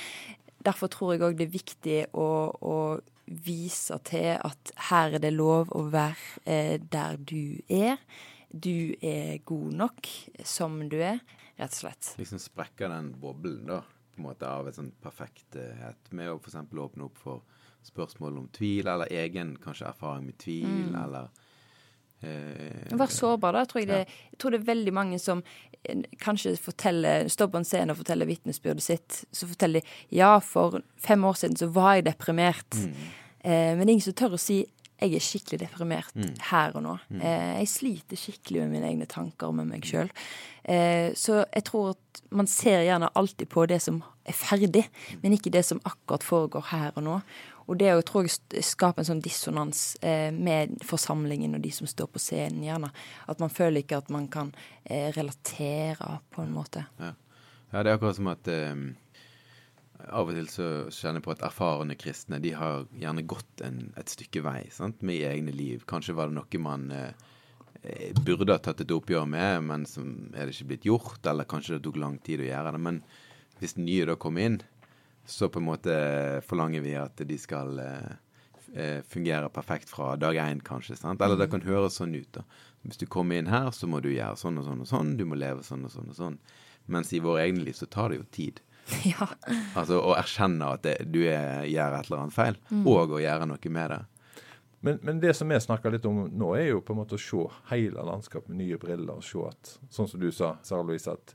Derfor 0.64 0.88
tror 0.92 1.12
jeg 1.14 1.22
òg 1.24 1.36
det 1.38 1.46
er 1.48 1.54
viktig 1.58 2.00
å, 2.14 2.26
å 2.60 3.00
vise 3.30 3.96
til 4.04 4.32
at 4.42 4.72
her 4.90 5.14
er 5.14 5.22
det 5.22 5.32
lov 5.32 5.70
å 5.76 5.84
være 5.92 6.80
der 6.90 7.16
du 7.16 7.60
er. 7.68 7.96
Du 8.50 8.96
er 9.00 9.38
god 9.46 9.72
nok 9.78 10.08
som 10.44 10.80
du 10.90 10.96
er, 10.98 11.20
rett 11.60 11.70
og 11.70 11.78
slett. 11.84 12.14
liksom 12.18 12.40
sprekker 12.42 12.88
den 12.90 13.12
boblen 13.20 13.62
da, 13.70 13.82
på 14.14 14.20
en 14.20 14.28
måte 14.28 14.48
av 14.48 14.68
et 14.68 14.76
sånn 14.76 14.92
perfekthet, 15.02 16.10
med 16.16 16.32
å 16.32 16.38
eksempel 16.40 16.82
åpne 16.84 17.06
opp 17.06 17.20
for 17.20 17.44
spørsmål 17.86 18.40
om 18.42 18.48
tvil, 18.52 18.88
eller 18.88 19.12
egen 19.12 19.54
kanskje 19.62 19.88
erfaring 19.88 20.26
med 20.28 20.36
tvil, 20.40 20.90
eller 21.00 21.30
eh, 22.20 22.90
Vær 22.98 23.12
sårbar, 23.14 23.56
da. 23.56 23.64
Tror 23.68 23.82
jeg, 23.82 23.88
det, 23.88 24.00
jeg 24.32 24.40
tror 24.40 24.54
det 24.54 24.60
er 24.60 24.68
veldig 24.68 24.94
mange 24.96 25.20
som 25.22 25.42
eh, 25.82 26.02
kanskje 26.20 26.56
forteller, 26.60 27.30
står 27.32 27.52
på 27.52 27.60
en 27.60 27.68
scene 27.68 27.94
og 27.94 28.02
forteller 28.02 28.28
vitnesbyrdet 28.28 28.84
sitt. 28.84 29.22
Så 29.32 29.48
forteller 29.48 29.80
de 29.80 30.20
ja, 30.20 30.34
for 30.44 30.82
fem 31.00 31.24
år 31.24 31.40
siden 31.40 31.56
så 31.60 31.70
var 31.72 31.96
jeg 31.98 32.10
deprimert. 32.10 32.76
Eh, 33.40 33.72
men 33.72 33.86
det 33.86 33.88
er 33.88 33.96
ingen 33.96 34.08
som 34.10 34.20
tør 34.20 34.36
å 34.36 34.42
si 34.42 34.60
jeg 35.00 35.16
er 35.16 35.24
skikkelig 35.24 35.60
deprimert 35.62 36.16
her 36.50 36.74
og 36.76 36.84
nå. 36.84 36.96
Eh, 37.18 37.60
jeg 37.62 37.70
sliter 37.72 38.20
skikkelig 38.20 38.64
med 38.64 38.74
mine 38.76 38.90
egne 38.92 39.08
tanker 39.10 39.50
og 39.50 39.56
med 39.58 39.70
meg 39.70 39.86
sjøl. 39.88 40.10
Eh, 40.64 41.10
så 41.16 41.42
jeg 41.46 41.64
tror 41.70 41.94
at 41.94 42.20
man 42.36 42.48
ser 42.50 42.84
gjerne 42.84 43.08
alltid 43.16 43.48
på 43.50 43.64
det 43.70 43.80
som 43.82 44.02
er 44.28 44.36
ferdig, 44.36 44.84
men 45.22 45.34
ikke 45.34 45.52
det 45.52 45.64
som 45.66 45.80
akkurat 45.88 46.26
foregår 46.26 46.68
her 46.70 46.92
og 46.94 47.06
nå. 47.06 47.16
Og 47.70 47.78
det 47.78 47.92
å, 47.94 48.02
tror 48.02 48.26
jeg 48.26 48.64
skaper 48.66 49.02
en 49.02 49.08
sånn 49.12 49.22
dissonans 49.22 49.94
eh, 50.02 50.30
med 50.34 50.80
forsamlingen 50.86 51.54
og 51.54 51.62
de 51.62 51.70
som 51.74 51.86
står 51.86 52.08
på 52.10 52.22
scenen, 52.22 52.64
gjerne. 52.66 52.90
At 53.30 53.42
man 53.42 53.52
føler 53.54 53.84
ikke 53.84 54.00
at 54.02 54.10
man 54.10 54.26
kan 54.32 54.50
eh, 54.84 55.12
relatere 55.14 56.16
på 56.34 56.42
en 56.42 56.54
måte. 56.54 56.82
Ja. 56.98 57.12
ja, 57.70 57.84
det 57.84 57.92
er 57.92 57.94
akkurat 57.94 58.18
som 58.18 58.32
at 58.32 58.50
eh, 58.50 58.74
av 60.08 60.30
og 60.30 60.36
til 60.36 60.48
så 60.50 60.68
kjenner 60.88 61.20
jeg 61.20 61.26
på 61.26 61.34
at 61.34 61.44
erfarne 61.46 61.96
kristne 61.98 62.40
de 62.42 62.52
har 62.56 62.86
gjerne 62.96 63.26
gått 63.28 63.62
en, 63.66 63.82
et 64.00 64.12
stykke 64.12 64.42
vei 64.46 64.62
sant? 64.74 65.02
med 65.06 65.24
egne 65.26 65.54
liv. 65.54 65.84
Kanskje 65.88 66.16
var 66.18 66.30
det 66.30 66.38
noe 66.38 66.62
man 66.62 66.88
eh, 66.94 67.12
eh, 67.82 68.10
burde 68.24 68.54
ha 68.54 68.62
tatt 68.62 68.82
et 68.84 68.94
oppgjør 68.94 69.28
med, 69.30 69.66
men 69.68 69.86
som 69.88 70.32
er 70.34 70.46
det 70.46 70.56
ikke 70.56 70.70
blitt 70.72 70.88
gjort, 70.88 71.20
eller 71.26 71.48
kanskje 71.50 71.76
det 71.76 71.84
tok 71.86 72.00
lang 72.00 72.18
tid 72.24 72.44
å 72.44 72.48
gjøre 72.48 72.74
det. 72.76 72.82
Men 72.88 73.02
hvis 73.60 73.76
nye 73.80 74.08
da 74.08 74.16
kommer 74.20 74.48
inn, 74.48 74.60
så 75.28 75.50
på 75.52 75.60
en 75.60 75.68
måte 75.68 75.94
forlanger 76.48 76.82
vi 76.84 76.96
at 76.98 77.20
de 77.26 77.38
skal 77.38 77.78
eh, 77.84 78.10
eh 78.70 79.02
fungere 79.06 79.50
perfekt 79.52 79.90
fra 79.90 80.14
dag 80.16 80.36
én, 80.40 80.64
kanskje. 80.64 80.96
sant? 80.96 81.20
Eller 81.20 81.36
det 81.36 81.50
kan 81.52 81.62
høres 81.66 82.00
sånn 82.00 82.16
ut. 82.16 82.32
da. 82.32 82.46
Hvis 82.82 82.98
du 82.98 83.06
kommer 83.06 83.36
inn 83.36 83.50
her, 83.52 83.70
så 83.70 83.86
må 83.86 84.00
du 84.00 84.10
gjøre 84.10 84.38
sånn 84.40 84.58
og 84.58 84.66
sånn 84.66 84.82
og 84.82 84.88
sånn. 84.88 85.16
Du 85.18 85.26
må 85.28 85.38
leve 85.38 85.62
sånn 85.66 85.84
og 85.84 85.92
sånn 85.92 86.10
og 86.10 86.16
sånn. 86.16 86.40
Mens 86.90 87.12
i 87.12 87.20
våre 87.22 87.44
egne 87.44 87.64
liv 87.66 87.76
så 87.76 87.86
tar 87.86 88.10
det 88.10 88.20
jo 88.20 88.26
tid. 88.32 88.60
Ja. 89.12 89.26
Altså 89.78 90.00
å 90.02 90.14
erkjenne 90.18 90.72
at 90.76 90.84
det, 90.86 90.96
du 91.12 91.22
er, 91.24 91.66
gjør 91.70 91.98
et 91.98 92.08
eller 92.10 92.24
annet 92.24 92.36
feil, 92.36 92.58
og 92.84 93.14
å 93.16 93.20
gjøre 93.22 93.48
noe 93.50 93.72
med 93.76 93.94
det. 93.94 94.00
Men, 94.80 94.98
men 95.04 95.20
det 95.20 95.34
som 95.36 95.48
vi 95.48 95.58
snakker 95.60 95.92
litt 95.92 96.06
om 96.08 96.22
nå, 96.32 96.54
er 96.56 96.70
jo 96.70 96.80
på 96.84 96.94
en 96.94 97.02
måte 97.02 97.18
å 97.18 97.20
se 97.20 97.42
hele 97.68 98.04
landskapet 98.06 98.48
med 98.48 98.62
nye 98.62 98.78
briller. 98.80 99.18
og 99.20 99.26
se 99.26 99.42
at, 99.44 99.74
Sånn 99.92 100.08
som 100.08 100.22
du 100.22 100.30
sa, 100.32 100.54
Sara 100.64 100.86
Louise, 100.86 101.12
at 101.12 101.34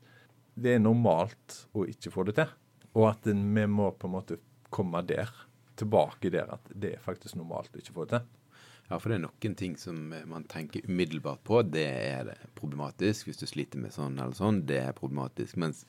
det 0.56 0.76
er 0.76 0.82
normalt 0.82 1.66
å 1.78 1.86
ikke 1.90 2.14
få 2.14 2.26
det 2.26 2.40
til. 2.40 2.56
Og 2.96 3.10
at 3.12 3.28
vi 3.28 3.36
må 3.70 3.92
på 3.94 4.10
en 4.10 4.16
måte 4.16 4.40
komme 4.74 5.04
der, 5.06 5.30
tilbake 5.78 6.32
der, 6.34 6.56
at 6.56 6.74
det 6.74 6.96
er 6.96 7.04
faktisk 7.04 7.38
normalt 7.38 7.76
å 7.76 7.84
ikke 7.84 7.94
få 7.94 8.08
det 8.08 8.18
til. 8.18 8.34
Ja, 8.86 9.00
for 9.00 9.10
det 9.10 9.18
er 9.18 9.24
noen 9.24 9.56
ting 9.58 9.78
som 9.82 9.98
man 10.30 10.46
tenker 10.50 10.86
umiddelbart 10.86 11.42
på. 11.46 11.62
Det 11.66 11.86
er 11.86 12.34
problematisk. 12.58 13.30
Hvis 13.30 13.42
du 13.42 13.48
sliter 13.50 13.82
med 13.82 13.94
sånn 13.94 14.18
eller 14.20 14.38
sånn, 14.38 14.62
det 14.70 14.78
er 14.84 14.98
problematisk. 14.98 15.58
Mens 15.62 15.84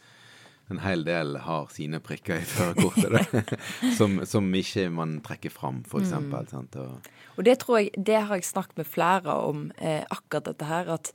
en 0.70 0.82
hel 0.82 1.04
del 1.06 1.36
har 1.44 1.70
sine 1.70 2.00
prikker 2.02 2.42
i 2.42 2.46
førerkortet 2.50 3.54
som, 3.98 4.18
som, 4.26 4.52
ikke 4.54 4.88
man 4.90 5.18
trekker 5.26 5.52
fram, 5.54 5.84
f.eks. 5.86 6.12
Mm. 6.12 6.36
Og, 6.82 7.10
og 7.36 7.46
det 7.46 7.58
tror 7.62 7.80
jeg, 7.80 7.92
det 7.96 8.22
har 8.26 8.40
jeg 8.40 8.48
snakket 8.48 8.82
med 8.82 8.88
flere 8.90 9.36
om, 9.46 9.68
eh, 9.78 10.02
akkurat 10.10 10.50
dette 10.50 10.70
her. 10.70 10.94
at 10.98 11.12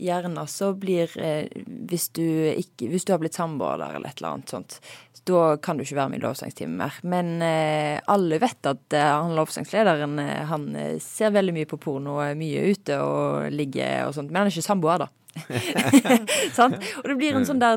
gjerne 0.00 0.46
så 0.48 0.72
blir 0.78 1.12
eh, 1.20 1.48
hvis, 1.90 2.08
du 2.16 2.24
ikke, 2.24 2.88
hvis 2.90 3.06
du 3.06 3.12
har 3.14 3.20
blitt 3.22 3.36
samboer 3.36 3.82
eller 3.82 4.08
et 4.08 4.20
eller 4.20 4.36
annet 4.36 4.52
sånt, 4.52 4.78
da 5.28 5.56
kan 5.60 5.76
du 5.76 5.84
ikke 5.84 5.98
være 5.98 6.12
med 6.12 6.20
i 6.20 6.24
lovsangstimen 6.24 6.78
mer. 6.80 6.96
Men 7.04 7.32
eh, 7.44 8.00
alle 8.10 8.40
vet 8.42 8.70
at 8.70 8.96
eh, 8.96 9.08
han 9.10 9.36
lovsangslederen 9.36 10.18
eh, 10.22 10.44
han 10.50 10.68
eh, 10.78 10.96
ser 11.04 11.34
veldig 11.34 11.56
mye 11.58 11.70
på 11.70 11.80
porno, 11.82 12.18
er 12.24 12.38
mye 12.38 12.64
ute 12.72 13.00
og 13.04 13.50
ligger 13.54 14.08
og 14.08 14.16
sånt. 14.16 14.30
Men 14.30 14.42
han 14.42 14.50
er 14.50 14.56
ikke 14.56 14.70
samboer, 14.70 15.04
da. 15.04 15.10
og 17.00 17.06
det 17.06 17.14
blir 17.18 17.36
en 17.38 17.46
sånn 17.46 17.60
der 17.62 17.76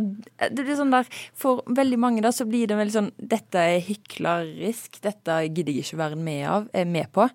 sånn 0.77 0.93
der 0.93 1.09
For 1.37 1.61
veldig 1.77 1.99
mange 2.01 2.23
da 2.25 2.31
så 2.33 2.47
blir 2.49 2.69
det 2.69 2.77
veldig 2.79 2.95
sånn 2.95 3.11
Dette 3.17 3.61
er 3.61 3.83
hyklerisk. 3.85 4.99
Dette 5.03 5.37
gidder 5.45 5.71
jeg 5.73 5.85
ikke 5.85 6.01
være 6.01 6.17
med, 6.17 6.41
av, 6.49 6.67
er 6.73 6.89
med 6.89 7.11
på. 7.13 7.27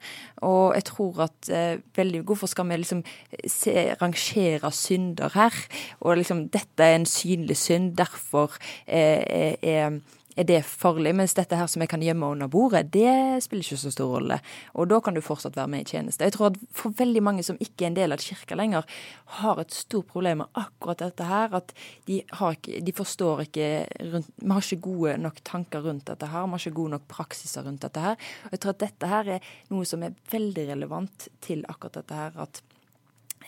Og 0.48 0.74
jeg 0.76 0.88
tror 0.90 1.24
at 1.28 1.50
eh, 1.52 1.80
veldig 1.96 2.24
Hvorfor 2.28 2.50
skal 2.50 2.68
vi 2.68 2.80
liksom 2.82 3.04
se, 3.46 3.74
rangere 4.02 4.72
synder 4.74 5.34
her? 5.38 5.54
Og 6.02 6.18
liksom 6.20 6.48
Dette 6.54 6.84
er 6.84 6.98
en 6.98 7.08
synlig 7.08 7.58
synd, 7.60 7.94
derfor 7.98 8.58
eh, 8.86 9.54
er 9.62 10.00
er 10.38 10.46
det 10.46 10.60
farlig. 10.66 11.12
Mens 11.18 11.34
dette 11.36 11.58
her 11.58 11.68
som 11.70 11.82
jeg 11.82 11.90
kan 11.90 12.02
gjemme 12.04 12.30
under 12.34 12.50
bordet, 12.50 12.86
det 12.94 13.42
spiller 13.44 13.64
ikke 13.64 13.80
så 13.82 13.92
stor 13.94 14.12
rolle. 14.14 14.38
Og 14.78 14.88
da 14.90 15.00
kan 15.04 15.16
du 15.16 15.22
fortsatt 15.24 15.58
være 15.58 15.72
med 15.72 15.84
i 15.84 15.90
tjeneste. 15.92 16.26
Jeg 16.26 16.36
tror 16.36 16.52
at 16.52 16.60
for 16.76 16.94
veldig 16.98 17.22
mange 17.24 17.44
som 17.46 17.58
ikke 17.62 17.86
er 17.86 17.90
en 17.90 17.98
del 17.98 18.14
av 18.14 18.22
kirka 18.22 18.58
lenger, 18.58 18.86
har 19.40 19.62
et 19.62 19.74
stort 19.74 20.08
problem 20.12 20.44
med 20.44 20.62
akkurat 20.62 21.02
dette 21.02 21.26
her. 21.26 21.58
At 21.58 21.74
de, 22.06 22.20
ikke, 22.22 22.80
de 22.86 22.94
forstår 22.94 23.44
ikke 23.48 23.68
rundt 24.12 24.32
Vi 24.38 24.52
har 24.52 24.64
ikke 24.64 24.86
gode 24.88 25.16
nok 25.20 25.42
tanker 25.44 25.84
rundt 25.84 26.06
dette 26.08 26.30
her. 26.30 26.46
Vi 26.46 26.56
har 26.56 26.64
ikke 26.64 26.78
gode 26.78 26.94
nok 26.96 27.08
praksiser 27.10 27.66
rundt 27.66 27.84
dette 27.84 28.06
her. 28.06 28.16
Og 28.46 28.56
jeg 28.56 28.62
tror 28.62 28.76
at 28.76 28.82
dette 28.86 29.12
her 29.12 29.34
er 29.36 29.52
noe 29.72 29.88
som 29.88 30.04
er 30.06 30.16
veldig 30.30 30.68
relevant 30.72 31.28
til 31.44 31.66
akkurat 31.68 32.00
dette 32.00 32.14
her. 32.22 32.32
at 32.38 32.62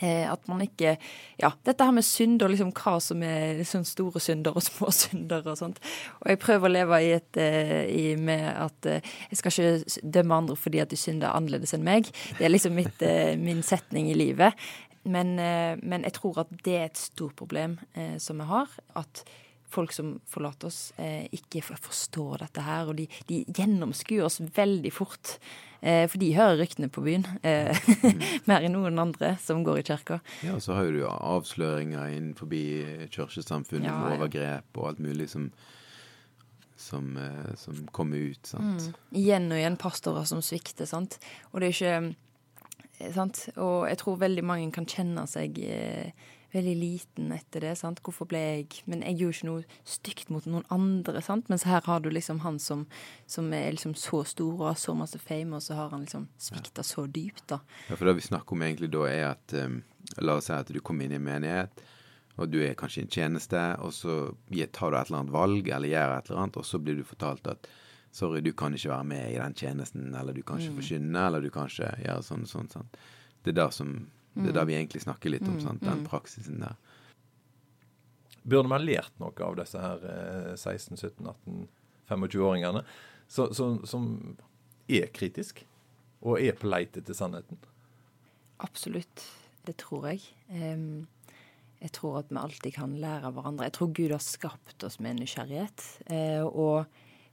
at 0.07 0.47
man 0.49 0.63
ikke 0.65 0.97
Ja, 1.41 1.53
dette 1.65 1.85
her 1.85 1.93
med 1.93 2.05
synder, 2.05 2.49
liksom 2.49 2.73
hva 2.77 2.99
som 3.01 3.23
er 3.25 3.59
liksom 3.61 3.85
store 3.89 4.21
synder 4.21 4.57
og 4.57 4.65
små 4.65 4.91
synder 5.03 5.47
og 5.47 5.59
sånt. 5.61 5.81
Og 6.21 6.33
jeg 6.33 6.41
prøver 6.43 6.69
å 6.69 6.73
leve 6.73 7.01
i 7.05 7.11
et 7.17 7.41
eh, 7.41 7.89
i, 7.89 8.05
med 8.21 8.45
at 8.51 8.89
eh, 8.89 9.11
jeg 9.31 9.41
skal 9.41 9.55
ikke 9.55 10.11
dømme 10.19 10.41
andre 10.43 10.59
fordi 10.61 10.83
at 10.83 10.93
de 10.93 11.01
synder 11.01 11.33
annerledes 11.33 11.75
enn 11.77 11.87
meg. 11.87 12.11
Det 12.39 12.47
er 12.47 12.53
liksom 12.53 12.77
mitt, 12.77 13.05
min 13.41 13.65
setning 13.67 14.11
i 14.11 14.17
livet. 14.19 14.57
Men, 15.03 15.33
men, 15.37 16.03
jeg 16.05 16.13
tror 16.19 16.43
at 16.43 16.51
det 16.65 16.75
er 16.77 16.91
et 16.91 17.01
stort 17.01 17.33
problem 17.39 17.79
eh, 17.97 18.19
som 18.21 18.41
vi 18.41 18.49
har. 18.51 18.69
At 19.01 19.25
folk 19.71 19.95
som 19.95 20.19
forlater 20.29 20.69
oss, 20.69 20.93
eh, 20.99 21.27
ikke 21.33 21.63
forstår 21.65 22.45
dette 22.45 22.65
her. 22.67 22.91
Og 22.91 22.99
de, 22.99 23.07
de 23.29 23.43
gjennomskuer 23.47 24.27
oss 24.27 24.41
veldig 24.57 24.93
fort. 24.93 25.37
Eh, 25.81 26.05
for 26.13 26.21
de 26.21 26.31
hører 26.37 26.61
ryktene 26.61 26.91
på 26.93 27.03
byen. 27.05 27.27
Eh, 27.47 27.77
mer 28.51 28.65
enn 28.67 28.75
noen 28.77 29.01
andre 29.01 29.35
som 29.41 29.65
går 29.65 29.81
i 29.81 29.85
kirka. 29.91 30.21
Ja, 30.45 30.59
så 30.61 30.77
har 30.77 30.91
du 30.91 31.03
jo 31.03 31.11
avsløringer 31.11 32.13
innenfor 32.13 32.53
kirkesamfunnet 33.13 33.89
ja, 33.89 33.99
overgrep 34.13 34.81
og 34.81 34.93
alt 34.93 35.05
mulig 35.05 35.31
som 35.33 35.53
som, 36.81 37.17
eh, 37.17 37.55
som 37.57 37.87
kommer 37.93 38.17
ut. 38.17 38.47
sant? 38.47 38.81
Mm. 38.81 38.95
Igjen 39.21 39.53
og 39.53 39.59
igjen 39.59 39.77
pastorer 39.77 40.25
som 40.25 40.41
svikter, 40.41 40.89
sant. 40.89 41.19
Og 41.53 41.61
det 41.61 41.69
er 41.69 41.75
ikke 41.77 43.13
sant? 43.13 43.43
Og 43.57 43.85
jeg 43.89 44.01
tror 44.01 44.21
veldig 44.21 44.45
mange 44.45 44.71
kan 44.73 44.89
kjenne 44.89 45.27
seg 45.29 45.61
eh, 45.61 46.13
veldig 46.53 46.75
liten 46.77 47.33
etter 47.35 47.65
det. 47.65 47.75
sant? 47.79 48.01
Hvorfor 48.05 48.29
ble 48.31 48.39
jeg 48.39 48.83
Men 48.87 49.03
jeg 49.07 49.19
gjorde 49.21 49.37
ikke 49.37 49.49
noe 49.51 49.65
stygt 49.85 50.31
mot 50.31 50.47
noen 50.47 50.67
andre, 50.71 51.23
sant? 51.23 51.49
Mens 51.53 51.67
her 51.69 51.83
har 51.87 52.01
du 52.01 52.11
liksom 52.11 52.43
han 52.45 52.59
som, 52.59 52.87
som 53.27 53.53
er 53.53 53.71
liksom 53.73 53.95
så 53.95 54.25
stor 54.25 54.53
og 54.55 54.67
har 54.69 54.81
så 54.81 54.95
masse 54.95 55.19
fame, 55.19 55.57
og 55.57 55.63
så 55.63 55.79
har 55.79 55.91
han 55.95 56.07
liksom 56.07 56.29
svikta 56.39 56.83
så 56.87 57.07
dypt, 57.07 57.47
da. 57.49 57.61
Ja, 57.89 57.97
for 57.97 58.07
det 58.07 58.19
vi 58.19 58.29
snakker 58.29 58.57
om 58.57 58.63
egentlig 58.67 58.91
da, 58.93 59.07
er 59.09 59.25
at 59.35 59.57
um, 59.59 59.83
La 60.19 60.35
oss 60.41 60.49
si 60.49 60.55
at 60.57 60.71
du 60.73 60.81
kommer 60.83 61.07
inn 61.07 61.13
i 61.15 61.21
en 61.21 61.23
menighet, 61.23 61.83
og 62.41 62.49
du 62.51 62.59
er 62.65 62.75
kanskje 62.79 63.03
i 63.03 63.05
en 63.05 63.13
tjeneste, 63.15 63.61
og 63.85 63.93
så 63.95 64.17
tar 64.73 64.91
du 64.91 64.97
et 64.99 65.11
eller 65.11 65.21
annet 65.21 65.35
valg, 65.35 65.69
eller 65.69 65.93
gjør 65.93 66.15
et 66.17 66.31
eller 66.31 66.43
annet, 66.43 66.59
og 66.59 66.67
så 66.67 66.81
blir 66.83 66.99
du 66.99 67.05
fortalt 67.07 67.47
at 67.53 67.69
sorry, 68.11 68.41
du 68.43 68.53
kan 68.53 68.75
ikke 68.75 68.91
være 68.91 69.07
med 69.07 69.27
i 69.31 69.39
den 69.39 69.55
tjenesten, 69.55 70.15
eller 70.15 70.35
du 70.35 70.43
kan 70.43 70.59
ikke 70.59 70.75
mm. 70.75 70.81
forkynne, 70.81 71.27
eller 71.27 71.45
du 71.45 71.51
kan 71.55 71.71
ikke 71.71 71.93
gjøre 72.03 72.25
sånn 72.27 72.47
og 72.47 72.51
sånn. 72.51 72.71
sånn. 72.73 72.89
Det 73.45 73.53
er 73.53 73.61
det 73.61 73.69
som 73.77 73.93
det 74.35 74.53
er 74.53 74.59
det 74.61 74.67
vi 74.71 74.77
egentlig 74.79 75.03
snakker 75.05 75.33
litt 75.33 75.47
om, 75.47 75.57
mm, 75.59 75.65
sant? 75.65 75.83
den 75.85 76.03
mm. 76.03 76.07
praksisen 76.11 76.63
der. 76.63 76.77
Burde 78.43 78.71
man 78.73 78.85
lært 78.87 79.13
noe 79.21 79.35
av 79.45 79.57
disse 79.59 79.81
her 79.83 80.05
16-, 80.57 80.97
17-, 80.97 81.27
18-, 81.29 81.67
25-åringene 82.11 82.85
som 83.31 84.07
er 84.91 85.11
kritisk 85.15 85.61
og 86.21 86.41
er 86.41 86.57
på 86.59 86.69
leit 86.71 86.97
etter 86.99 87.17
sannheten? 87.17 87.61
Absolutt. 88.61 89.25
Det 89.65 89.77
tror 89.81 90.11
jeg. 90.11 90.25
Jeg 91.81 91.93
tror 91.97 92.19
at 92.21 92.33
vi 92.33 92.41
alltid 92.41 92.75
kan 92.77 92.97
lære 93.01 93.29
av 93.29 93.37
hverandre. 93.37 93.69
Jeg 93.69 93.77
tror 93.77 93.93
Gud 93.97 94.13
har 94.13 94.25
skapt 94.25 94.85
oss 94.85 94.99
med 95.01 95.21
nysgjerrighet. 95.21 95.85
Eh, 96.13 96.45
og 96.45 96.85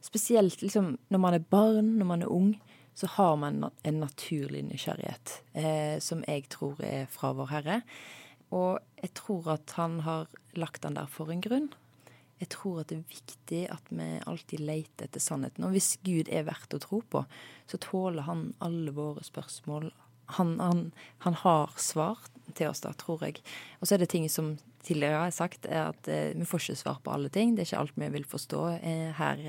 spesielt 0.03 0.61
liksom, 0.63 0.93
når 1.11 1.23
man 1.23 1.35
er 1.35 1.49
barn, 1.51 1.97
når 1.99 2.07
man 2.07 2.23
er 2.23 2.31
ung, 2.31 2.53
så 2.97 3.07
har 3.13 3.35
man 3.37 3.61
en 3.83 3.99
naturlig 4.01 4.63
nysgjerrighet 4.65 5.33
eh, 5.53 5.97
som 6.01 6.23
jeg 6.25 6.47
tror 6.49 6.79
er 6.81 7.05
fra 7.13 7.29
Vår 7.37 7.51
Herre. 7.51 7.81
Og 8.49 8.79
jeg 8.97 9.11
tror 9.19 9.51
at 9.53 9.75
han 9.77 9.99
har 10.07 10.31
lagt 10.57 10.81
den 10.81 10.97
der 10.97 11.09
for 11.11 11.29
en 11.29 11.43
grunn. 11.45 11.67
Jeg 12.41 12.49
tror 12.53 12.81
at 12.81 12.89
det 12.89 12.97
er 12.97 13.11
viktig 13.11 13.61
at 13.73 13.91
vi 13.93 14.07
alltid 14.29 14.63
leter 14.65 15.05
etter 15.05 15.21
sannheten. 15.21 15.67
Og 15.67 15.75
hvis 15.75 15.95
Gud 16.05 16.29
er 16.29 16.47
verdt 16.49 16.73
å 16.73 16.81
tro 16.81 17.03
på, 17.05 17.21
så 17.69 17.79
tåler 17.81 18.25
han 18.25 18.51
alle 18.65 18.93
våre 18.97 19.25
spørsmål. 19.25 19.91
Han, 20.37 20.57
han, 20.61 20.83
han 21.25 21.37
har 21.43 21.77
svar 21.81 22.25
til 22.57 22.71
oss 22.71 22.81
da, 22.81 22.95
tror 22.97 23.25
jeg. 23.25 23.41
Og 23.77 23.87
så 23.87 23.95
er 23.95 24.03
det 24.03 24.09
ting 24.13 24.25
som 24.31 24.55
tidligere 24.87 25.25
har 25.25 25.33
sagt, 25.35 25.65
er 25.65 25.89
at 25.91 26.09
eh, 26.11 26.33
vi 26.37 26.47
får 26.47 26.63
ikke 26.63 26.81
svar 26.81 26.99
på 27.03 27.13
alle 27.13 27.29
ting. 27.33 27.55
Det 27.55 27.63
er 27.63 27.69
ikke 27.69 27.83
alt 27.83 27.97
vi 27.97 28.09
vil 28.13 28.27
forstå 28.29 28.61
eh, 28.77 29.09
her 29.17 29.43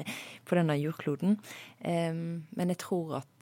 på 0.49 0.59
denne 0.59 0.79
jordkloden. 0.81 1.39
Eh, 1.81 2.15
men 2.15 2.75
jeg 2.75 2.81
tror 2.83 3.21
at 3.23 3.38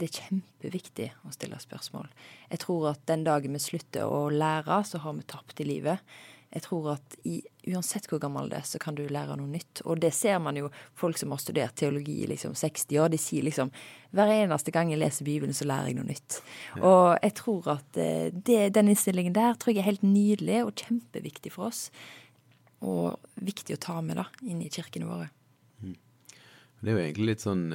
det 0.00 0.08
er 0.08 0.18
kjempeviktig 0.24 1.10
å 1.28 1.32
stille 1.34 1.60
spørsmål. 1.60 2.10
Jeg 2.50 2.64
tror 2.64 2.90
at 2.94 3.06
den 3.10 3.24
dagen 3.26 3.56
vi 3.56 3.62
slutter 3.62 4.08
å 4.08 4.28
lære, 4.32 4.82
så 4.88 5.02
har 5.04 5.16
vi 5.18 5.26
tapt 5.28 5.60
i 5.60 5.68
livet. 5.68 6.00
Jeg 6.50 6.64
tror 6.64 6.88
at 6.96 7.14
i, 7.30 7.36
uansett 7.70 8.08
hvor 8.10 8.18
gammel 8.22 8.48
det 8.50 8.58
er, 8.58 8.66
så 8.66 8.80
kan 8.82 8.96
du 8.98 9.04
lære 9.06 9.36
noe 9.38 9.46
nytt. 9.52 9.84
Og 9.86 10.00
det 10.02 10.10
ser 10.16 10.40
man 10.42 10.56
jo 10.58 10.70
folk 10.98 11.20
som 11.20 11.30
har 11.30 11.38
studert 11.38 11.76
teologi 11.78 12.16
i 12.24 12.30
liksom 12.30 12.56
60 12.58 12.98
år. 12.98 13.12
De 13.12 13.20
sier 13.22 13.46
liksom 13.46 13.70
hver 14.16 14.32
eneste 14.34 14.74
gang 14.74 14.90
jeg 14.90 14.98
leser 14.98 15.28
Bibelen, 15.28 15.54
så 15.54 15.68
lærer 15.70 15.92
jeg 15.92 16.00
noe 16.00 16.08
nytt. 16.08 16.40
Ja. 16.74 16.82
Og 16.82 17.04
jeg 17.20 17.36
tror 17.38 17.70
at 17.76 18.00
eh, 18.02 18.32
det, 18.34 18.72
den 18.74 18.90
innstillingen 18.90 19.36
der 19.36 19.54
tror 19.54 19.76
jeg 19.76 19.84
er 19.84 19.92
helt 19.92 20.06
nydelig 20.06 20.64
og 20.64 20.74
kjempeviktig 20.82 21.54
for 21.54 21.70
oss. 21.70 21.84
Og 22.82 23.20
viktig 23.38 23.76
å 23.76 23.84
ta 23.86 24.00
med 24.02 24.18
da, 24.18 24.26
inn 24.42 24.64
i 24.64 24.72
kirkene 24.72 25.06
våre. 25.06 25.30
Mm. 25.84 25.94
Det 26.80 26.90
er 26.90 26.96
jo 26.96 27.04
egentlig 27.04 27.30
litt 27.30 27.46
sånn 27.46 27.68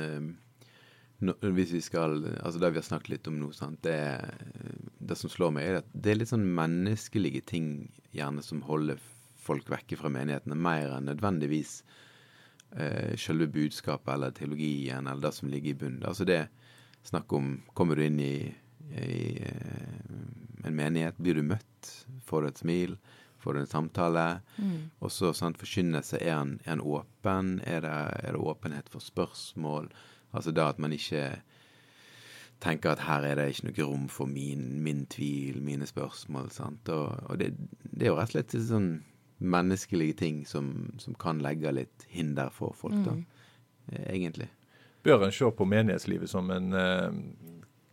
eh, 1.24 1.52
hvis 1.56 1.74
vi 1.76 1.82
skal, 1.82 2.18
altså 2.42 2.60
Det 2.60 2.72
vi 2.72 2.82
har 2.82 2.88
snakket 2.88 3.14
litt 3.14 3.28
om 3.32 3.40
nå, 3.40 3.52
sant? 3.56 3.82
Det, 3.86 4.00
det 5.00 5.18
som 5.20 5.32
slår 5.32 5.56
meg, 5.56 5.68
er 5.68 5.82
at 5.84 5.92
det 5.94 6.14
er 6.14 6.22
litt 6.22 6.34
sånn 6.34 6.48
menneskelige 6.58 7.46
ting 7.52 7.70
gjerne 8.16 8.44
som 8.46 8.64
holder 8.66 9.02
folk 9.46 9.70
vekke 9.70 9.98
fra 10.00 10.10
menighetene, 10.10 10.58
mer 10.58 10.96
enn 10.96 11.10
nødvendigvis 11.12 11.80
eh, 12.76 13.14
selve 13.20 13.48
budskapet 13.52 14.14
eller 14.16 14.34
teologien 14.36 15.08
eller 15.08 15.28
det 15.28 15.34
som 15.38 15.52
ligger 15.52 15.74
i 15.74 15.80
bunnen. 15.84 16.06
Altså 16.08 16.26
det 16.28 16.46
snakk 17.06 17.34
om 17.38 17.60
Kommer 17.78 17.96
du 17.96 18.06
inn 18.06 18.20
i, 18.20 18.56
i 18.98 19.20
eh, 19.46 20.66
en 20.66 20.76
menighet? 20.76 21.18
Blir 21.22 21.38
du 21.38 21.46
møtt? 21.46 21.92
Får 22.26 22.42
du 22.42 22.50
et 22.50 22.64
smil? 22.64 22.98
Får 23.44 23.54
du 23.54 23.62
en 23.62 23.70
samtale? 23.70 24.26
Mm. 24.58 24.90
Og 25.06 25.14
så 25.14 25.30
sant, 25.38 25.60
forkynnelse, 25.62 26.18
er 26.18 26.34
er 26.34 26.70
han 26.72 26.82
åpen? 26.82 27.60
Er 27.62 27.86
det, 27.86 27.96
er 28.26 28.34
det 28.34 28.42
åpenhet 28.42 28.90
for 28.90 29.00
spørsmål? 29.04 29.92
Altså 30.34 30.54
da 30.56 30.70
at 30.72 30.80
man 30.82 30.96
ikke 30.96 31.28
tenker 32.64 32.96
at 32.96 33.04
her 33.06 33.26
er 33.28 33.40
det 33.40 33.50
ikke 33.52 33.68
noe 33.68 33.88
rom 33.90 34.08
for 34.12 34.30
min, 34.30 34.82
min 34.84 35.06
tvil, 35.12 35.62
mine 35.64 35.88
spørsmål. 35.88 36.50
sant? 36.52 36.90
Og, 36.90 37.12
og 37.30 37.40
det, 37.40 37.54
det, 37.92 38.08
er 38.08 38.14
jo 38.14 38.18
rett 38.20 38.32
og 38.32 38.38
slett 38.38 38.58
sånn 38.70 38.90
menneskelige 39.44 40.20
ting 40.24 40.44
som, 40.48 40.72
som 41.02 41.16
kan 41.20 41.42
legge 41.44 41.74
litt 41.76 42.06
hinder 42.10 42.54
for 42.56 42.76
folk, 42.78 42.96
da. 43.04 43.18
Mm. 43.18 43.26
Egentlig. 44.08 44.48
Bør 45.06 45.28
en 45.28 45.36
se 45.36 45.50
på 45.54 45.68
menighetslivet 45.70 46.32
som 46.32 46.50
en, 46.50 46.72
eh, 46.74 47.18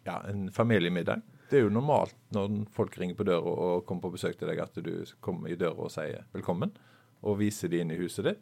ja, 0.07 0.23
en 0.31 0.47
familiemiddag? 0.55 1.21
Det 1.51 1.59
er 1.59 1.67
jo 1.67 1.75
normalt 1.75 2.17
når 2.33 2.63
folk 2.73 2.95
ringer 2.97 3.19
på 3.19 3.27
døra 3.29 3.53
og 3.53 3.85
kommer 3.85 4.07
på 4.07 4.15
besøk 4.15 4.39
til 4.41 4.49
deg, 4.49 4.63
at 4.63 4.79
du 4.81 5.05
kommer 5.21 5.53
i 5.53 5.59
døra 5.61 5.85
og 5.85 5.93
sier 5.93 6.25
velkommen, 6.33 6.73
og 7.21 7.43
viser 7.43 7.69
de 7.69 7.83
inn 7.83 7.93
i 7.93 7.99
huset 8.01 8.31
ditt. 8.31 8.41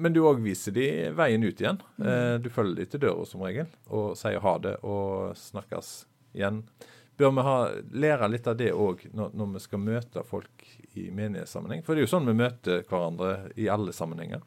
Men 0.00 0.14
du 0.16 0.22
òg 0.24 0.40
viser 0.44 0.72
de 0.76 0.86
veien 1.16 1.44
ut 1.44 1.60
igjen. 1.60 1.80
Mm. 2.00 2.40
Du 2.44 2.48
følger 2.52 2.80
de 2.80 2.86
til 2.88 3.02
døra 3.04 3.26
som 3.28 3.42
regel, 3.44 3.68
og 3.92 4.14
sier 4.18 4.40
ha 4.40 4.54
det 4.64 4.78
og 4.80 5.36
snakkes 5.36 5.90
igjen. 6.38 6.62
Bør 7.20 7.34
vi 7.36 7.44
ha, 7.44 7.56
lære 7.92 8.30
litt 8.32 8.46
av 8.48 8.56
det 8.56 8.70
òg 8.72 9.02
når, 9.12 9.34
når 9.36 9.50
vi 9.58 9.60
skal 9.66 9.82
møte 9.84 10.22
folk 10.24 10.64
i 10.96 11.10
menighetssammenheng? 11.12 11.82
For 11.84 11.92
det 11.92 12.00
er 12.00 12.08
jo 12.08 12.14
sånn 12.14 12.30
vi 12.30 12.38
møter 12.38 12.80
hverandre 12.88 13.34
i 13.60 13.68
alle 13.68 13.92
sammenhenger. 13.92 14.40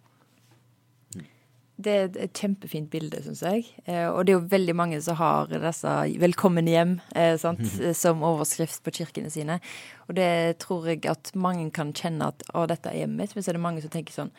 Det 1.84 1.94
er 1.94 2.10
et- 2.22 2.34
kjempefint 2.38 2.90
bilde, 2.90 3.22
syns 3.26 3.42
jeg. 3.42 3.66
Eh, 3.86 4.08
og 4.08 4.26
det 4.26 4.34
er 4.34 4.40
jo 4.40 4.48
veldig 4.48 4.76
mange 4.76 5.02
som 5.02 5.16
har 5.16 5.48
disse 5.48 5.90
'velkommen 6.22 6.68
hjem' 6.70 7.00
eh, 7.16 7.36
sant? 7.38 7.66
som 8.04 8.22
overskrift 8.24 8.84
på 8.84 8.92
kirkene 8.92 9.30
sine. 9.30 9.60
Og 10.08 10.16
det 10.16 10.60
tror 10.60 10.86
jeg 10.88 11.06
at 11.06 11.32
mange 11.36 11.72
kan 11.72 11.92
kjenne 11.94 12.28
at 12.28 12.44
'å, 12.54 12.68
dette 12.68 12.90
er 12.90 13.06
hjemmet 13.06 13.18
mitt', 13.18 13.36
men 13.36 13.44
så 13.44 13.50
er 13.50 13.54
det 13.54 13.62
mange 13.62 13.82
som 13.82 13.90
tenker 13.90 14.14
sånn 14.14 14.32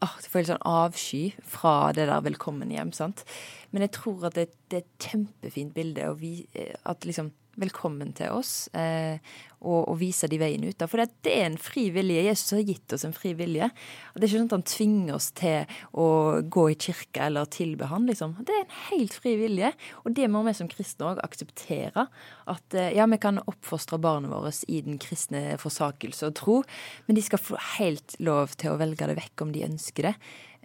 ah, 0.00 0.14
Du 0.22 0.28
får 0.28 0.40
helt 0.40 0.52
sånn 0.52 0.68
avsky 0.68 1.22
fra 1.42 1.92
det 1.92 2.06
der 2.08 2.20
'velkommen 2.22 2.70
hjem'. 2.70 2.94
sant? 2.94 3.24
Men 3.72 3.82
jeg 3.82 3.92
tror 3.92 4.26
at 4.26 4.34
det, 4.34 4.48
det 4.70 4.76
er 4.76 4.84
et 4.86 5.10
kjempefint 5.10 5.74
bilde 5.74 6.08
å 6.08 6.16
vi, 6.18 6.46
eh, 6.54 6.74
at 6.84 7.04
liksom 7.04 7.32
Velkommen 7.58 8.12
til 8.14 8.30
oss, 8.30 8.68
eh, 8.70 9.18
og, 9.58 9.88
og 9.90 9.96
vise 9.98 10.28
de 10.30 10.36
veien 10.38 10.62
ut. 10.62 10.82
For 10.86 11.02
det, 11.02 11.32
er 11.32 11.48
en 11.48 11.56
fri 11.58 11.88
vilje. 11.90 12.20
Jesus 12.28 12.52
har 12.54 12.62
gitt 12.68 12.94
oss 12.94 13.02
en 13.08 13.16
fri 13.16 13.32
vilje. 13.34 13.66
Det 14.14 14.20
er 14.20 14.26
ikke 14.28 14.36
sånn 14.36 14.50
at 14.50 14.54
han 14.54 14.66
tvinger 14.70 15.16
oss 15.16 15.26
til 15.34 15.80
å 15.98 16.06
gå 16.46 16.68
i 16.70 16.76
kirka 16.78 17.26
eller 17.26 17.50
tilbe 17.50 17.88
han, 17.90 18.06
liksom. 18.06 18.36
Det 18.46 18.54
er 18.54 18.62
en 18.62 18.76
helt 18.92 19.16
fri 19.18 19.34
vilje. 19.40 19.72
Og 20.04 20.14
det 20.14 20.28
må 20.30 20.44
vi 20.46 20.54
som 20.54 20.70
kristne 20.70 21.10
òg 21.10 21.22
akseptere. 21.24 22.06
At 22.46 22.78
eh, 22.78 22.92
ja, 22.94 23.08
vi 23.10 23.18
kan 23.24 23.42
oppfostre 23.42 23.98
barna 24.02 24.30
våre 24.30 24.54
i 24.70 24.78
den 24.86 25.02
kristne 25.02 25.58
forsakelse 25.58 26.30
og 26.30 26.38
tro, 26.38 26.60
men 27.08 27.18
de 27.18 27.26
skal 27.26 27.42
få 27.42 27.58
helt 27.80 28.14
lov 28.22 28.54
til 28.54 28.70
å 28.70 28.78
velge 28.78 29.10
det 29.10 29.18
vekk 29.18 29.48
om 29.48 29.56
de 29.56 29.66
ønsker 29.66 30.12
det. 30.12 30.14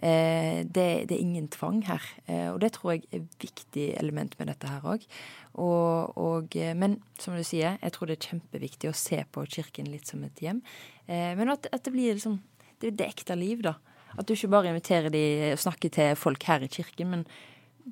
Eh, 0.02 0.66
det, 0.66 1.06
det 1.08 1.14
er 1.14 1.22
ingen 1.22 1.46
tvang 1.48 1.82
her. 1.86 2.02
Eh, 2.26 2.48
og 2.50 2.60
det 2.60 2.74
tror 2.74 2.94
jeg 2.94 3.04
er 3.08 3.22
et 3.22 3.38
viktig 3.40 3.86
element 4.00 4.34
med 4.38 4.50
dette 4.50 4.68
her 4.68 4.84
òg. 4.94 5.06
Og, 5.54 6.18
og, 6.18 6.56
eh, 6.58 6.74
men 6.76 6.98
som 7.20 7.36
du 7.36 7.44
sier, 7.46 7.78
jeg 7.80 7.94
tror 7.94 8.10
det 8.10 8.18
er 8.18 8.28
kjempeviktig 8.32 8.90
å 8.90 8.98
se 8.98 9.22
på 9.30 9.46
kirken 9.46 9.88
litt 9.92 10.10
som 10.10 10.24
et 10.26 10.42
hjem. 10.42 10.62
Men 11.06 11.50
at, 11.52 11.66
at 11.68 11.82
det 11.84 11.92
blir 11.92 12.14
liksom 12.16 12.38
det, 12.80 12.88
er 12.88 12.94
det 12.96 13.10
ekte 13.10 13.34
liv, 13.36 13.60
da. 13.64 13.74
At 14.16 14.24
du 14.24 14.32
ikke 14.32 14.52
bare 14.54 14.70
inviterer 14.70 15.12
de 15.12 15.24
og 15.52 15.60
snakker 15.60 15.92
til 15.92 16.14
folk 16.16 16.46
her 16.48 16.64
i 16.64 16.70
kirken, 16.72 17.10
men 17.12 17.26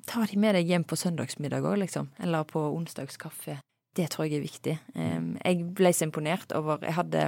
ta 0.09 0.23
de 0.25 0.39
med 0.41 0.57
deg 0.57 0.71
hjem 0.71 0.85
på 0.87 0.97
søndagsmiddag 0.97 1.61
òg, 1.61 1.77
liksom. 1.83 2.09
Eller 2.25 2.47
på 2.49 2.63
onsdagskaffe. 2.73 3.59
Det 3.93 4.07
tror 4.09 4.25
jeg 4.25 4.39
er 4.39 4.47
viktig. 4.47 4.73
Jeg 4.97 5.65
ble 5.77 5.91
så 5.93 6.07
imponert 6.07 6.55
over 6.57 6.81
Jeg 6.81 6.95
hadde 6.97 7.25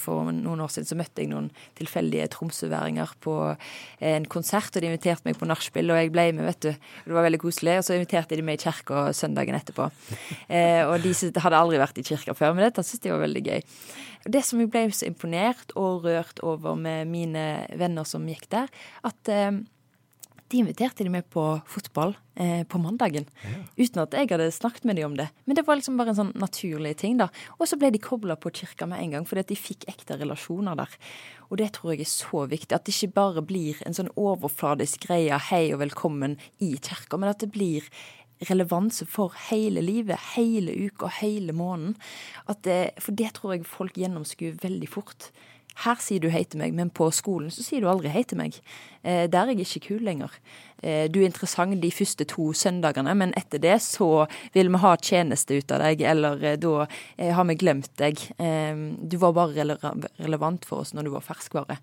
for 0.00 0.30
noen 0.32 0.62
år 0.64 0.72
siden 0.72 0.88
så 0.88 0.98
møtte 0.98 1.22
jeg 1.22 1.30
noen 1.32 1.48
tilfeldige 1.78 2.28
tromsøværinger 2.34 3.14
på 3.24 3.34
eh, 3.52 4.14
en 4.14 4.28
konsert, 4.30 4.74
og 4.74 4.84
de 4.84 4.90
inviterte 4.90 5.26
meg 5.28 5.38
på 5.40 5.48
nachspiel, 5.48 5.90
og 5.92 6.00
jeg 6.00 6.12
ble 6.14 6.26
med, 6.36 6.46
vet 6.48 6.60
du. 6.66 6.90
Det 7.06 7.16
var 7.16 7.26
veldig 7.26 7.42
koselig. 7.42 7.78
Og 7.80 7.88
så 7.88 7.96
inviterte 7.96 8.38
de 8.38 8.44
meg 8.46 8.58
i 8.58 8.62
kirka 8.66 9.08
søndagen 9.16 9.58
etterpå. 9.58 9.88
Eh, 10.48 10.82
og 10.86 11.02
de 11.04 11.14
hadde 11.14 11.62
aldri 11.62 11.80
vært 11.80 11.98
i 12.00 12.06
kirka 12.06 12.36
før, 12.38 12.54
men 12.54 12.68
dette 12.68 12.84
syntes 12.84 13.06
de 13.06 13.14
var 13.14 13.24
veldig 13.24 13.44
gøy. 13.48 13.66
Det 14.28 14.44
som 14.44 14.60
jeg 14.60 14.70
ble 14.72 14.84
så 14.92 15.08
imponert 15.08 15.72
og 15.78 16.06
rørt 16.06 16.42
over 16.44 16.76
med 16.78 17.08
mine 17.10 17.44
venner 17.78 18.06
som 18.08 18.26
gikk 18.28 18.48
der, 18.52 18.72
at 19.06 19.32
eh, 19.32 19.52
de 20.48 20.60
inviterte 20.62 21.04
de 21.04 21.12
med 21.12 21.26
på 21.30 21.42
fotball 21.68 22.14
eh, 22.40 22.62
på 22.64 22.80
mandagen. 22.80 23.26
Uten 23.76 24.02
at 24.02 24.14
jeg 24.16 24.30
hadde 24.30 24.48
snakket 24.54 24.86
med 24.88 24.96
dem 24.96 25.10
om 25.10 25.16
det. 25.18 25.28
Men 25.44 25.58
det 25.58 25.64
var 25.66 25.76
liksom 25.76 25.98
bare 26.00 26.14
en 26.14 26.20
sånn 26.22 26.34
naturlig 26.40 26.94
ting, 27.02 27.18
da. 27.20 27.28
Og 27.58 27.68
så 27.68 27.76
ble 27.80 27.90
de 27.92 28.00
kobla 28.02 28.38
på 28.40 28.52
kirka 28.56 28.88
med 28.88 29.02
en 29.02 29.16
gang, 29.16 29.26
fordi 29.28 29.44
at 29.44 29.50
de 29.52 29.58
fikk 29.60 29.84
ekte 29.92 30.16
relasjoner 30.20 30.78
der. 30.80 30.94
Og 31.48 31.60
det 31.60 31.72
tror 31.76 31.92
jeg 31.92 32.06
er 32.06 32.12
så 32.12 32.46
viktig. 32.48 32.72
At 32.72 32.88
det 32.88 32.96
ikke 32.96 33.16
bare 33.20 33.44
blir 33.44 33.82
en 33.84 33.96
sånn 33.96 34.12
overfladisk 34.16 35.08
greie, 35.08 35.36
hei 35.50 35.66
og 35.74 35.82
velkommen 35.84 36.38
i 36.64 36.74
kirka, 36.80 37.20
men 37.20 37.32
at 37.32 37.44
det 37.44 37.52
blir 37.52 37.84
relevanse 38.48 39.06
for 39.10 39.34
hele 39.48 39.82
livet, 39.82 40.32
hele 40.36 40.72
uka, 40.86 41.10
hele 41.20 41.52
måneden. 41.52 41.96
Det, 42.64 42.80
for 43.02 43.16
det 43.18 43.32
tror 43.36 43.54
jeg 43.54 43.68
folk 43.68 43.98
gjennomskuer 43.98 44.60
veldig 44.62 44.90
fort. 44.90 45.30
Her 45.84 46.00
sier 46.02 46.22
du 46.22 46.28
hei 46.32 46.42
til 46.42 46.58
meg, 46.58 46.74
men 46.74 46.90
på 46.90 47.06
skolen 47.14 47.52
så 47.54 47.62
sier 47.62 47.84
du 47.84 47.90
aldri 47.90 48.10
hei 48.10 48.24
til 48.26 48.40
meg. 48.40 48.56
Eh, 49.04 49.26
der 49.30 49.44
er 49.44 49.54
jeg 49.54 49.66
ikke 49.66 49.86
kul 49.92 50.02
lenger. 50.08 50.32
Eh, 50.82 51.06
du 51.10 51.20
er 51.20 51.28
interessant 51.28 51.74
de 51.82 51.90
første 51.92 52.24
to 52.30 52.50
søndagene, 52.56 53.14
men 53.18 53.32
etter 53.38 53.60
det 53.62 53.76
så 53.82 54.26
vil 54.54 54.70
vi 54.70 54.80
ha 54.82 54.92
tjeneste 54.96 55.58
ut 55.58 55.74
av 55.74 55.82
deg, 55.82 56.04
eller 56.06 56.44
eh, 56.44 56.58
da 56.60 56.86
eh, 57.16 57.32
har 57.34 57.46
vi 57.48 57.56
glemt 57.58 57.90
deg. 58.00 58.20
Eh, 58.38 58.82
du 59.02 59.18
var 59.20 59.34
bare 59.36 59.66
relevant 60.18 60.68
for 60.68 60.84
oss 60.84 60.94
når 60.94 61.08
du 61.08 61.12
var 61.16 61.26
ferskvare. 61.26 61.78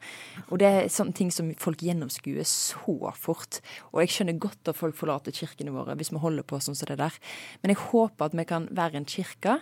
Og 0.50 0.60
det 0.62 0.70
er 0.70 0.92
sånne 0.92 1.16
ting 1.18 1.34
som 1.34 1.52
folk 1.60 1.84
gjennomskuer 1.84 2.48
så 2.48 3.12
fort. 3.20 3.60
Og 3.92 4.04
jeg 4.04 4.16
skjønner 4.16 4.40
godt 4.40 4.72
at 4.72 4.80
folk 4.80 4.98
forlater 4.98 5.36
kirkene 5.36 5.76
våre 5.76 5.98
hvis 6.00 6.14
vi 6.14 6.22
holder 6.22 6.48
på 6.48 6.62
sånn 6.64 6.78
som 6.78 6.90
det 6.90 7.00
der. 7.02 7.20
Men 7.62 7.74
jeg 7.74 7.82
håper 7.90 8.30
at 8.30 8.38
vi 8.38 8.48
kan 8.48 8.70
være 8.76 9.00
en 9.00 9.10
kirke 9.10 9.60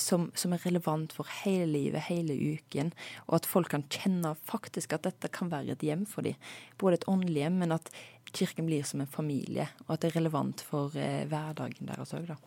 som, 0.00 0.30
som 0.32 0.54
er 0.56 0.62
relevant 0.64 1.12
for 1.12 1.28
hele 1.42 1.66
livet, 1.68 2.06
hele 2.06 2.32
uken, 2.32 2.94
og 3.26 3.34
at 3.42 3.48
folk 3.48 3.68
kan 3.74 3.82
kjenne 3.92 4.32
faktisk 4.48 4.94
at 4.96 5.04
dette 5.04 5.28
kan 5.36 5.50
være 5.52 5.74
et 5.74 5.84
hjem 5.84 6.06
for 6.08 6.24
dem. 6.24 6.38
Både 6.80 6.96
et 6.96 7.04
åndelig 7.12 7.42
hjem, 7.44 7.58
men 7.60 7.76
at 7.76 7.90
kirken 8.36 8.66
blir 8.68 8.86
som 8.86 9.02
en 9.02 9.10
familie, 9.10 9.68
og 9.86 9.94
at 9.94 10.02
det 10.02 10.10
er 10.10 10.18
relevant 10.20 10.62
for 10.66 10.96
eh, 10.98 11.26
hverdagen 11.30 11.90
deres 11.90 12.14
òg, 12.16 12.30
da. 12.30 12.38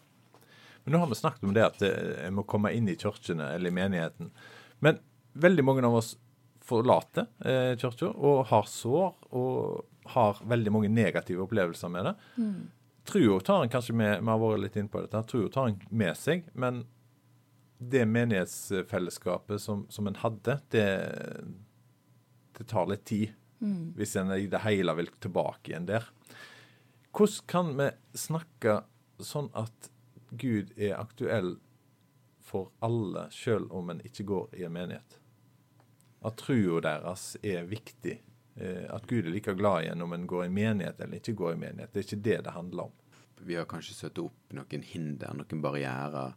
Men 0.84 0.96
nå 0.96 1.00
har 1.00 1.08
vi 1.12 1.16
snakket 1.16 1.48
om 1.48 1.56
det 1.56 1.64
at 1.64 1.84
en 1.88 2.12
jeg 2.26 2.36
må 2.36 2.44
komme 2.48 2.74
inn 2.76 2.90
i 2.92 2.98
kirkene 3.00 3.54
eller 3.56 3.72
i 3.72 3.76
menigheten. 3.76 4.34
Men 4.84 5.00
veldig 5.40 5.64
mange 5.64 5.86
av 5.88 5.96
oss 5.96 6.14
forlater 6.64 7.28
eh, 7.46 7.74
kirka 7.80 8.10
og 8.12 8.46
har 8.52 8.68
sår 8.68 9.14
og 9.36 10.10
har 10.14 10.42
veldig 10.48 10.72
mange 10.76 10.92
negative 10.92 11.46
opplevelser 11.46 11.92
med 11.92 12.10
det. 12.10 12.16
Trua 13.08 13.40
tar 13.40 13.64
en 13.64 13.72
kanskje 13.72 13.96
med, 13.96 14.20
vi 14.20 14.32
har 14.32 14.42
vært 14.42 14.64
litt 14.64 14.76
inne 14.80 14.92
på 14.92 15.04
dette, 15.04 15.24
trua 15.28 15.52
tar 15.52 15.72
en 15.72 15.80
med 15.92 16.20
seg, 16.20 16.46
men 16.54 16.84
det 17.84 18.06
menighetsfellesskapet 18.08 19.62
som, 19.62 19.86
som 19.92 20.08
en 20.08 20.20
hadde, 20.22 20.58
det, 20.72 20.88
det 22.58 22.68
tar 22.72 22.88
litt 22.92 23.04
tid. 23.08 23.34
Hvis 23.98 24.16
en 24.20 24.32
i 24.36 24.48
det 24.48 24.60
hele 24.66 24.94
vil 24.96 25.10
tilbake 25.24 25.72
igjen 25.72 25.86
der. 25.88 26.08
Hvordan 27.14 27.48
kan 27.48 27.74
vi 27.78 27.90
snakke 28.18 28.80
sånn 29.24 29.50
at 29.54 29.90
Gud 30.32 30.74
er 30.78 30.96
aktuell 30.98 31.56
for 32.44 32.72
alle, 32.84 33.28
selv 33.32 33.72
om 33.72 33.90
en 33.94 34.02
ikke 34.04 34.26
går 34.28 34.56
i 34.58 34.64
en 34.68 34.74
menighet? 34.74 35.20
At 36.24 36.38
trua 36.42 36.82
deres 36.82 37.38
er 37.44 37.66
viktig. 37.70 38.18
Eh, 38.56 38.86
At 38.90 39.08
Gud 39.08 39.26
er 39.26 39.32
like 39.34 39.54
glad 39.58 39.84
igjen 39.84 40.02
om 40.02 40.14
en 40.14 40.28
går 40.28 40.46
i 40.46 40.50
menighet 40.54 41.00
eller 41.02 41.20
ikke 41.20 41.34
går 41.34 41.54
i 41.54 41.62
menighet. 41.66 41.94
Det 41.94 42.00
er 42.02 42.08
ikke 42.08 42.24
det 42.30 42.40
det 42.46 42.56
handler 42.58 42.84
om. 42.90 42.92
Vi 43.44 43.56
har 43.56 43.66
kanskje 43.66 43.96
satt 43.98 44.20
opp 44.22 44.54
noen 44.56 44.84
hinder, 44.88 45.34
noen 45.36 45.62
barrierer, 45.62 46.34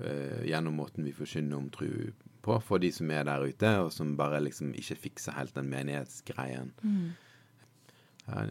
eh, 0.00 0.42
gjennom 0.48 0.74
måten 0.80 1.04
vi 1.04 1.12
forkynner 1.12 1.56
om 1.56 1.70
tro 1.70 1.88
på, 2.42 2.58
for 2.64 2.82
de 2.82 2.90
som 2.94 3.10
er 3.14 3.26
der 3.28 3.44
ute, 3.46 3.72
og 3.84 3.92
som 3.94 4.16
bare 4.18 4.42
liksom 4.42 4.72
ikke 4.78 4.98
fikser 5.06 5.36
helt 5.36 5.54
den 5.56 5.70
menighetsgreien. 5.72 6.72
Ja, 8.26 8.44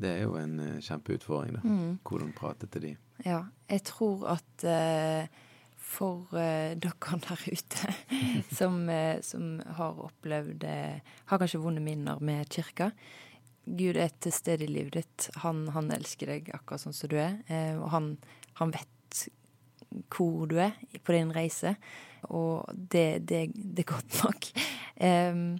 det 0.00 0.08
er 0.14 0.22
jo 0.24 0.38
en 0.40 0.56
eh, 0.64 0.80
kjempeutfordring, 0.84 1.58
da. 1.58 1.74
Hvordan 2.08 2.32
prate 2.36 2.68
til 2.72 2.86
de. 2.86 2.94
Ja, 3.26 3.42
jeg 3.68 3.84
tror 3.88 4.24
at 4.36 4.64
uh, 4.64 5.28
for 5.76 6.28
uh, 6.32 6.74
dere 6.78 7.20
der 7.24 7.44
ute 7.44 7.94
som, 8.58 8.84
uh, 8.88 9.20
som 9.24 9.58
har 9.78 9.98
opplevd 10.08 10.64
Har 11.28 11.40
kanskje 11.40 11.60
vonde 11.60 11.82
minner 11.84 12.20
med 12.24 12.48
kirka. 12.48 12.90
Gud 13.68 13.96
er 14.00 14.08
til 14.20 14.32
stede 14.32 14.64
i 14.64 14.72
livet 14.72 14.94
ditt. 14.96 15.30
Han, 15.44 15.66
han 15.74 15.90
elsker 15.92 16.32
deg 16.32 16.48
akkurat 16.56 16.86
sånn 16.86 16.96
som 16.96 17.10
du 17.12 17.18
er. 17.20 17.36
Og 17.82 17.90
han, 17.92 18.14
han 18.56 18.72
vet 18.72 18.88
hvor 20.12 20.48
du 20.50 20.58
er 20.62 20.76
på 21.04 21.14
din 21.16 21.32
reise, 21.34 21.76
og 22.28 22.68
det, 22.74 23.28
det, 23.28 23.48
det 23.54 23.84
er 23.84 23.92
godt 23.94 24.22
nok. 24.24 24.52
Um, 24.98 25.58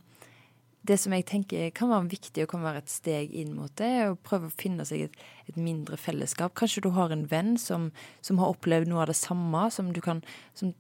det 0.88 0.96
som 1.00 1.12
jeg 1.12 1.26
tenker 1.28 1.70
kan 1.76 1.90
være 1.90 2.08
viktig 2.14 2.44
og 2.44 2.52
kan 2.52 2.64
være 2.64 2.82
et 2.82 2.92
steg 2.92 3.32
inn 3.36 3.52
mot 3.56 3.72
det, 3.80 3.88
er 3.88 4.12
å 4.12 4.18
prøve 4.24 4.48
å 4.48 4.58
finne 4.60 4.86
seg 4.88 5.08
et, 5.08 5.16
et 5.50 5.58
mindre 5.60 5.98
fellesskap. 6.00 6.54
Kanskje 6.58 6.86
du 6.86 6.90
har 6.96 7.12
en 7.12 7.26
venn 7.28 7.56
som, 7.60 7.90
som, 8.24 8.40
har 8.40 8.54
opplevd 8.54 8.88
noe 8.90 9.04
av 9.04 9.10
det 9.12 9.18
samme, 9.18 9.66
som 9.74 9.92
du 9.92 10.00
kan 10.04 10.22
som 10.56 10.72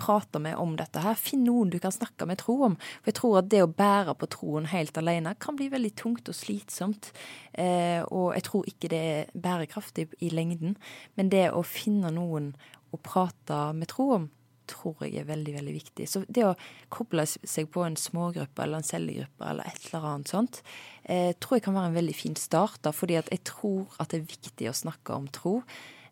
prate 0.00 0.40
med 0.42 0.58
om 0.60 0.74
dette 0.78 1.02
her. 1.04 1.18
Finn 1.18 1.44
noen 1.46 1.70
du 1.72 1.78
kan 1.82 1.94
snakke 1.94 2.26
med 2.28 2.40
tro 2.42 2.56
om. 2.68 2.76
For 3.00 3.12
jeg 3.12 3.18
tror 3.20 3.38
at 3.40 3.50
det 3.52 3.62
å 3.64 3.70
bære 3.70 4.16
på 4.20 4.30
troen 4.34 4.68
helt 4.72 4.98
alene 5.00 5.36
kan 5.40 5.58
bli 5.58 5.70
veldig 5.72 5.92
tungt 6.00 6.30
og 6.30 6.36
slitsomt. 6.36 7.12
Eh, 7.52 8.02
og 8.08 8.34
jeg 8.36 8.46
tror 8.48 8.68
ikke 8.70 8.92
det 8.92 9.04
er 9.12 9.32
bærekraftig 9.34 10.10
i 10.20 10.32
lengden. 10.34 10.76
Men 11.16 11.32
det 11.32 11.48
å 11.54 11.64
finne 11.66 12.12
noen 12.14 12.52
å 12.90 13.00
prate 13.02 13.62
med 13.76 13.90
tro 13.92 14.10
om, 14.18 14.30
tror 14.70 15.02
jeg 15.04 15.20
er 15.20 15.28
veldig 15.28 15.54
veldig 15.56 15.74
viktig. 15.74 16.06
Så 16.08 16.22
det 16.28 16.44
å 16.46 16.56
koble 16.92 17.24
seg 17.26 17.70
på 17.74 17.84
en 17.86 17.98
smågruppe 17.98 18.64
eller 18.64 18.80
en 18.80 18.86
cellegruppe 18.86 19.46
eller 19.46 19.66
et 19.66 19.88
eller 19.88 20.06
annet 20.12 20.30
sånt, 20.30 20.60
eh, 21.02 21.32
tror 21.38 21.58
jeg 21.58 21.66
kan 21.66 21.74
være 21.74 21.90
en 21.90 21.98
veldig 22.00 22.14
fin 22.16 22.36
start. 22.36 22.82
da, 22.82 22.92
fordi 22.92 23.18
at 23.18 23.30
jeg 23.30 23.44
tror 23.44 23.86
at 23.98 24.10
det 24.10 24.20
er 24.20 24.36
viktig 24.36 24.70
å 24.70 24.76
snakke 24.76 25.14
om 25.14 25.26
tro. 25.28 25.62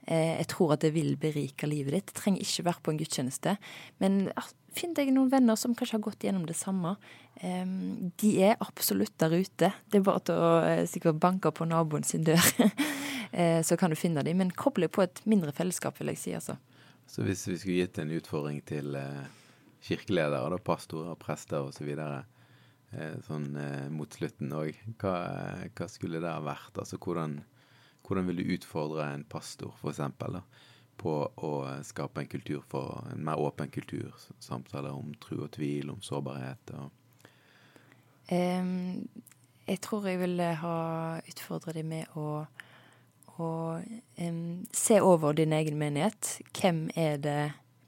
Eh, 0.09 0.39
jeg 0.41 0.49
tror 0.55 0.75
at 0.75 0.85
det 0.85 0.95
vil 0.97 1.15
berike 1.21 1.69
livet 1.69 1.95
ditt. 1.95 2.11
Det 2.11 2.19
trenger 2.19 2.45
ikke 2.45 2.67
være 2.71 2.85
på 2.85 2.95
en 2.95 3.01
gudstjeneste. 3.03 3.57
Men 4.03 4.21
finn 4.77 4.95
deg 4.97 5.13
noen 5.13 5.31
venner 5.33 5.59
som 5.61 5.77
kanskje 5.77 5.99
har 5.99 6.07
gått 6.07 6.25
gjennom 6.25 6.47
det 6.49 6.57
samme. 6.59 6.97
De 7.39 8.31
er 8.43 8.57
absolutt 8.65 9.15
der 9.21 9.37
ute. 9.37 9.71
Det 9.91 10.01
er 10.01 10.07
bare 10.07 10.25
til 10.27 10.41
å 10.43 10.55
eh, 10.67 10.87
sikkert 10.91 11.21
banke 11.23 11.53
på 11.55 11.69
naboen 11.69 12.07
sin 12.07 12.25
dør, 12.27 12.43
så 13.69 13.77
kan 13.79 13.93
du 13.93 13.99
finne 13.99 14.25
dem. 14.27 14.41
Men 14.41 14.55
koble 14.57 14.89
på 14.91 15.05
et 15.05 15.23
mindre 15.29 15.55
fellesskap, 15.55 16.01
vil 16.01 16.11
jeg 16.15 16.23
si. 16.23 16.35
altså. 16.39 16.59
Så 17.09 17.25
hvis 17.25 17.47
vi 17.49 17.57
skulle 17.57 17.85
gitt 17.85 18.01
en 18.03 18.11
utfordring 18.13 18.59
til 18.69 18.97
eh, 18.99 19.29
kirkeledere, 19.87 20.51
da, 20.53 20.59
pastorer, 20.61 21.17
prester 21.21 21.63
osv. 21.63 21.79
Så 21.79 21.87
videre, 21.87 22.25
sånn 23.27 23.53
eh, 23.61 23.87
mot 23.93 24.13
slutten 24.13 24.53
òg, 24.57 24.77
hva, 25.01 25.15
hva, 25.77 25.89
skulle 25.93 26.21
det 26.25 26.33
ha 26.33 26.41
vært? 26.45 26.77
Altså 26.81 26.99
hvordan, 27.01 27.39
hvordan 28.07 28.29
vil 28.29 28.41
du 28.41 28.55
utfordre 28.55 29.09
en 29.15 29.25
pastor, 29.25 29.75
f.eks., 29.83 30.01
på 30.99 31.13
å 31.47 31.51
skape 31.87 32.25
en 32.25 32.31
kultur 32.31 32.63
for 32.67 33.05
en 33.13 33.21
mer 33.25 33.39
åpen 33.39 33.71
kultur? 33.71 34.15
Samtaler 34.43 34.97
om 34.97 35.13
tro 35.23 35.45
og 35.45 35.53
tvil, 35.55 35.93
om 35.93 36.01
sårbarhet 36.03 36.73
og 36.75 36.89
um, 38.33 39.07
Jeg 39.69 39.81
tror 39.85 40.09
jeg 40.09 40.19
ville 40.19 40.49
ha 40.63 40.79
utfordra 41.29 41.77
dem 41.77 41.95
med 41.95 42.19
å 42.19 42.47
å 43.39 43.79
um, 44.19 44.67
se 44.75 45.01
over 45.01 45.33
din 45.33 45.53
egen 45.55 45.79
menighet. 45.79 46.41
Hvem 46.59 46.89
er 46.99 47.17
det 47.23 47.43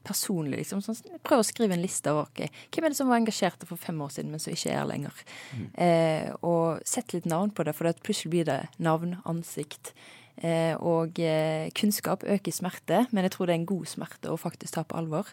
personlig, 0.07 0.61
liksom? 0.61 0.81
Sånn, 0.85 1.19
prøv 1.25 1.43
å 1.43 1.47
skrive 1.47 1.75
en 1.77 1.83
liste 1.83 2.13
over 2.13 2.29
okay. 2.29 2.49
hvem 2.73 2.87
er 2.87 2.93
det 2.93 2.99
som 2.99 3.11
var 3.11 3.21
engasjerte 3.21 3.67
for 3.69 3.81
fem 3.81 3.99
år 4.03 4.13
siden, 4.15 4.31
men 4.33 4.41
som 4.43 4.55
ikke 4.55 4.73
er 4.73 4.89
lenger. 4.89 5.21
Mm. 5.57 5.67
Eh, 5.85 6.31
og 6.47 6.81
sett 6.87 7.15
litt 7.15 7.29
navn 7.29 7.53
på 7.55 7.65
det, 7.67 7.75
for 7.77 7.87
det 7.87 8.01
plutselig 8.05 8.33
blir 8.33 8.49
det 8.49 8.59
navn, 8.81 9.17
ansikt. 9.29 9.93
Eh, 10.41 10.73
og 10.79 11.19
eh, 11.21 11.69
kunnskap 11.77 12.25
øker 12.25 12.55
smerte, 12.55 13.05
men 13.11 13.27
jeg 13.27 13.35
tror 13.35 13.49
det 13.49 13.55
er 13.55 13.61
en 13.61 13.71
god 13.73 13.89
smerte 13.91 14.31
å 14.31 14.39
faktisk 14.41 14.77
ta 14.77 14.85
på 14.87 14.97
alvor. 14.97 15.29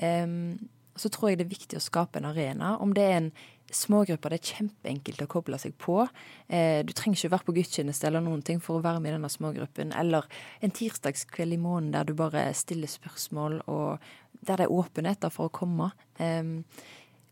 Um, 0.00 0.56
så 0.98 1.10
tror 1.10 1.30
jeg 1.30 1.40
det 1.40 1.46
er 1.46 1.54
viktig 1.54 1.78
å 1.78 1.82
skape 1.82 2.20
en 2.20 2.28
arena. 2.28 2.74
Om 2.82 2.94
det 2.94 3.04
er 3.08 3.16
en 3.18 3.32
smågrupper 3.76 4.32
det 4.32 4.40
er 4.40 4.52
kjempeenkelt 4.56 5.24
å 5.24 5.30
koble 5.30 5.58
seg 5.60 5.76
på. 5.80 6.00
Eh, 6.48 6.80
du 6.86 6.92
trenger 6.96 7.18
ikke 7.18 7.32
være 7.34 7.48
på 7.48 7.56
gudstjeneste 7.58 8.08
eller 8.08 8.24
noen 8.24 8.42
ting 8.46 8.62
for 8.62 8.78
å 8.78 8.84
være 8.84 9.02
med 9.02 9.12
i 9.12 9.16
denne 9.16 9.32
smågruppen. 9.32 9.94
Eller 9.98 10.28
en 10.64 10.74
tirsdagskveld 10.74 11.56
i 11.56 11.60
måneden 11.60 11.92
der 11.96 12.08
du 12.08 12.14
bare 12.18 12.46
stiller 12.56 12.90
spørsmål, 12.90 13.60
og 13.66 14.44
der 14.44 14.60
det 14.62 14.68
er 14.68 14.74
åpenhet 14.74 15.28
for 15.34 15.48
å 15.48 15.54
komme. 15.54 15.90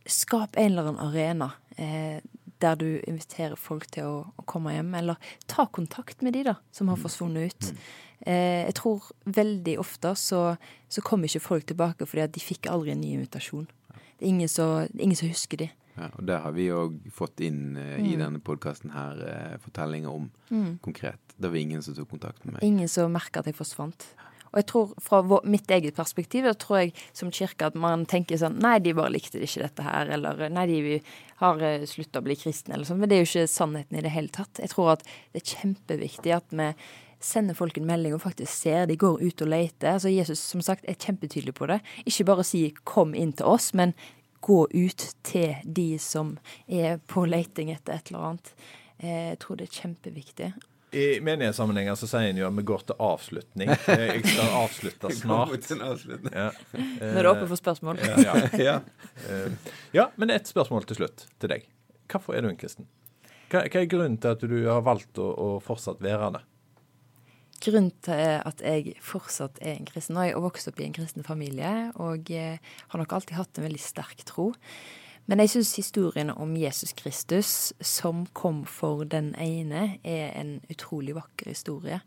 Skap 0.08 0.56
en 0.58 0.72
eller 0.72 0.90
annen 0.90 1.04
arena 1.04 1.52
eh, 1.76 2.22
der 2.62 2.78
du 2.78 2.88
inviterer 3.08 3.58
folk 3.58 3.88
til 3.94 4.06
å, 4.06 4.16
å, 4.38 4.46
komme 4.46 4.74
hjem. 4.74 4.94
Eller 4.98 5.34
ta 5.50 5.66
kontakt 5.66 6.22
med 6.22 6.36
de 6.36 6.46
da, 6.50 6.56
som 6.74 6.90
har 6.90 6.98
mm. 6.98 7.02
forsvunnet 7.04 7.52
ut. 7.52 7.68
Mm. 7.70 7.84
Eh, 8.22 8.62
jeg 8.68 8.74
tror 8.78 9.10
veldig 9.38 9.76
ofte 9.82 10.14
så, 10.18 10.42
så 10.88 11.04
kommer 11.04 11.30
ikke 11.30 11.42
folk 11.42 11.66
tilbake 11.70 12.06
fordi 12.06 12.26
at 12.26 12.34
de 12.34 12.42
fikk 12.42 12.70
aldri 12.70 12.94
en 12.94 13.02
ny 13.02 13.16
invitasjon. 13.16 13.68
Det 13.92 14.28
er 14.28 14.30
ingen 14.30 15.18
som 15.18 15.30
husker 15.30 15.64
de. 15.64 15.70
Ja, 15.94 16.08
og 16.16 16.24
Det 16.28 16.40
har 16.44 16.56
vi 16.56 16.70
òg 16.72 16.98
fått 17.12 17.42
inn 17.44 17.76
uh, 17.76 17.98
mm. 18.00 18.08
i 18.08 18.16
denne 18.20 18.40
podkasten 18.44 18.94
her, 18.94 19.18
uh, 19.20 19.56
fortellinger 19.62 20.12
om 20.12 20.30
mm. 20.48 20.78
konkret. 20.84 21.36
Det 21.36 21.50
var 21.52 21.60
ingen 21.60 21.82
som 21.84 21.96
tok 21.96 22.10
kontakt 22.14 22.44
med 22.44 22.56
meg. 22.56 22.64
Ingen 22.64 22.88
som 22.88 23.12
merka 23.12 23.42
at 23.42 23.50
jeg 23.50 23.58
forsvant. 23.58 24.08
Og 24.52 24.60
jeg 24.60 24.68
tror 24.68 24.90
fra 25.00 25.22
vår, 25.24 25.46
mitt 25.48 25.70
eget 25.72 25.96
perspektiv, 25.96 26.44
da 26.44 26.52
tror 26.52 26.82
jeg 26.82 26.90
som 27.16 27.30
kirke 27.32 27.70
at 27.70 27.76
man 27.78 28.04
tenker 28.08 28.36
sånn 28.40 28.58
Nei, 28.60 28.76
de 28.84 28.92
bare 28.96 29.14
likte 29.14 29.40
ikke 29.40 29.64
dette 29.64 29.86
her, 29.86 30.10
eller 30.12 30.42
nei, 30.52 30.66
de 30.68 30.98
har 31.40 31.62
eh, 31.64 31.86
slutta 31.88 32.20
å 32.20 32.26
bli 32.26 32.36
kristne, 32.36 32.76
eller 32.76 32.88
sånn. 32.88 33.00
Men 33.00 33.08
det 33.08 33.16
er 33.16 33.24
jo 33.24 33.30
ikke 33.30 33.48
sannheten 33.48 33.96
i 33.96 34.04
det 34.04 34.12
hele 34.12 34.32
tatt. 34.32 34.60
Jeg 34.60 34.74
tror 34.74 34.92
at 34.98 35.06
det 35.32 35.40
er 35.40 35.54
kjempeviktig 35.54 36.36
at 36.36 36.52
vi 36.52 36.68
sender 37.22 37.56
folk 37.56 37.78
en 37.78 37.86
melding 37.86 38.16
og 38.16 38.24
faktisk 38.24 38.50
ser 38.50 38.88
de 38.90 38.98
går 38.98 39.22
ut 39.22 39.44
og 39.44 39.50
leter. 39.52 39.94
Altså 39.94 40.12
Jesus 40.12 40.42
som 40.42 40.60
sagt 40.64 40.84
er 40.90 40.98
kjempetydelig 41.00 41.54
på 41.56 41.70
det. 41.70 41.80
Ikke 42.04 42.26
bare 42.28 42.44
si 42.44 42.74
'kom 42.84 43.14
inn 43.14 43.32
til 43.32 43.46
oss', 43.46 43.72
men 43.72 43.94
gå 44.42 44.58
ut 44.70 45.06
til 45.22 45.54
de 45.64 45.88
som 46.02 46.36
er 46.66 46.98
på 47.06 47.24
leiting 47.28 47.70
etter 47.74 47.96
et 47.96 48.10
eller 48.10 48.28
annet. 48.32 48.52
Eh, 48.98 49.24
jeg 49.32 49.40
tror 49.44 49.58
det 49.60 49.68
er 49.68 49.80
kjempeviktig. 49.80 50.52
I 50.92 51.04
menighetssammenhenger 51.24 51.96
så 51.96 52.06
sier 52.10 52.28
en 52.28 52.36
jo 52.36 52.44
at 52.44 52.56
vi 52.58 52.64
går 52.68 52.82
til 52.90 52.98
avslutning. 53.00 53.70
Eh, 53.92 54.02
jeg 54.10 54.24
skal 54.26 54.56
avslutte 54.58 55.12
snart. 55.16 55.70
Ja. 55.70 56.50
Nå 56.74 57.12
er 57.12 57.22
det 57.22 57.30
oppe 57.30 57.46
for 57.46 57.60
spørsmål. 57.60 58.02
Ja, 58.02 58.34
ja. 58.60 58.76
ja, 59.98 60.10
men 60.20 60.34
et 60.34 60.50
spørsmål 60.50 60.84
til 60.90 61.00
slutt 61.02 61.26
til 61.40 61.54
deg. 61.54 61.64
Hvorfor 62.12 62.36
er 62.36 62.44
du 62.44 62.50
en 62.50 62.60
kristen? 62.60 62.90
Hva, 63.52 63.64
er 63.64 63.88
grunnen 63.88 64.18
til 64.20 64.34
at 64.34 64.44
du 64.48 64.58
har 64.68 64.84
valgt 64.84 65.20
å, 65.20 65.28
å 65.32 65.48
fortsatt 65.64 66.02
være 66.04 66.34
det? 66.36 66.42
Grunnen 67.62 67.92
til 68.04 68.40
at 68.42 68.62
jeg 68.64 68.96
fortsatt 69.04 69.60
er 69.62 69.76
en 69.76 69.86
kristen. 69.88 70.18
Og 70.18 70.26
jeg 70.26 70.36
har 70.36 70.44
vokst 70.44 70.70
opp 70.70 70.80
i 70.80 70.86
en 70.86 70.96
kristen 70.96 71.26
familie 71.26 71.92
og 72.00 72.30
eh, 72.34 72.58
har 72.92 73.00
nok 73.00 73.14
alltid 73.16 73.38
hatt 73.38 73.58
en 73.58 73.66
veldig 73.68 73.82
sterk 73.82 74.24
tro. 74.28 74.50
Men 75.30 75.38
jeg 75.42 75.52
syns 75.52 75.76
historien 75.78 76.32
om 76.34 76.56
Jesus 76.58 76.94
Kristus 76.98 77.72
som 77.78 78.24
kom 78.34 78.64
for 78.66 79.04
den 79.06 79.30
ene, 79.38 80.00
er 80.02 80.32
en 80.40 80.56
utrolig 80.72 81.14
vakker 81.14 81.52
historie. 81.52 82.00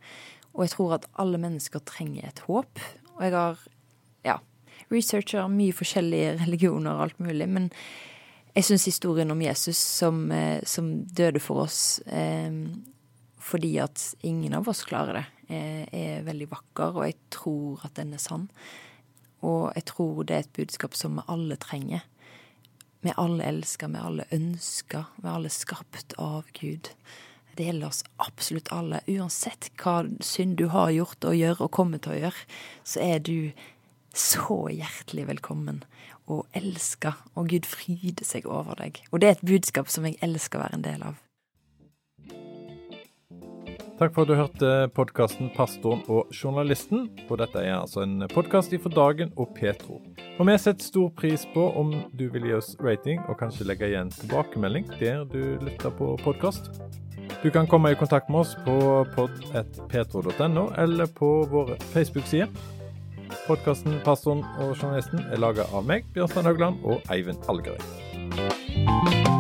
Og 0.54 0.66
jeg 0.66 0.76
tror 0.76 0.98
at 0.98 1.08
alle 1.20 1.40
mennesker 1.40 1.84
trenger 1.88 2.28
et 2.28 2.44
håp. 2.48 2.82
Og 3.16 3.24
jeg 3.24 3.36
har 3.36 3.62
ja, 4.28 4.36
researcher 4.92 5.48
mye 5.52 5.76
forskjellige 5.76 6.36
religioner 6.44 6.98
og 6.98 7.08
alt 7.08 7.24
mulig, 7.24 7.48
men 7.48 7.72
jeg 8.56 8.68
syns 8.70 8.88
historien 8.88 9.32
om 9.32 9.42
Jesus 9.44 9.78
som, 9.78 10.28
eh, 10.32 10.60
som 10.64 10.92
døde 11.12 11.42
for 11.44 11.66
oss 11.66 12.00
eh, 12.08 12.52
fordi 13.46 13.76
at 13.84 14.02
ingen 14.26 14.56
av 14.58 14.70
oss 14.72 14.84
klarer 14.88 15.20
det, 15.20 15.26
er, 15.50 15.86
er, 15.92 16.26
veldig 16.26 16.50
vakker, 16.52 16.98
og 16.98 17.06
jeg 17.08 17.18
tror 17.34 17.86
at 17.88 17.96
den 18.00 18.14
er 18.16 18.22
sann. 18.24 18.50
Og 19.46 19.72
jeg 19.76 19.86
tror 19.92 20.24
det 20.24 20.36
er 20.36 20.46
et 20.46 20.58
budskap 20.58 20.98
som 20.98 21.20
vi 21.20 21.26
alle 21.32 21.58
trenger. 21.62 22.06
Vi 23.06 23.14
alle 23.22 23.46
elsker, 23.46 23.92
vi 23.94 24.02
alle 24.02 24.26
ønsker, 24.34 25.12
vi 25.22 25.30
alle 25.30 25.52
skapt 25.54 26.16
av 26.18 26.50
Gud. 26.58 26.90
Det 27.56 27.68
gjelder 27.68 27.92
oss 27.92 28.04
absolutt 28.20 28.72
alle. 28.74 29.04
Uansett 29.08 29.70
hva 29.80 30.02
synd 30.26 30.58
du 30.60 30.68
har 30.74 30.90
gjort 30.92 31.28
og 31.30 31.38
gjør 31.38 31.68
og 31.68 31.74
kommer 31.78 32.02
til 32.02 32.16
å 32.16 32.22
gjøre, 32.26 32.48
så 32.84 33.04
er 33.06 33.22
du 33.24 33.52
så 34.16 34.66
hjertelig 34.72 35.28
velkommen 35.28 35.84
og 36.32 36.48
elska, 36.58 37.14
og 37.36 37.52
Gud 37.52 37.68
fryder 37.70 38.26
seg 38.26 38.48
over 38.50 38.80
deg. 38.80 39.04
Og 39.12 39.22
det 39.22 39.28
er 39.28 39.38
et 39.38 39.46
budskap 39.46 39.92
som 39.92 40.08
jeg 40.08 40.18
elsker 40.26 40.60
å 40.60 40.66
være 40.66 40.80
en 40.80 40.88
del 40.88 41.06
av. 41.12 41.22
Takk 43.96 44.12
for 44.12 44.26
at 44.26 44.28
du 44.28 44.36
hørte 44.36 44.70
podkasten 44.92 45.50
'Pastoren 45.56 46.02
og 46.12 46.28
journalisten'. 46.36 47.08
Og 47.30 47.38
dette 47.40 47.62
er 47.64 47.78
altså 47.80 48.02
en 48.04 48.28
podkast 48.28 48.74
ifra 48.74 48.90
Dagen 48.90 49.32
og 49.38 49.54
Petro. 49.56 50.02
Og 50.40 50.48
vi 50.48 50.58
setter 50.58 50.84
stor 50.84 51.10
pris 51.16 51.48
på 51.54 51.72
om 51.80 51.94
du 52.20 52.28
vil 52.30 52.44
gi 52.44 52.54
oss 52.54 52.76
rating 52.84 53.22
og 53.30 53.38
kanskje 53.40 53.68
legge 53.68 53.88
igjen 53.88 54.12
tilbakemelding 54.12 54.90
der 55.00 55.24
du 55.24 55.58
lytter 55.64 55.96
på 55.96 56.18
podkast. 56.24 56.68
Du 57.44 57.50
kan 57.50 57.68
komme 57.68 57.92
i 57.92 57.96
kontakt 57.96 58.30
med 58.30 58.40
oss 58.40 58.58
på 58.66 59.06
pod.petro.no 59.16 60.74
eller 60.78 61.06
på 61.06 61.48
våre 61.48 61.80
Facebook-sider. 61.94 62.52
Podkasten 63.48 64.02
'Pastoren 64.04 64.44
og 64.60 64.76
journalisten' 64.76 65.32
er 65.32 65.40
laga 65.40 65.64
av 65.74 65.86
meg, 65.86 66.04
Bjørnstein 66.14 66.46
Haugland 66.46 66.84
og 66.84 67.02
Eivind 67.10 67.40
Algerøy. 67.48 69.35